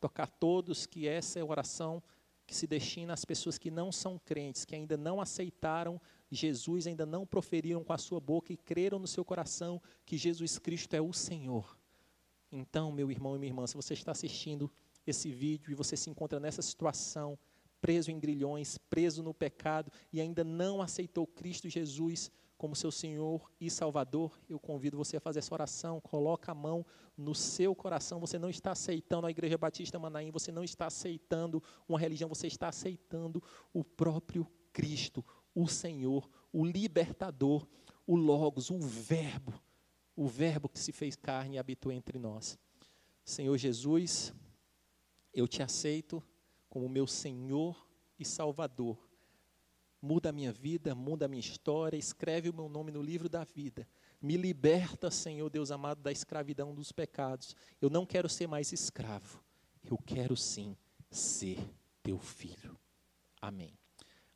tocar 0.00 0.28
todos, 0.28 0.86
que 0.86 1.06
essa 1.06 1.38
é 1.38 1.42
a 1.42 1.46
oração 1.46 2.02
que 2.46 2.54
se 2.54 2.66
destina 2.66 3.12
às 3.12 3.24
pessoas 3.24 3.56
que 3.56 3.70
não 3.70 3.92
são 3.92 4.18
crentes, 4.18 4.64
que 4.64 4.74
ainda 4.74 4.96
não 4.96 5.20
aceitaram 5.20 6.00
Jesus, 6.30 6.86
ainda 6.86 7.06
não 7.06 7.26
proferiram 7.26 7.84
com 7.84 7.92
a 7.92 7.98
sua 7.98 8.18
boca 8.18 8.52
e 8.52 8.56
creram 8.56 8.98
no 8.98 9.06
seu 9.06 9.24
coração 9.24 9.80
que 10.04 10.16
Jesus 10.16 10.58
Cristo 10.58 10.94
é 10.94 11.00
o 11.00 11.12
Senhor. 11.12 11.78
Então, 12.50 12.90
meu 12.90 13.10
irmão 13.10 13.36
e 13.36 13.38
minha 13.38 13.50
irmã, 13.50 13.66
se 13.66 13.76
você 13.76 13.94
está 13.94 14.12
assistindo 14.12 14.70
esse 15.06 15.30
vídeo 15.30 15.70
e 15.70 15.74
você 15.74 15.96
se 15.96 16.10
encontra 16.10 16.40
nessa 16.40 16.60
situação, 16.60 17.38
preso 17.82 18.12
em 18.12 18.18
grilhões, 18.18 18.78
preso 18.78 19.22
no 19.22 19.34
pecado 19.34 19.92
e 20.12 20.20
ainda 20.20 20.44
não 20.44 20.80
aceitou 20.80 21.26
Cristo 21.26 21.68
Jesus 21.68 22.30
como 22.62 22.76
seu 22.76 22.92
Senhor 22.92 23.50
e 23.60 23.68
Salvador, 23.68 24.38
eu 24.48 24.56
convido 24.56 24.96
você 24.96 25.16
a 25.16 25.20
fazer 25.20 25.40
essa 25.40 25.52
oração. 25.52 26.00
Coloca 26.00 26.52
a 26.52 26.54
mão 26.54 26.86
no 27.16 27.34
seu 27.34 27.74
coração. 27.74 28.20
Você 28.20 28.38
não 28.38 28.48
está 28.48 28.70
aceitando 28.70 29.26
a 29.26 29.32
Igreja 29.32 29.58
Batista 29.58 29.98
Manaim, 29.98 30.30
você 30.30 30.52
não 30.52 30.62
está 30.62 30.86
aceitando 30.86 31.60
uma 31.88 31.98
religião, 31.98 32.28
você 32.28 32.46
está 32.46 32.68
aceitando 32.68 33.42
o 33.72 33.82
próprio 33.82 34.46
Cristo, 34.72 35.24
o 35.52 35.66
Senhor, 35.66 36.30
o 36.52 36.64
libertador, 36.64 37.66
o 38.06 38.14
Logos, 38.14 38.70
o 38.70 38.78
Verbo, 38.78 39.60
o 40.14 40.28
Verbo 40.28 40.68
que 40.68 40.78
se 40.78 40.92
fez 40.92 41.16
carne 41.16 41.56
e 41.56 41.58
habitou 41.58 41.90
entre 41.90 42.16
nós. 42.16 42.56
Senhor 43.24 43.56
Jesus, 43.56 44.32
eu 45.34 45.48
te 45.48 45.64
aceito 45.64 46.22
como 46.72 46.88
meu 46.88 47.06
Senhor 47.06 47.86
e 48.18 48.24
Salvador. 48.24 48.96
Muda 50.00 50.30
a 50.30 50.32
minha 50.32 50.50
vida, 50.50 50.94
muda 50.94 51.26
a 51.26 51.28
minha 51.28 51.38
história, 51.38 51.98
escreve 51.98 52.48
o 52.48 52.54
meu 52.54 52.66
nome 52.66 52.90
no 52.90 53.02
livro 53.02 53.28
da 53.28 53.44
vida. 53.44 53.86
Me 54.22 54.38
liberta, 54.38 55.10
Senhor 55.10 55.50
Deus 55.50 55.70
amado, 55.70 56.00
da 56.00 56.10
escravidão 56.10 56.74
dos 56.74 56.90
pecados. 56.90 57.54
Eu 57.78 57.90
não 57.90 58.06
quero 58.06 58.26
ser 58.26 58.46
mais 58.46 58.72
escravo. 58.72 59.44
Eu 59.84 59.98
quero 59.98 60.34
sim 60.34 60.74
ser 61.10 61.58
teu 62.02 62.18
filho. 62.18 62.74
Amém. 63.38 63.76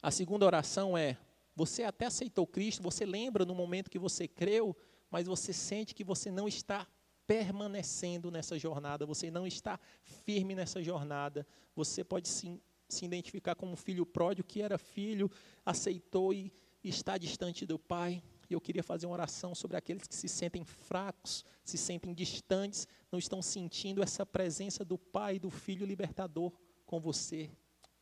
A 0.02 0.10
segunda 0.10 0.44
oração 0.44 0.94
é: 0.96 1.16
você 1.54 1.84
até 1.84 2.04
aceitou 2.04 2.46
Cristo, 2.46 2.82
você 2.82 3.06
lembra 3.06 3.46
no 3.46 3.54
momento 3.54 3.90
que 3.90 3.98
você 3.98 4.28
creu, 4.28 4.76
mas 5.10 5.26
você 5.26 5.54
sente 5.54 5.94
que 5.94 6.04
você 6.04 6.30
não 6.30 6.46
está 6.46 6.86
permanecendo 7.26 8.30
nessa 8.30 8.58
jornada, 8.58 9.04
você 9.04 9.30
não 9.30 9.46
está 9.46 9.78
firme 10.02 10.54
nessa 10.54 10.82
jornada, 10.82 11.46
você 11.74 12.04
pode 12.04 12.28
sim, 12.28 12.60
se 12.88 13.04
identificar 13.04 13.54
como 13.54 13.76
filho 13.76 14.06
pródigo 14.06 14.46
que 14.46 14.62
era 14.62 14.78
filho, 14.78 15.30
aceitou 15.64 16.32
e 16.32 16.52
está 16.82 17.18
distante 17.18 17.66
do 17.66 17.78
pai. 17.78 18.22
E 18.48 18.54
eu 18.54 18.60
queria 18.60 18.82
fazer 18.82 19.06
uma 19.06 19.14
oração 19.14 19.54
sobre 19.54 19.76
aqueles 19.76 20.06
que 20.06 20.14
se 20.14 20.28
sentem 20.28 20.64
fracos, 20.64 21.44
se 21.64 21.76
sentem 21.76 22.14
distantes, 22.14 22.86
não 23.10 23.18
estão 23.18 23.42
sentindo 23.42 24.02
essa 24.02 24.24
presença 24.24 24.84
do 24.84 24.96
pai 24.96 25.36
e 25.36 25.40
do 25.40 25.50
filho 25.50 25.84
libertador 25.84 26.52
com 26.84 27.00
você 27.00 27.50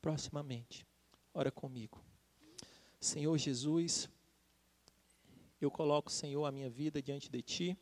proximamente. 0.02 0.86
Ora 1.32 1.50
comigo. 1.50 2.04
Senhor 3.00 3.36
Jesus, 3.38 4.08
eu 5.60 5.70
coloco, 5.70 6.12
Senhor, 6.12 6.44
a 6.44 6.52
minha 6.52 6.68
vida 6.68 7.00
diante 7.00 7.30
de 7.30 7.40
ti. 7.40 7.78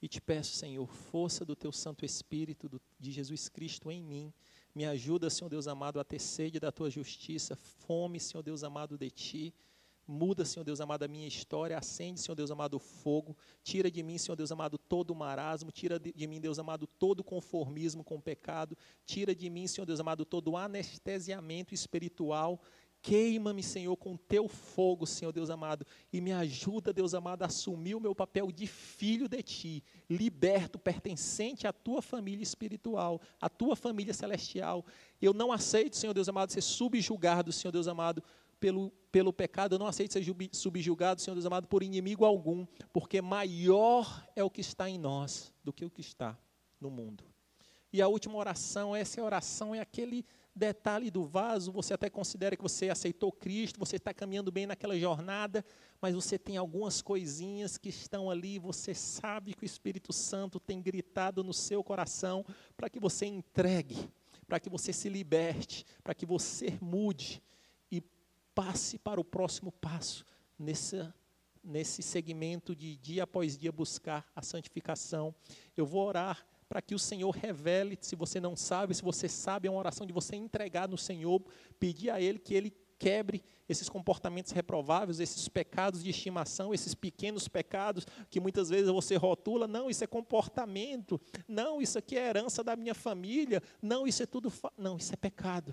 E 0.00 0.08
te 0.08 0.20
peço, 0.20 0.54
Senhor, 0.54 0.86
força 0.86 1.44
do 1.44 1.56
teu 1.56 1.72
Santo 1.72 2.04
Espírito, 2.04 2.68
do, 2.68 2.80
de 2.98 3.10
Jesus 3.10 3.48
Cristo 3.48 3.90
em 3.90 4.02
mim. 4.02 4.32
Me 4.74 4.84
ajuda, 4.84 5.30
Senhor 5.30 5.48
Deus 5.48 5.68
amado, 5.68 6.00
a 6.00 6.04
ter 6.04 6.18
sede 6.18 6.58
da 6.58 6.72
tua 6.72 6.90
justiça, 6.90 7.56
fome, 7.56 8.18
Senhor 8.18 8.42
Deus 8.42 8.64
amado, 8.64 8.98
de 8.98 9.10
ti. 9.10 9.54
Muda, 10.06 10.44
Senhor 10.44 10.64
Deus 10.64 10.82
amado, 10.82 11.02
a 11.02 11.08
minha 11.08 11.26
história, 11.26 11.78
acende, 11.78 12.20
Senhor 12.20 12.34
Deus 12.34 12.50
amado, 12.50 12.74
o 12.74 12.78
fogo, 12.78 13.34
tira 13.62 13.90
de 13.90 14.02
mim, 14.02 14.18
Senhor 14.18 14.36
Deus 14.36 14.52
amado, 14.52 14.76
todo 14.76 15.12
o 15.12 15.14
marasmo, 15.14 15.72
tira 15.72 15.98
de 15.98 16.26
mim, 16.26 16.40
Deus 16.40 16.58
amado, 16.58 16.86
todo 16.86 17.20
o 17.20 17.24
conformismo 17.24 18.04
com 18.04 18.16
o 18.16 18.20
pecado, 18.20 18.76
tira 19.06 19.34
de 19.34 19.48
mim, 19.48 19.66
Senhor 19.66 19.86
Deus 19.86 20.00
amado, 20.00 20.26
todo 20.26 20.50
o 20.50 20.56
anestesiamento 20.58 21.72
espiritual 21.72 22.60
Queima-me, 23.04 23.62
Senhor, 23.62 23.94
com 23.98 24.16
teu 24.16 24.48
fogo, 24.48 25.06
Senhor 25.06 25.30
Deus 25.30 25.50
amado, 25.50 25.84
e 26.10 26.22
me 26.22 26.32
ajuda, 26.32 26.90
Deus 26.90 27.12
amado, 27.12 27.42
a 27.42 27.46
assumir 27.46 27.94
o 27.94 28.00
meu 28.00 28.14
papel 28.14 28.50
de 28.50 28.66
filho 28.66 29.28
de 29.28 29.42
ti, 29.42 29.84
liberto, 30.08 30.78
pertencente 30.78 31.66
à 31.66 31.72
tua 31.72 32.00
família 32.00 32.42
espiritual, 32.42 33.20
à 33.38 33.50
tua 33.50 33.76
família 33.76 34.14
celestial. 34.14 34.86
Eu 35.20 35.34
não 35.34 35.52
aceito, 35.52 35.98
Senhor 35.98 36.14
Deus 36.14 36.30
amado, 36.30 36.50
ser 36.50 36.62
subjugado, 36.62 37.52
Senhor 37.52 37.72
Deus 37.72 37.88
amado, 37.88 38.22
pelo, 38.58 38.90
pelo 39.12 39.34
pecado, 39.34 39.74
eu 39.74 39.78
não 39.78 39.86
aceito 39.86 40.14
ser 40.14 40.24
subjugado, 40.52 41.20
Senhor 41.20 41.34
Deus 41.34 41.44
amado, 41.44 41.68
por 41.68 41.82
inimigo 41.82 42.24
algum, 42.24 42.64
porque 42.90 43.20
maior 43.20 44.26
é 44.34 44.42
o 44.42 44.48
que 44.48 44.62
está 44.62 44.88
em 44.88 44.96
nós 44.96 45.52
do 45.62 45.74
que 45.74 45.84
o 45.84 45.90
que 45.90 46.00
está 46.00 46.38
no 46.80 46.90
mundo. 46.90 47.22
E 47.92 48.00
a 48.00 48.08
última 48.08 48.36
oração, 48.38 48.96
essa 48.96 49.22
oração 49.22 49.74
é 49.74 49.80
aquele 49.80 50.24
detalhe 50.54 51.10
do 51.10 51.24
vaso, 51.24 51.72
você 51.72 51.94
até 51.94 52.08
considera 52.08 52.56
que 52.56 52.62
você 52.62 52.88
aceitou 52.88 53.32
Cristo, 53.32 53.78
você 53.78 53.96
está 53.96 54.14
caminhando 54.14 54.52
bem 54.52 54.66
naquela 54.66 54.96
jornada, 54.98 55.64
mas 56.00 56.14
você 56.14 56.38
tem 56.38 56.56
algumas 56.56 57.02
coisinhas 57.02 57.76
que 57.76 57.88
estão 57.88 58.30
ali, 58.30 58.58
você 58.58 58.94
sabe 58.94 59.54
que 59.54 59.64
o 59.64 59.66
Espírito 59.66 60.12
Santo 60.12 60.60
tem 60.60 60.80
gritado 60.80 61.42
no 61.42 61.52
seu 61.52 61.82
coração 61.82 62.44
para 62.76 62.88
que 62.88 63.00
você 63.00 63.26
entregue, 63.26 64.08
para 64.46 64.60
que 64.60 64.70
você 64.70 64.92
se 64.92 65.08
liberte, 65.08 65.84
para 66.02 66.14
que 66.14 66.24
você 66.24 66.78
mude 66.80 67.42
e 67.90 68.00
passe 68.54 68.98
para 68.98 69.20
o 69.20 69.24
próximo 69.24 69.72
passo 69.72 70.24
nessa 70.58 71.12
nesse 71.64 72.02
segmento 72.02 72.76
de 72.76 72.94
dia 72.96 73.22
após 73.22 73.56
dia 73.56 73.72
buscar 73.72 74.30
a 74.36 74.42
santificação. 74.42 75.34
Eu 75.74 75.86
vou 75.86 76.06
orar 76.06 76.46
para 76.74 76.82
que 76.82 76.92
o 76.92 76.98
Senhor 76.98 77.30
revele, 77.30 77.96
se 78.00 78.16
você 78.16 78.40
não 78.40 78.56
sabe, 78.56 78.96
se 78.96 79.00
você 79.00 79.28
sabe, 79.28 79.68
é 79.68 79.70
uma 79.70 79.78
oração 79.78 80.04
de 80.04 80.12
você 80.12 80.34
entregar 80.34 80.88
no 80.88 80.98
Senhor, 80.98 81.40
pedir 81.78 82.10
a 82.10 82.20
Ele 82.20 82.36
que 82.36 82.52
Ele 82.52 82.76
quebre 82.98 83.44
esses 83.68 83.88
comportamentos 83.88 84.50
reprováveis, 84.50 85.20
esses 85.20 85.48
pecados 85.48 86.02
de 86.02 86.10
estimação, 86.10 86.74
esses 86.74 86.92
pequenos 86.92 87.46
pecados 87.46 88.04
que 88.28 88.40
muitas 88.40 88.70
vezes 88.70 88.90
você 88.90 89.14
rotula, 89.14 89.68
não, 89.68 89.88
isso 89.88 90.02
é 90.02 90.06
comportamento, 90.08 91.20
não, 91.46 91.80
isso 91.80 91.96
aqui 91.96 92.18
é 92.18 92.26
herança 92.26 92.64
da 92.64 92.74
minha 92.74 92.92
família, 92.92 93.62
não, 93.80 94.04
isso 94.04 94.24
é 94.24 94.26
tudo, 94.26 94.52
não, 94.76 94.96
isso 94.96 95.12
é 95.12 95.16
pecado. 95.16 95.72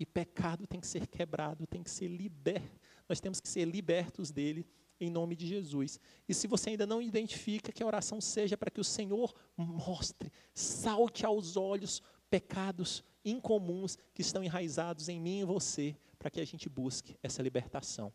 E 0.00 0.06
pecado 0.06 0.66
tem 0.66 0.80
que 0.80 0.86
ser 0.86 1.06
quebrado, 1.08 1.66
tem 1.66 1.82
que 1.82 1.90
ser 1.90 2.08
liberto. 2.08 2.80
Nós 3.06 3.20
temos 3.20 3.38
que 3.38 3.48
ser 3.50 3.66
libertos 3.66 4.30
dele 4.30 4.66
em 5.00 5.10
nome 5.10 5.36
de 5.36 5.46
Jesus. 5.46 6.00
E 6.28 6.34
se 6.34 6.46
você 6.46 6.70
ainda 6.70 6.86
não 6.86 7.00
identifica, 7.00 7.72
que 7.72 7.82
a 7.82 7.86
oração 7.86 8.20
seja 8.20 8.56
para 8.56 8.70
que 8.70 8.80
o 8.80 8.84
Senhor 8.84 9.34
mostre, 9.56 10.32
salte 10.54 11.24
aos 11.24 11.56
olhos 11.56 12.02
pecados 12.30 13.04
incomuns 13.24 13.98
que 14.14 14.22
estão 14.22 14.42
enraizados 14.42 15.08
em 15.08 15.20
mim 15.20 15.40
e 15.40 15.44
você, 15.44 15.96
para 16.18 16.30
que 16.30 16.40
a 16.40 16.44
gente 16.44 16.68
busque 16.68 17.16
essa 17.22 17.42
libertação. 17.42 18.12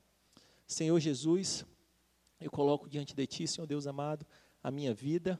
Senhor 0.67 0.99
Jesus, 0.99 1.65
eu 2.39 2.51
coloco 2.51 2.89
diante 2.89 3.15
de 3.15 3.25
Ti, 3.27 3.47
Senhor 3.47 3.67
Deus 3.67 3.87
amado, 3.87 4.25
a 4.61 4.71
minha 4.71 4.93
vida. 4.93 5.39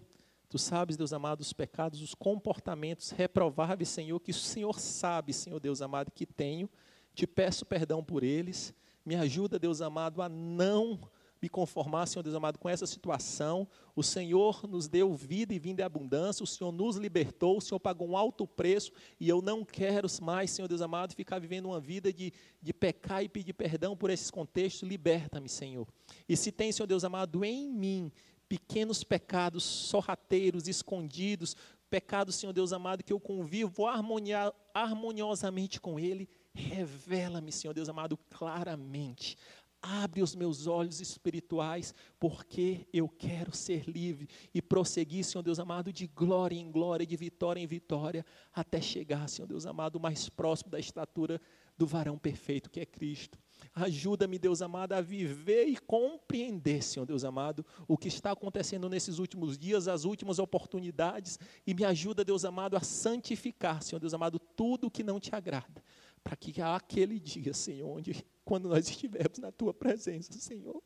Tu 0.49 0.57
sabes, 0.59 0.95
Deus 0.95 1.11
amado, 1.13 1.41
os 1.41 1.51
pecados, 1.51 2.01
os 2.01 2.13
comportamentos 2.13 3.09
reprováveis, 3.09 3.89
Senhor, 3.89 4.19
que 4.19 4.31
o 4.31 4.35
Senhor 4.35 4.79
sabe, 4.79 5.33
Senhor 5.33 5.59
Deus 5.59 5.81
amado, 5.81 6.11
que 6.11 6.25
tenho. 6.25 6.69
Te 7.13 7.25
peço 7.25 7.65
perdão 7.65 8.03
por 8.03 8.23
eles. 8.23 8.73
Me 9.05 9.15
ajuda, 9.15 9.59
Deus 9.59 9.81
amado, 9.81 10.21
a 10.21 10.29
não 10.29 10.99
me 11.43 11.49
conformar, 11.49 12.05
Senhor 12.05 12.23
Deus 12.23 12.35
amado, 12.35 12.57
com 12.57 12.69
essa 12.69 12.87
situação. 12.87 13.67
O 13.93 14.01
Senhor 14.01 14.65
nos 14.65 14.87
deu 14.87 15.13
vida 15.13 15.53
e 15.53 15.59
vinda 15.59 15.81
em 15.81 15.85
abundância, 15.85 16.41
o 16.41 16.47
Senhor 16.47 16.71
nos 16.71 16.95
libertou, 16.95 17.57
o 17.57 17.61
Senhor 17.61 17.81
pagou 17.81 18.07
um 18.07 18.15
alto 18.15 18.47
preço 18.47 18.93
e 19.19 19.27
eu 19.27 19.41
não 19.41 19.65
quero 19.65 20.07
mais, 20.21 20.51
Senhor 20.51 20.69
Deus 20.69 20.79
amado, 20.79 21.13
ficar 21.13 21.39
vivendo 21.39 21.65
uma 21.65 21.81
vida 21.81 22.13
de, 22.13 22.31
de 22.61 22.73
pecar 22.73 23.21
e 23.21 23.27
pedir 23.27 23.51
perdão 23.51 23.93
por 23.93 24.09
esses 24.09 24.31
contextos. 24.31 24.87
Liberta-me, 24.87 25.49
Senhor. 25.49 25.85
E 26.29 26.37
se 26.37 26.49
tem, 26.49 26.71
Senhor 26.71 26.87
Deus 26.87 27.03
amado, 27.03 27.43
em 27.43 27.69
mim 27.69 28.09
pequenos 28.47 29.03
pecados 29.03 29.63
sorrateiros, 29.65 30.69
escondidos, 30.69 31.57
pecados, 31.89 32.35
Senhor 32.35 32.53
Deus 32.53 32.71
amado, 32.71 33.03
que 33.03 33.11
eu 33.11 33.19
convivo 33.19 33.85
harmonia, 33.85 34.53
harmoniosamente 34.73 35.81
com 35.81 35.99
Ele, 35.99 36.29
revela-me, 36.53 37.51
Senhor 37.51 37.73
Deus 37.73 37.89
amado, 37.89 38.15
claramente 38.29 39.35
abre 39.83 40.21
os 40.21 40.33
meus 40.33 40.65
olhos 40.65 41.01
espirituais, 41.01 41.93
porque 42.17 42.87
eu 42.93 43.09
quero 43.09 43.53
ser 43.53 43.83
livre 43.85 44.29
e 44.53 44.61
prosseguir, 44.61 45.25
Senhor 45.25 45.43
Deus 45.43 45.59
amado, 45.59 45.91
de 45.91 46.07
glória 46.07 46.55
em 46.55 46.71
glória, 46.71 47.05
de 47.05 47.17
vitória 47.17 47.59
em 47.59 47.67
vitória, 47.67 48.25
até 48.53 48.79
chegar, 48.79 49.27
Senhor 49.27 49.45
Deus 49.45 49.65
amado, 49.65 49.99
mais 49.99 50.29
próximo 50.29 50.71
da 50.71 50.79
estatura 50.79 51.41
do 51.77 51.85
varão 51.85 52.17
perfeito 52.17 52.69
que 52.69 52.79
é 52.79 52.85
Cristo. 52.85 53.37
Ajuda-me, 53.75 54.39
Deus 54.39 54.61
amado, 54.61 54.93
a 54.93 55.01
viver 55.01 55.65
e 55.65 55.75
compreender, 55.75 56.81
Senhor 56.81 57.05
Deus 57.05 57.25
amado, 57.25 57.65
o 57.85 57.97
que 57.97 58.07
está 58.07 58.31
acontecendo 58.31 58.87
nesses 58.87 59.19
últimos 59.19 59.57
dias, 59.57 59.87
as 59.89 60.05
últimas 60.05 60.39
oportunidades, 60.39 61.37
e 61.67 61.73
me 61.73 61.83
ajuda, 61.83 62.23
Deus 62.23 62.45
amado, 62.45 62.77
a 62.77 62.81
santificar, 62.81 63.81
Senhor 63.83 63.99
Deus 63.99 64.13
amado, 64.13 64.39
tudo 64.39 64.87
o 64.87 64.91
que 64.91 65.03
não 65.03 65.19
te 65.19 65.35
agrada 65.35 65.83
para 66.23 66.35
que 66.35 66.61
aquele 66.61 67.19
dia, 67.19 67.53
Senhor, 67.53 67.89
onde 67.89 68.25
quando 68.45 68.69
nós 68.69 68.89
estivermos 68.89 69.39
na 69.39 69.51
tua 69.51 69.73
presença, 69.73 70.33
Senhor, 70.33 70.81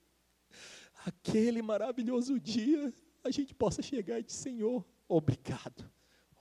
aquele 1.06 1.62
maravilhoso 1.62 2.40
dia, 2.40 2.94
a 3.24 3.32
gente 3.32 3.54
possa 3.54 3.82
chegar 3.82 4.20
e 4.20 4.24
dizer, 4.24 4.38
Senhor, 4.38 4.86
obrigado. 5.08 5.90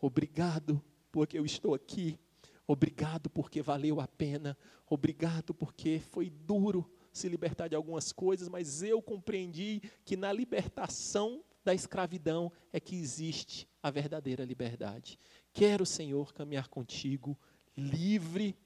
Obrigado 0.01 0.83
porque 1.11 1.39
eu 1.39 1.45
estou 1.45 1.75
aqui. 1.75 2.19
Obrigado 2.67 3.31
porque 3.31 3.63
valeu 3.63 4.01
a 4.01 4.09
pena. 4.09 4.57
Obrigado 4.89 5.55
porque 5.55 6.01
foi 6.01 6.31
duro 6.31 6.91
se 7.13 7.29
libertar 7.29 7.69
de 7.69 7.75
algumas 7.75 8.13
coisas, 8.13 8.49
mas 8.49 8.83
eu 8.83 9.01
compreendi 9.01 9.81
que 10.05 10.17
na 10.17 10.33
libertação 10.33 11.43
da 11.65 11.75
escravidão 11.75 12.53
é 12.73 12.79
que 12.79 12.95
existe 12.95 13.69
a 13.83 13.91
verdadeira 13.91 14.45
liberdade. 14.45 15.19
Quero, 15.53 15.87
Senhor, 15.87 16.33
caminhar 16.35 16.69
contigo 16.69 17.39
livre 17.77 18.57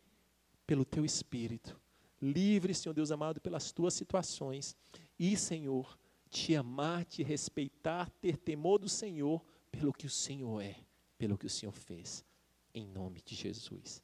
pelo 0.71 0.85
teu 0.85 1.05
espírito. 1.05 1.77
Livre, 2.23 2.73
Senhor 2.73 2.95
Deus 2.95 3.11
amado, 3.11 3.41
pelas 3.41 3.73
tuas 3.73 3.93
situações. 3.93 4.77
E, 5.19 5.37
Senhor, 5.37 5.99
te 6.29 6.55
amar, 6.55 7.05
te 7.05 7.25
respeitar, 7.25 8.09
ter 8.21 8.37
temor 8.37 8.79
do 8.79 8.89
Senhor 8.89 9.45
pelo 9.69 9.93
que 9.93 10.07
o 10.07 10.09
Senhor 10.09 10.63
é, 10.63 10.77
pelo 11.19 11.37
que 11.37 11.47
o 11.47 11.51
Senhor 11.51 11.73
fez. 11.73 12.25
Em 12.73 12.87
nome 12.87 13.21
de 13.21 13.35
Jesus. 13.35 14.01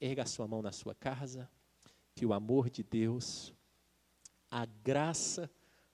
Erga 0.00 0.22
a 0.22 0.26
sua 0.26 0.48
mão 0.48 0.62
na 0.62 0.72
sua 0.72 0.94
casa, 0.94 1.50
que 2.14 2.24
o 2.24 2.32
amor 2.32 2.70
de 2.70 2.82
Deus, 2.82 3.52
a 4.50 4.64
graça 4.64 5.50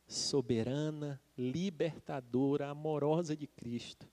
soberana, 0.06 1.20
libertadora, 1.36 2.68
amorosa 2.68 3.36
de 3.36 3.48
Cristo 3.48 4.08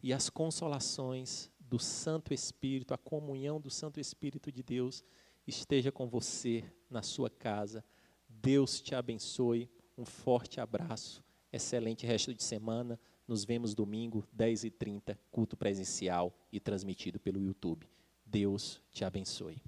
e 0.00 0.12
as 0.12 0.30
consolações 0.30 1.50
do 1.68 1.78
Santo 1.78 2.32
Espírito, 2.32 2.94
a 2.94 2.98
comunhão 2.98 3.60
do 3.60 3.70
Santo 3.70 3.98
Espírito 4.00 4.52
de 4.52 4.62
Deus 4.62 5.04
esteja 5.46 5.90
com 5.92 6.08
você 6.08 6.64
na 6.90 7.02
sua 7.02 7.28
casa. 7.28 7.84
Deus 8.28 8.80
te 8.80 8.94
abençoe. 8.94 9.68
Um 9.96 10.04
forte 10.04 10.60
abraço. 10.60 11.24
Excelente 11.52 12.06
resto 12.06 12.34
de 12.34 12.42
semana. 12.42 12.98
Nos 13.26 13.44
vemos 13.44 13.74
domingo, 13.74 14.24
10h30, 14.36 15.16
culto 15.30 15.56
presencial 15.56 16.32
e 16.52 16.60
transmitido 16.60 17.18
pelo 17.18 17.42
YouTube. 17.42 17.88
Deus 18.24 18.80
te 18.92 19.04
abençoe. 19.04 19.60